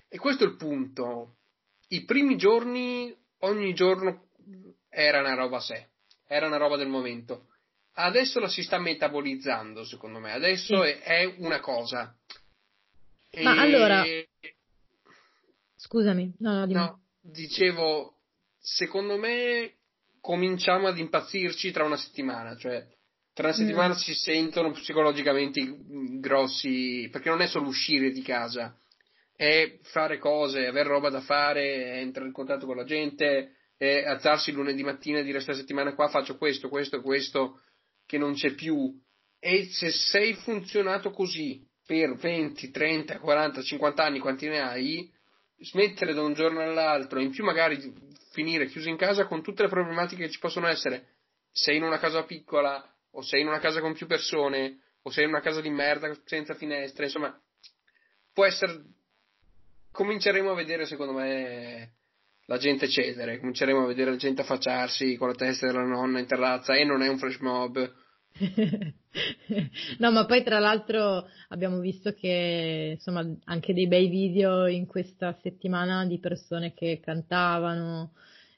[0.09, 1.37] E questo è il punto.
[1.89, 4.29] I primi giorni, ogni giorno
[4.89, 5.89] era una roba a sé,
[6.27, 7.49] era una roba del momento.
[7.93, 10.33] Adesso la si sta metabolizzando, secondo me.
[10.33, 10.91] Adesso sì.
[10.91, 12.15] è, una cosa.
[13.43, 13.59] Ma e...
[13.59, 14.05] allora.
[15.77, 16.79] Scusami, no, no, dimmi.
[16.79, 17.01] no,
[17.31, 18.17] dicevo,
[18.59, 19.75] secondo me
[20.21, 22.85] cominciamo ad impazzirci tra una settimana, cioè
[23.33, 23.99] tra una settimana mm.
[23.99, 25.63] si sentono psicologicamente
[26.21, 28.77] grossi, perché non è solo uscire di casa,
[29.37, 34.53] è fare cose, avere roba da fare, entrare in contatto con la gente, è alzarsi
[34.53, 37.61] lunedì mattina e dire questa settimana qua faccio questo, questo e questo
[38.07, 38.99] che non c'è più.
[39.39, 45.13] E se sei funzionato così per 20, 30, 40, 50 anni, quanti ne hai,
[45.59, 47.93] smettere da un giorno all'altro, in più magari
[48.33, 51.15] finire chiuso in casa con tutte le problematiche che ci possono essere.
[51.51, 55.25] Sei in una casa piccola, o sei in una casa con più persone, o sei
[55.25, 57.35] in una casa di merda senza finestre, insomma,
[58.33, 58.83] può essere.
[59.91, 61.95] Cominceremo a vedere, secondo me,
[62.47, 66.27] la gente cedere, cominceremo a vedere la gente affacciarsi con la testa della nonna in
[66.27, 68.05] terrazza e non è un flash mob.
[69.99, 75.37] no, ma poi tra l'altro abbiamo visto che insomma anche dei bei video in questa
[75.43, 78.13] settimana di persone che cantavano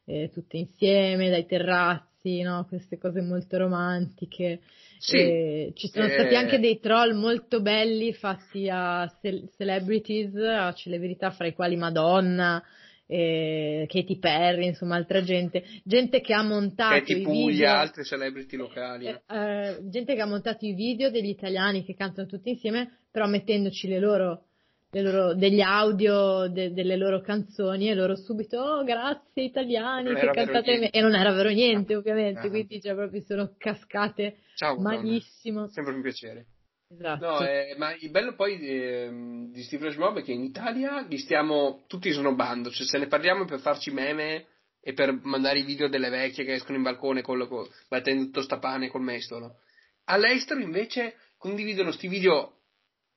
[0.05, 2.67] eh, tutte insieme dai terrazzi, no?
[2.67, 4.61] queste cose molto romantiche.
[4.99, 6.11] Sì, eh, ci sono eh...
[6.11, 11.77] stati anche dei troll molto belli fatti a ce- celebrities, a celebrità fra i quali
[11.77, 12.63] Madonna,
[13.11, 18.05] eh, Katy Perry, insomma altra gente, gente che ha montato Katy i Puglia, video, altre
[18.05, 19.07] celebrity locali.
[19.07, 23.27] Eh, eh, gente che ha montato i video degli italiani che cantano tutti insieme, però
[23.27, 24.45] mettendoci le loro,
[24.91, 30.31] le loro degli audio de, delle loro canzoni e loro subito, oh grazie italiani che
[30.31, 30.91] cantate me.
[30.91, 32.51] E non era vero niente ovviamente, ah.
[32.51, 35.69] quindi cioè, proprio sono cascate Ciao, malissimo.
[35.69, 36.47] Sempre un piacere.
[36.91, 37.27] Esatto.
[37.27, 39.11] No, eh, ma il bello poi eh,
[39.51, 43.07] di Steve Flash Mob è che in Italia li stiamo tutti snobbando, cioè se ne
[43.07, 44.47] parliamo per farci meme
[44.81, 48.89] e per mandare i video delle vecchie che escono in balcone con, con, battendo tostapane
[48.89, 49.57] col mestolo.
[50.05, 52.58] All'estero invece condividono questi video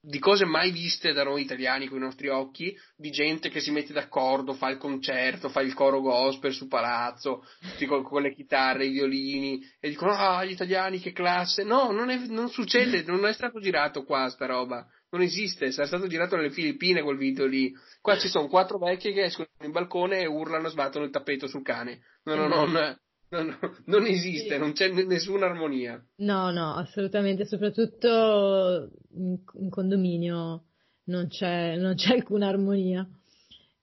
[0.03, 3.69] di cose mai viste da noi italiani con i nostri occhi, di gente che si
[3.69, 7.45] mette d'accordo, fa il concerto, fa il coro gospel su palazzo,
[7.87, 11.63] con, con le chitarre, i violini, e dicono, ah, gli italiani, che classe.
[11.63, 14.87] No, non, è, non succede, non è stato girato qua sta roba.
[15.11, 17.71] Non esiste, sarà stato girato nelle Filippine quel video lì.
[17.99, 21.63] Qua ci sono quattro vecchie che escono in balcone e urlano sbattono il tappeto sul
[21.63, 21.99] cane.
[22.23, 22.97] No, no, no,
[23.31, 26.03] No, no, non esiste, non c'è nessuna armonia.
[26.17, 30.65] No, no, assolutamente, soprattutto in, in condominio
[31.05, 33.07] non c'è, non c'è alcuna armonia.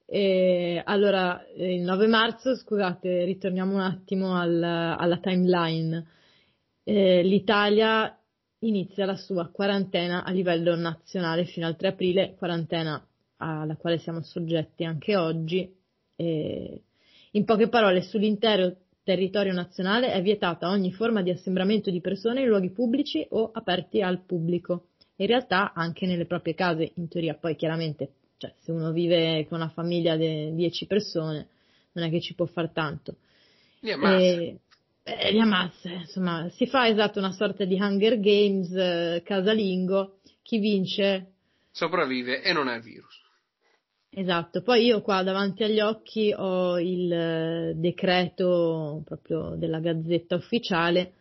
[0.04, 6.06] E, allora, il 9 marzo, scusate, ritorniamo un attimo al, alla timeline.
[6.84, 8.18] Eh, L'Italia
[8.60, 13.02] inizia la sua quarantena a livello nazionale fino al 3 aprile, quarantena
[13.36, 15.74] alla quale siamo soggetti anche oggi.
[16.16, 16.82] E,
[17.30, 18.76] in poche parole, sull'intero
[19.08, 24.02] territorio nazionale è vietata ogni forma di assembramento di persone in luoghi pubblici o aperti
[24.02, 24.88] al pubblico.
[25.16, 29.60] In realtà anche nelle proprie case, in teoria, poi chiaramente, cioè, se uno vive con
[29.60, 31.48] una famiglia di 10 persone,
[31.92, 33.16] non è che ci può far tanto.
[33.80, 34.60] Li amasse.
[35.04, 40.58] Eh, li amasse, insomma, si fa esatto una sorta di Hunger Games eh, casalingo, chi
[40.58, 41.32] vince
[41.70, 43.27] sopravvive e non ha il virus.
[44.10, 51.12] Esatto, poi io qua davanti agli occhi ho il eh, decreto proprio della gazzetta ufficiale,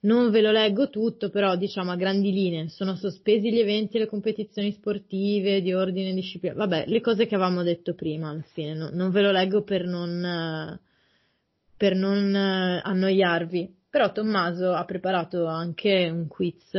[0.00, 2.68] non ve lo leggo tutto, però diciamo a grandi linee.
[2.68, 7.26] Sono sospesi gli eventi e le competizioni sportive di ordine e disciplina, vabbè, le cose
[7.26, 10.80] che avevamo detto prima alla fine, no, non ve lo leggo per non, eh,
[11.76, 16.70] per non eh, annoiarvi, però Tommaso ha preparato anche un quiz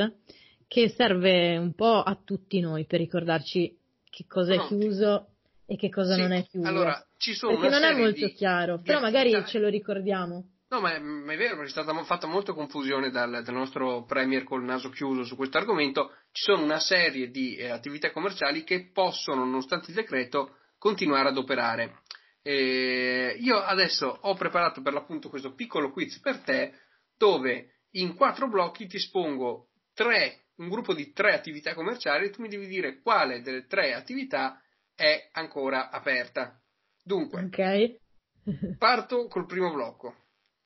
[0.67, 3.75] che serve un po' a tutti noi per ricordarci
[4.17, 5.27] che cosa è chiuso
[5.67, 6.67] e che cosa sì, non è chiuso.
[6.67, 10.53] Allora, ci sono Perché non è molto di, chiaro, però magari ce lo ricordiamo.
[10.69, 14.05] No, ma è, ma è, vero, perché è stata fatta molta confusione dal, dal, nostro
[14.05, 16.13] Premier col naso chiuso su questo argomento.
[16.31, 21.37] Ci sono una serie di eh, attività commerciali che possono, nonostante il decreto, continuare ad
[21.37, 21.99] operare.
[22.41, 26.73] Eh, io adesso ho preparato per l'appunto questo piccolo quiz per te,
[27.15, 32.41] dove in quattro blocchi ti espongo tre un gruppo di tre attività commerciali e tu
[32.41, 34.61] mi devi dire quale delle tre attività
[34.95, 36.59] è ancora aperta.
[37.03, 37.99] Dunque, okay.
[38.77, 40.15] parto col primo blocco.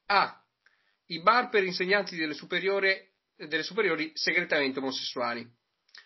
[0.08, 0.44] A.
[1.08, 2.36] i bar per insegnanti delle,
[3.36, 5.50] delle superiori segretamente omosessuali.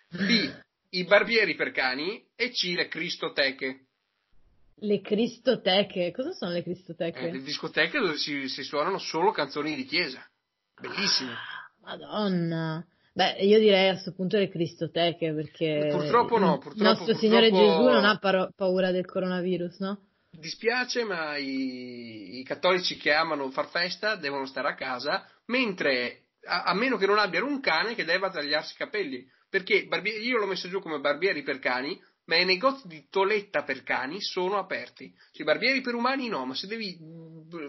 [0.10, 0.64] B.
[0.90, 2.26] I barbieri per cani.
[2.36, 2.74] E C.
[2.76, 3.86] Le cristoteche.
[4.78, 6.12] Le cristoteche?
[6.12, 7.20] Cosa sono le cristoteche?
[7.20, 10.26] Eh, le discoteche dove si, si, suonano solo canzoni di chiesa.
[10.80, 11.32] Bellissime.
[11.32, 12.86] Ah, Madonna.
[13.15, 17.19] Beh, io direi a questo punto le cristoteche perché purtroppo no, purtroppo, il nostro purtroppo...
[17.25, 19.99] Signore Gesù non ha paro- paura del coronavirus, no?
[20.31, 26.63] Dispiace, ma i, i, cattolici che amano far festa devono stare a casa, mentre a,
[26.63, 30.37] a, meno che non abbiano un cane che debba tagliarsi i capelli, perché barbieri, io
[30.37, 34.57] l'ho messo giù come barbieri per cani, ma i negozi di toletta per cani sono
[34.57, 35.09] aperti.
[35.31, 36.97] Cioè, i barbieri per umani no, ma se devi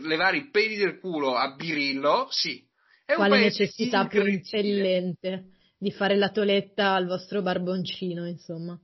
[0.01, 2.66] levare i peli del culo a birillo, sì.
[3.07, 5.45] È Quale necessità più eccellente
[5.79, 8.77] di fare la toletta al vostro barboncino, insomma.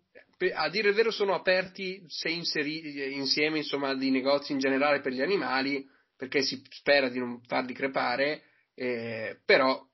[0.54, 5.12] A dire il vero sono aperti se inseriti insieme, insomma, di negozi in generale per
[5.12, 5.84] gli animali,
[6.16, 8.42] perché si spera di non farli crepare,
[8.74, 9.84] eh, però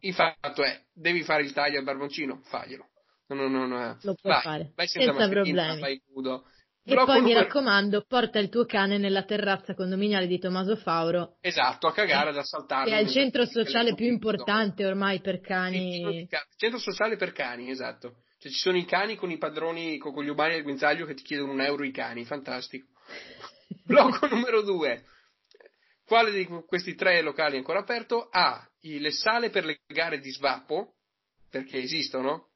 [0.00, 2.88] il fatto è, devi fare il taglio al barboncino, faglielo.
[3.28, 5.78] Non, non, non, Lo puoi vai, fare, vai senza, senza problemi.
[5.78, 6.44] Fai nudo.
[6.88, 11.36] E Blocco poi mi raccomando, porta il tuo cane nella terrazza condominiale di Tommaso Fauro.
[11.42, 12.90] Esatto, a cagare, ad assaltarlo.
[12.90, 16.26] Che è il centro sociale più importante ormai per cani.
[16.56, 18.22] Centro sociale per cani, esatto.
[18.38, 21.24] Cioè ci sono i cani con i padroni, con gli umani al guinzaglio che ti
[21.24, 22.86] chiedono un euro i cani, fantastico.
[23.84, 25.04] Blocco numero due.
[26.06, 28.28] Quale di questi tre locali è ancora aperto?
[28.30, 28.66] A.
[28.80, 30.94] Le sale per le gare di svappo,
[31.50, 32.48] perché esistono.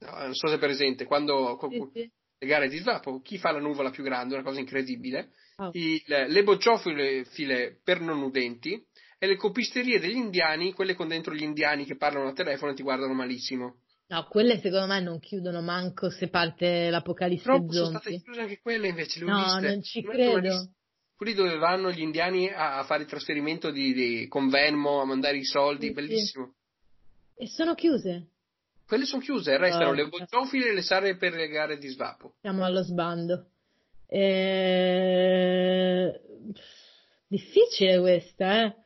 [0.00, 2.10] No, non so se è presente, quando Sì, sì.
[2.38, 5.30] Le gare di svappo, chi fa la nuvola più grande, una cosa incredibile.
[5.56, 5.70] Oh.
[5.72, 8.78] I- le, le bocciofile file per non udenti
[9.18, 12.74] e le copisterie degli indiani, quelle con dentro gli indiani che parlano al telefono e
[12.74, 13.76] ti guardano malissimo.
[14.08, 18.22] No, quelle secondo me non chiudono manco se parte l'apocalisse Purtroppo sono state zombie.
[18.22, 19.60] chiuse anche quelle invece, le No, viste.
[19.68, 20.70] non ci mettono credo.
[21.16, 25.06] Quelli dove vanno gli indiani a, a fare il trasferimento di, di- con Venmo, a
[25.06, 26.54] mandare i soldi, Sì, bellissimo.
[27.34, 28.32] E sono chiuse.
[28.86, 30.26] Quelle sono chiuse, restano le Porca.
[30.30, 32.34] bocciofile e le sale per le gare di svappo.
[32.40, 33.46] Siamo allo sbando.
[34.86, 36.20] Eh,
[37.28, 38.76] Difficile questa, eh.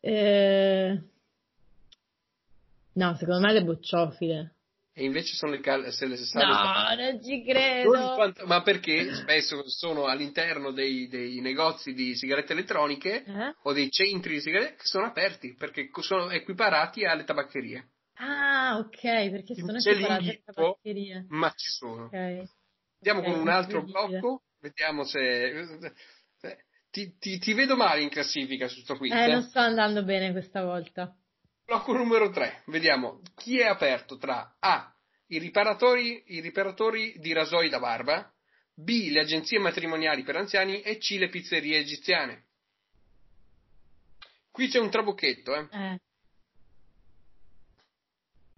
[0.00, 1.02] Eh,
[2.94, 4.56] No, secondo me le bocciofile.
[4.94, 8.14] E invece sono le, cal- se le sale No, non ci Non credo.
[8.14, 13.54] quanto- ma perché spesso sono all'interno dei, dei negozi di sigarette elettroniche Eh?
[13.62, 17.86] o dei centri di sigarette che sono aperti perché sono equiparati alle tabaccherie.
[18.24, 19.00] Ah, ok,
[19.30, 21.26] perché sono separate l'inghippo, tabaccherie.
[21.30, 22.04] ma ci sono.
[22.04, 22.12] Ok.
[22.14, 25.66] Andiamo Ok, con un altro blocco, vediamo se.
[26.38, 29.12] se- Ti, ti- ti vedo male in classifica su sto quiz.
[29.12, 29.32] Eh, eh.
[29.32, 31.16] non sto andando bene questa volta.
[31.64, 34.94] Blocco numero 3, vediamo chi è aperto tra A.
[35.28, 38.30] I riparatori, i riparatori di rasoi da barba,
[38.74, 39.08] B.
[39.10, 41.16] Le agenzie matrimoniali per anziani e C.
[41.18, 42.44] Le pizzerie egiziane.
[44.50, 45.68] Qui c'è un trabocchetto, eh.
[45.72, 45.98] Eh.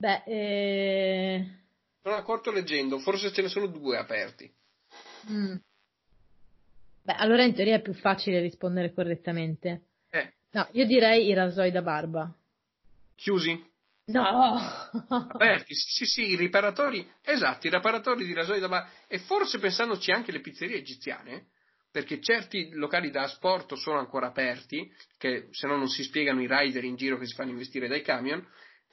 [0.05, 1.47] Beh, eh...
[2.03, 4.53] Sono accorto leggendo, forse ce ne sono due aperti.
[5.31, 5.55] mm.
[7.05, 9.87] Beh, allora in teoria è più facile rispondere correttamente.
[10.11, 12.31] Eh, No, io direi i rasoi da barba.
[13.17, 13.59] chiusi?
[14.09, 14.59] No!
[15.09, 19.59] Aperti, sì, sì, sì, i riparatori, esatto, i riparatori di rasoi da barba e forse
[19.59, 21.47] pensandoci anche le pizzerie egiziane,
[21.91, 26.47] perché certi locali da asporto sono ancora aperti, che se no non si spiegano i
[26.47, 28.47] rider in giro che si fanno investire dai camion,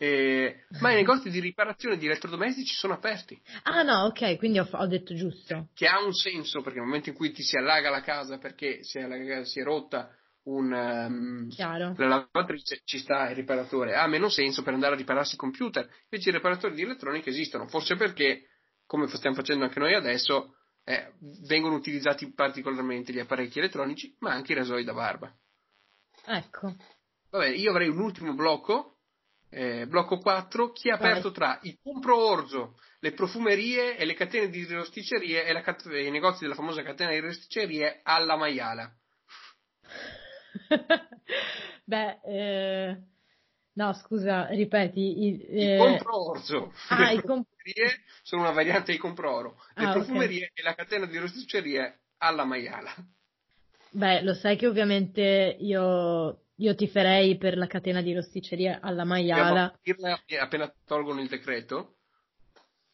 [0.04, 4.68] eh, ma i negozi di riparazione di elettrodomestici sono aperti, Ah no, ok, quindi ho,
[4.72, 5.68] ho detto giusto.
[5.76, 8.84] che ha un senso perché nel momento in cui ti si allaga la casa perché
[8.84, 10.10] si è, si è rotta
[10.46, 11.94] un, Chiaro.
[11.98, 15.88] la lavatrice ci sta il riparatore, ha meno senso per andare a ripararsi il computer,
[16.10, 18.48] invece i riparatori di elettronica esistono, forse perché,
[18.88, 21.14] come stiamo facendo anche noi adesso, eh,
[21.46, 25.32] vengono utilizzati particolarmente gli apparecchi elettronici, ma anche i rasoi da barba.
[26.26, 26.76] Ecco.
[27.30, 28.91] Vabbè, io avrei un ultimo blocco,
[29.52, 30.98] eh, blocco 4, chi Vai.
[30.98, 36.10] aperto tra i compro orzo, le profumerie e le catene di rosticcerie e cat- i
[36.10, 38.90] negozi della famosa catena di rosticcerie alla maiala.
[41.84, 42.98] Beh, eh...
[43.74, 45.00] no, scusa, ripeti.
[45.00, 46.74] I, I eh, compro orzo.
[46.88, 49.62] Ah, le i profumerie sono una variante di compro oro.
[49.76, 52.94] Le Ah, profumerie e la catena di rosticcerie alla maiala.
[53.94, 59.74] Beh, lo sai che ovviamente io, io tiferei per la catena di rosticceria alla maiala,
[60.40, 61.96] appena tolgono il decreto.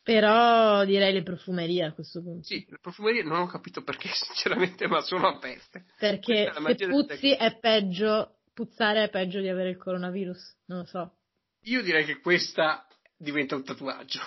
[0.02, 2.46] però direi le profumerie a questo punto.
[2.46, 5.86] Sì, le profumerie non ho capito perché, sinceramente, ma sono aperte.
[6.00, 10.60] Perché Questa è la se puzzi è peggio, puzzare è peggio di avere il coronavirus,
[10.68, 11.18] non lo so.
[11.64, 12.88] Io direi che questa
[13.18, 14.22] diventa un tatuaggio.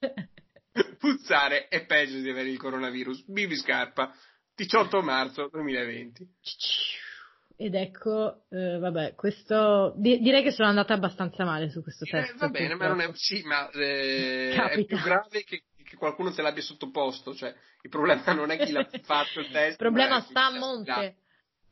[0.98, 3.24] Puzzare è peggio di avere il coronavirus.
[3.28, 4.12] Bibi Scarpa,
[4.56, 6.28] 18 marzo 2020.
[7.58, 12.34] Ed ecco, eh, vabbè, questo di- direi che sono andata abbastanza male su questo test.
[12.34, 16.32] Eh, va bene, ma non è, sì, ma eh, è più grave che, che, qualcuno
[16.32, 19.70] te l'abbia sottoposto, cioè il problema non è chi l'ha fatto il test.
[19.70, 21.16] Il problema sta a monte.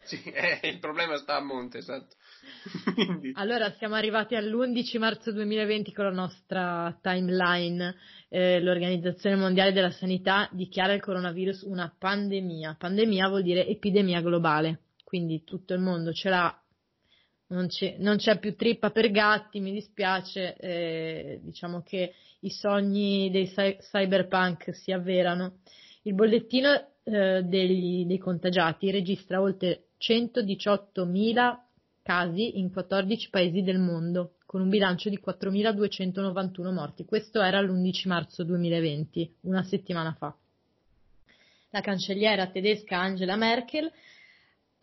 [0.05, 2.15] Sì, eh, il problema sta a monte, esatto.
[3.35, 7.94] allora, siamo arrivati all'11 marzo 2020 con la nostra timeline.
[8.28, 12.77] Eh, L'Organizzazione Mondiale della Sanità dichiara il coronavirus una pandemia.
[12.78, 14.81] Pandemia vuol dire epidemia globale,
[15.15, 16.61] quindi tutto il mondo ce l'ha.
[17.47, 23.31] Non c'è, non c'è più trippa per gatti, mi dispiace, eh, diciamo che i sogni
[23.31, 25.59] dei cyberpunk si avverano.
[26.03, 31.59] Il bollettino eh, degli, dei contagiati registra oltre 118.000
[32.03, 37.05] casi in 14 paesi del mondo, con un bilancio di 4.291 morti.
[37.05, 40.35] Questo era l'11 marzo 2020, una settimana fa.
[41.70, 43.93] La cancelliera tedesca Angela Merkel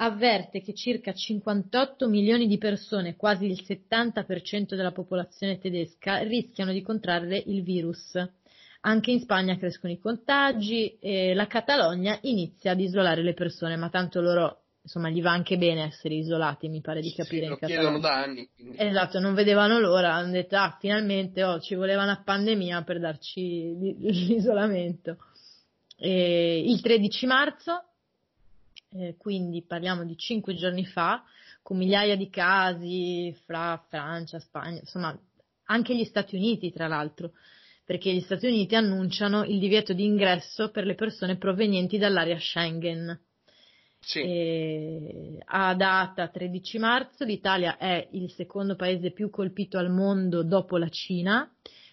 [0.03, 6.81] avverte che circa 58 milioni di persone, quasi il 70% della popolazione tedesca, rischiano di
[6.81, 8.19] contrarre il virus.
[8.81, 13.89] Anche in Spagna crescono i contagi e la Catalogna inizia ad isolare le persone, ma
[13.89, 17.43] tanto loro insomma gli va anche bene essere isolati, mi pare di capire.
[17.43, 18.49] Sì, lo chiedono da anni.
[18.55, 18.77] Quindi.
[18.79, 23.77] Esatto, non vedevano l'ora, hanno detto ah finalmente oh, ci voleva una pandemia per darci
[23.99, 25.17] l'isolamento.
[25.95, 27.90] E il 13 marzo,
[28.93, 31.23] eh, quindi parliamo di cinque giorni fa,
[31.61, 35.17] con migliaia di casi fra Francia, Spagna, insomma
[35.65, 37.31] anche gli Stati Uniti tra l'altro,
[37.85, 43.19] perché gli Stati Uniti annunciano il divieto di ingresso per le persone provenienti dall'area Schengen
[44.01, 45.37] sì.
[45.45, 50.89] a data 13 marzo l'Italia è il secondo paese più colpito al mondo dopo la
[50.89, 51.49] Cina,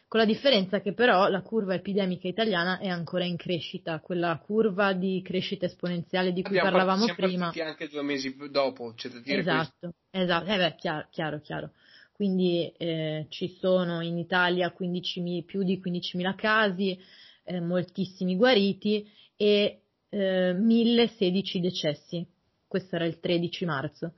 [0.08, 4.94] con la differenza che però la curva epidemica italiana è ancora in crescita, quella curva
[4.94, 7.52] di crescita esponenziale di cui Abbiamo parlavamo siamo prima.
[7.66, 9.96] anche due mesi dopo, c'è da dire Esatto, questo.
[10.10, 11.72] esatto, eh beh, chiaro, chiaro, chiaro.
[12.12, 16.98] Quindi eh, ci sono in Italia 15, più di 15.000 casi,
[17.44, 19.06] eh, moltissimi guariti
[19.36, 22.26] e eh, 1016 decessi.
[22.66, 24.14] Questo era il 13 marzo.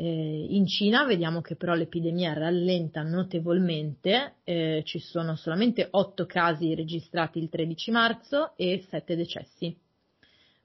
[0.00, 6.72] Eh, in Cina vediamo che però l'epidemia rallenta notevolmente, eh, ci sono solamente 8 casi
[6.76, 9.76] registrati il 13 marzo e 7 decessi.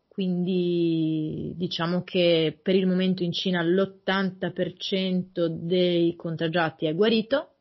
[0.07, 7.55] Quindi diciamo che per il momento in Cina l'80% dei contagiati è guarito,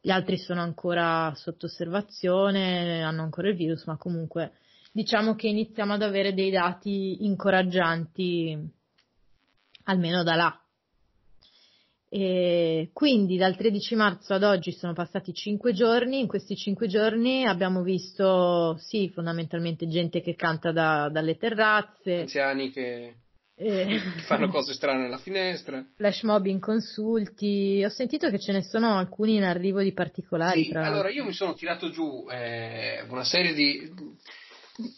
[0.00, 4.54] gli altri sono ancora sotto osservazione, hanno ancora il virus, ma comunque
[4.90, 8.58] diciamo che iniziamo ad avere dei dati incoraggianti,
[9.84, 10.60] almeno da là.
[12.10, 17.44] E quindi dal 13 marzo ad oggi sono passati 5 giorni, in questi 5 giorni
[17.44, 22.20] abbiamo visto, sì, fondamentalmente gente che canta da, dalle terrazze.
[22.20, 23.14] Anziani che,
[23.56, 24.00] eh.
[24.26, 25.84] fanno cose strane alla finestra.
[25.96, 30.64] Flash mob in consulti, ho sentito che ce ne sono alcuni in arrivo di particolari.
[30.64, 33.92] Sì, allora io mi sono tirato giù eh, una serie di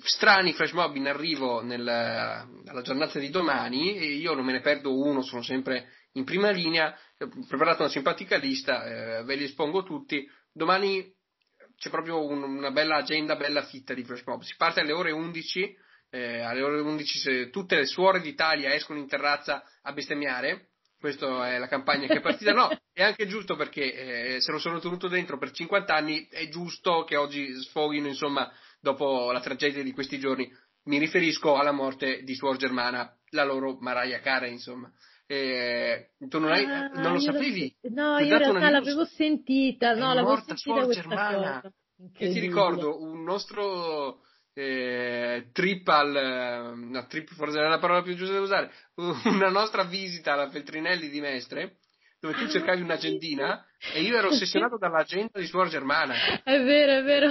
[0.03, 4.61] strani flash mob in arrivo nella, alla giornata di domani e io non me ne
[4.61, 8.85] perdo uno, sono sempre in prima linea, ho preparato una simpatica lista,
[9.19, 10.29] eh, ve li espongo tutti.
[10.53, 11.15] Domani
[11.77, 14.43] c'è proprio un, una bella agenda, bella fitta di flash mob.
[14.43, 15.77] Si parte alle ore 11,
[16.11, 20.69] eh, alle ore 11 se, tutte le suore d'Italia escono in terrazza a bestemmiare.
[20.99, 22.53] Questa è la campagna che è partita.
[22.53, 26.49] No, è anche giusto perché eh, se lo sono tenuto dentro per 50 anni, è
[26.49, 30.51] giusto che oggi sfoghino, insomma, dopo la tragedia di questi giorni.
[30.85, 34.93] Mi riferisco alla morte di Suor Germana, la loro Mariah Carey, insomma.
[35.33, 37.73] Eh, tu non, hai, ah, non lo sapevi?
[37.83, 41.73] no, io in realtà l'avevo sentita, no, l'avevo sentita Suor Germana.
[42.17, 44.23] E ti ricordo un nostro
[44.55, 49.85] eh, trip al no, trip forse è la parola più giusta da usare una nostra
[49.85, 51.77] visita alla Feltrinelli di Mestre
[52.19, 56.43] dove tu cercavi un'agendina e io ero ossessionato dall'agenda di Suor Germana.
[56.43, 57.31] È vero, è vero.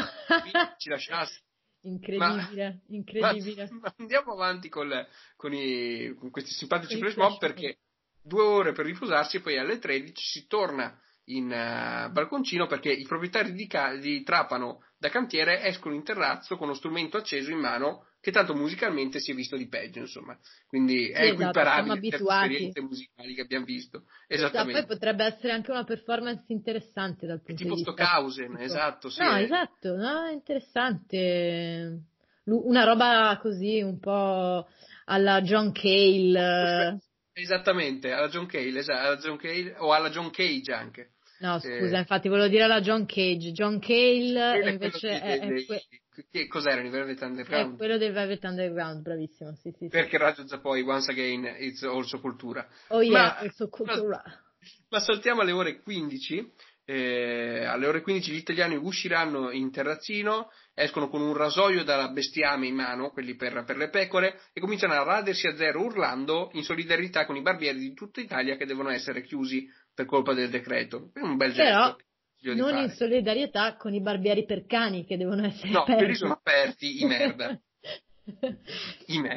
[0.78, 1.38] Ci lasciassi.
[1.82, 3.68] Incredibile, ma, incredibile.
[3.72, 4.90] Ma, ma andiamo avanti con,
[5.36, 7.80] con, i, con questi simpatici flash mob perché
[8.22, 13.06] due ore per riposarsi e poi alle 13 si torna in uh, balconcino perché i
[13.06, 13.70] proprietari di,
[14.00, 18.54] di Trapano da cantiere escono in terrazzo con uno strumento acceso in mano che tanto
[18.54, 20.38] musicalmente si è visto di peggio, insomma.
[20.68, 24.04] Quindi è esatto, equiparabile alle esperienze musicali che abbiamo visto.
[24.28, 24.72] Esattamente.
[24.72, 27.92] Esatto, poi potrebbe essere anche una performance interessante dal punto tipo di vista.
[27.92, 29.22] Tipo Stockhausen, esatto, sì.
[29.22, 32.04] No, esatto, no, interessante.
[32.44, 34.68] Una roba così un po'
[35.06, 37.00] alla John Cale.
[37.42, 41.12] Esattamente, alla John Cale, esatto, alla John Cale o alla John Cage anche.
[41.40, 43.52] No, scusa, eh, infatti volevo dire alla John Cage.
[43.52, 45.84] John Cale invece è, è, dei, que-
[46.30, 47.74] che cos'era il Velvet Underground?
[47.74, 49.88] Eh, quello del Velvet Underground, bravissimo, sì, sì.
[49.88, 52.68] Perché Radio Zappoi, once again, it's also cultura.
[52.90, 54.22] Oh yeah, ma, also cultura.
[54.26, 54.42] Ma,
[54.90, 56.52] ma saltiamo alle ore 15.
[56.92, 62.66] Eh, alle ore 15 gli italiani usciranno in terrazzino, escono con un rasoio da bestiame
[62.66, 66.64] in mano, quelli per, per, le pecore, e cominciano a radersi a zero urlando in
[66.64, 71.12] solidarietà con i barbieri di tutta Italia che devono essere chiusi per colpa del decreto.
[71.14, 71.96] È un bel Però,
[72.42, 72.56] gesto.
[72.56, 75.92] Non in solidarietà con i barbieri per cani che devono essere no, aperti.
[75.92, 77.56] No, quelli sono aperti, i merda.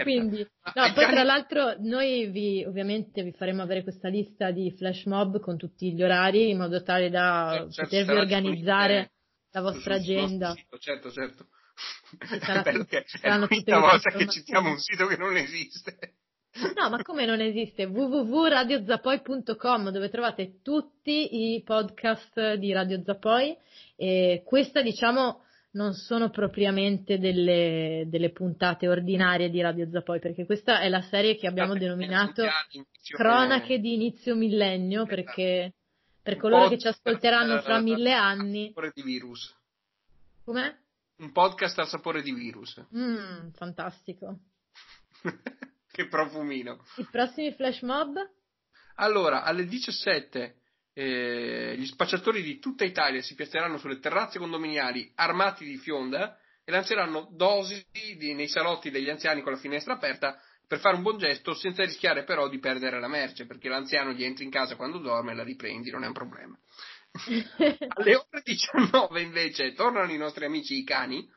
[0.02, 5.04] Quindi, no, poi tra l'altro noi vi, ovviamente vi faremo avere questa lista di flash
[5.04, 9.12] mob con tutti gli orari in modo tale da certo, potervi organizzare
[9.50, 10.54] la vostra agenda.
[10.54, 11.46] Sito, certo, certo.
[12.40, 16.16] Sarà, è che è l'unica volta che citiamo un sito che non esiste.
[16.76, 17.84] No, ma come non esiste?
[17.84, 23.56] www.radiozapoi.com dove trovate tutti i podcast di Radio Zapoi
[23.96, 30.80] e questa diciamo non sono propriamente delle, delle, puntate ordinarie di Radio Zapoi, perché questa
[30.80, 32.44] è la serie che abbiamo denominato
[33.08, 35.14] Cronache di inizio millennio, esatto.
[35.14, 35.74] perché
[36.22, 38.68] per coloro che ci ascolteranno fra mille anni...
[38.68, 39.54] Sapore di virus.
[40.44, 40.76] Com'è?
[41.16, 42.80] Un podcast al sapore di virus.
[42.94, 44.38] Mmm, fantastico.
[45.90, 46.84] che profumino.
[46.96, 48.16] I prossimi flash mob?
[48.96, 50.61] Allora, alle 17
[50.94, 56.70] eh, gli spacciatori di tutta Italia si piazzeranno sulle terrazze condominiali armati di fionda e
[56.70, 61.18] lanceranno dosi di, nei salotti degli anziani con la finestra aperta per fare un buon
[61.18, 64.98] gesto senza rischiare però di perdere la merce, perché l'anziano gli entri in casa quando
[64.98, 66.56] dorme e la riprendi, non è un problema.
[67.88, 71.28] Alle ore 19 invece tornano i nostri amici i cani,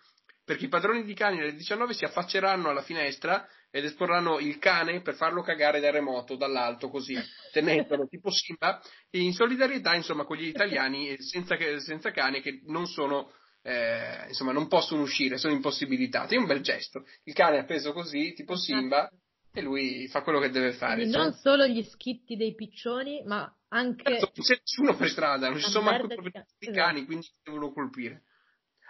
[0.45, 3.45] perché i padroni di cani alle 19 si affacceranno alla finestra
[3.75, 7.13] ed esporranno il cane per farlo cagare da remoto, dall'alto, così,
[7.51, 13.33] tenendolo tipo Simba, in solidarietà, insomma, con gli italiani senza, senza cane che non sono,
[13.63, 16.35] eh, insomma, non possono uscire, sono impossibilitati.
[16.35, 17.03] È un bel gesto.
[17.25, 18.79] Il cane è appeso così, tipo esatto.
[18.79, 19.11] Simba,
[19.51, 21.01] e lui fa quello che deve fare.
[21.01, 24.03] Quindi non solo gli schitti dei piccioni, ma anche...
[24.09, 26.71] Certo, non c'è nessuno per strada, non ci sono manco i esatto.
[26.71, 28.23] cani, quindi ti devono colpire.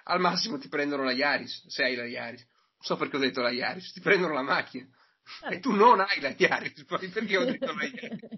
[0.04, 3.52] Al massimo ti prendono la Yaris, se hai la Yaris so perché ho detto la
[3.52, 4.88] Yaris, ti prendono la macchina.
[5.50, 8.30] E tu non hai la Yaris, poi perché ho detto la Yaris?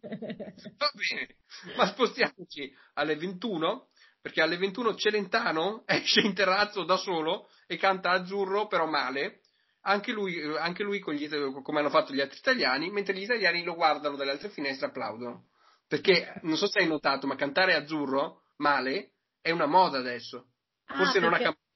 [0.77, 1.35] Va bene,
[1.75, 3.89] ma spostiamoci alle 21,
[4.21, 9.41] perché alle 21 Celentano esce in terrazzo da solo e canta azzurro, però male.
[9.81, 11.29] Anche lui, anche lui gli,
[11.63, 14.89] come hanno fatto gli altri italiani, mentre gli italiani lo guardano dalle altre finestre e
[14.89, 15.45] applaudono.
[15.87, 20.47] Perché, non so se hai notato, ma cantare azzurro, male, è una moda adesso.
[20.85, 21.66] Forse ah, non ha cambiato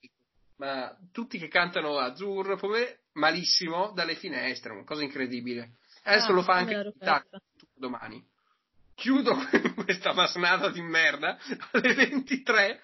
[0.61, 5.77] ma tutti che cantano azzurro, come malissimo dalle finestre, una cosa incredibile.
[6.03, 6.93] Adesso ah, lo fa anche
[7.73, 8.23] domani.
[8.93, 9.35] Chiudo
[9.83, 11.35] questa masnada di merda
[11.71, 12.79] alle 23.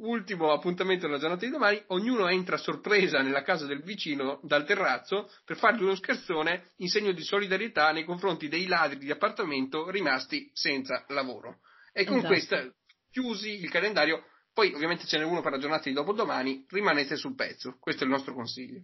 [0.00, 4.64] Ultimo appuntamento della giornata di domani, ognuno entra a sorpresa nella casa del vicino dal
[4.64, 9.90] terrazzo per fargli uno scherzone in segno di solidarietà nei confronti dei ladri di appartamento
[9.90, 11.60] rimasti senza lavoro.
[11.92, 12.32] E con esatto.
[12.32, 12.74] questa
[13.10, 14.24] chiusi il calendario
[14.60, 18.06] poi ovviamente ce n'è uno per la giornata di dopodomani, rimanete sul pezzo, questo è
[18.06, 18.82] il nostro consiglio.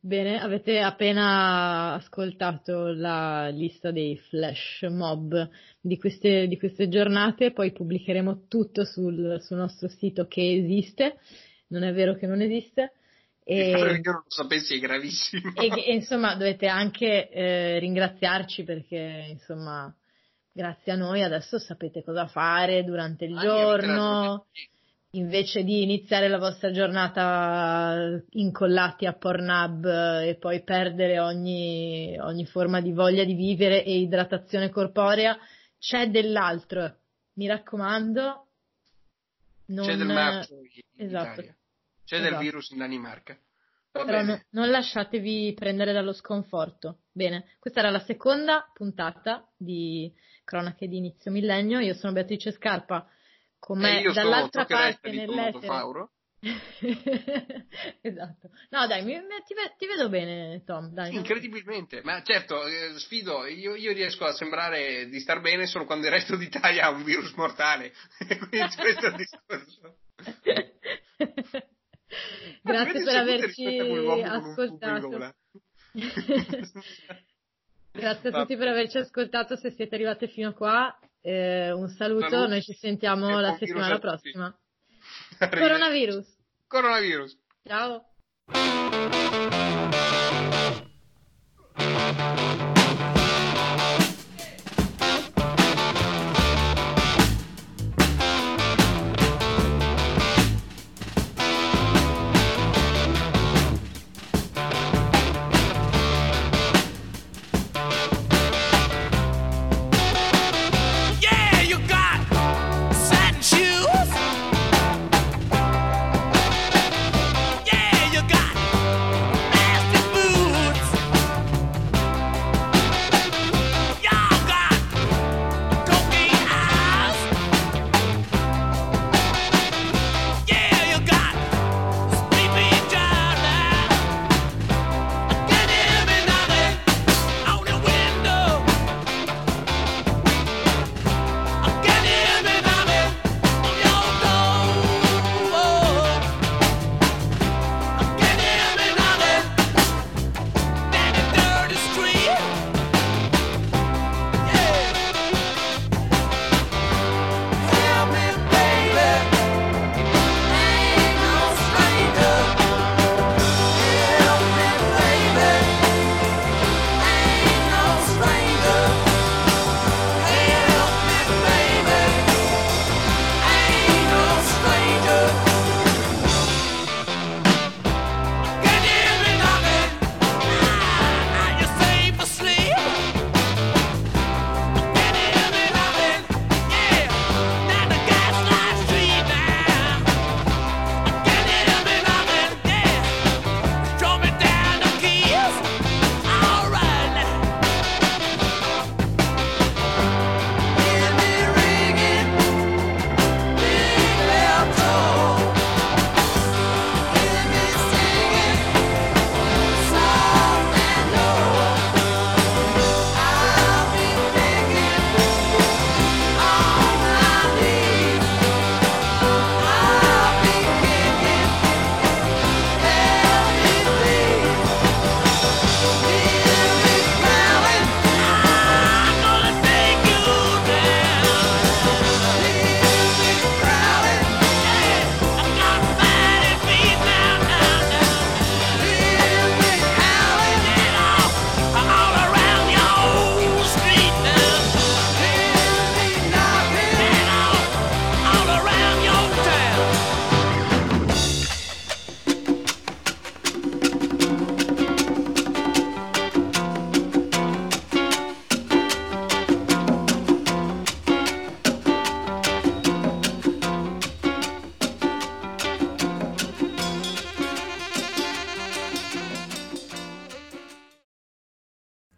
[0.00, 5.48] Bene, avete appena ascoltato la lista dei flash mob
[5.80, 11.20] di queste, di queste giornate, poi pubblicheremo tutto sul, sul, nostro sito che esiste,
[11.68, 12.94] non è vero che non esiste.
[13.44, 15.52] E, io non lo sapessi è gravissimo.
[15.54, 19.94] E, e insomma dovete anche eh, ringraziarci perché insomma
[20.56, 24.46] grazie a noi adesso sapete cosa fare durante il ah, giorno.
[25.10, 29.84] Invece di iniziare la vostra giornata incollati a Pornhub
[30.22, 35.38] e poi perdere ogni, ogni forma di voglia di vivere e idratazione corporea,
[35.78, 37.00] c'è dell'altro.
[37.34, 38.46] Mi raccomando,
[39.66, 39.86] non...
[39.86, 41.40] C'è del marcio in esatto.
[41.40, 41.56] Italia.
[42.04, 42.30] C'è esatto.
[42.30, 43.38] del virus in Danimarca.
[43.90, 47.04] Però no, non lasciatevi prendere dallo sconforto.
[47.12, 50.12] Bene, questa era la seconda puntata di
[50.46, 51.80] Cronache di inizio millennio.
[51.80, 53.04] Io sono Beatrice Scarpa,
[53.58, 56.08] con me dall'altra parte nell'etere.
[58.00, 58.50] esatto.
[58.70, 59.14] No, dai, mi,
[59.44, 60.92] ti, ti, vedo bene, Tom.
[60.92, 62.00] Dai, sì, incredibilmente.
[62.04, 66.12] Ma certo, eh, sfido, io, io, riesco a sembrare di star bene solo quando il
[66.12, 67.92] resto d'Italia ha un virus mortale.
[68.48, 69.96] Quindi questo è il discorso.
[72.62, 73.78] Grazie per averci
[74.22, 75.34] ascoltato.
[77.96, 79.56] Grazie a tutti per averci ascoltato.
[79.56, 82.28] Se siete arrivati fino a qua, eh, un saluto.
[82.28, 82.50] Saluti.
[82.50, 84.54] Noi ci sentiamo la settimana prossima.
[85.38, 86.26] Coronavirus.
[86.66, 87.38] Coronavirus.
[87.64, 88.04] Ciao.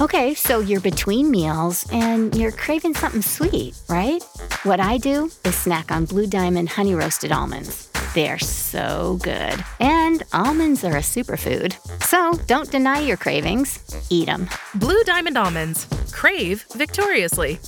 [0.00, 4.22] Okay, so you're between meals and you're craving something sweet, right?
[4.62, 7.90] What I do is snack on Blue Diamond honey roasted almonds.
[8.14, 9.62] They're so good.
[9.78, 11.74] And almonds are a superfood.
[12.02, 13.78] So don't deny your cravings,
[14.10, 14.48] eat them.
[14.74, 15.86] Blue Diamond Almonds.
[16.12, 17.60] Crave victoriously.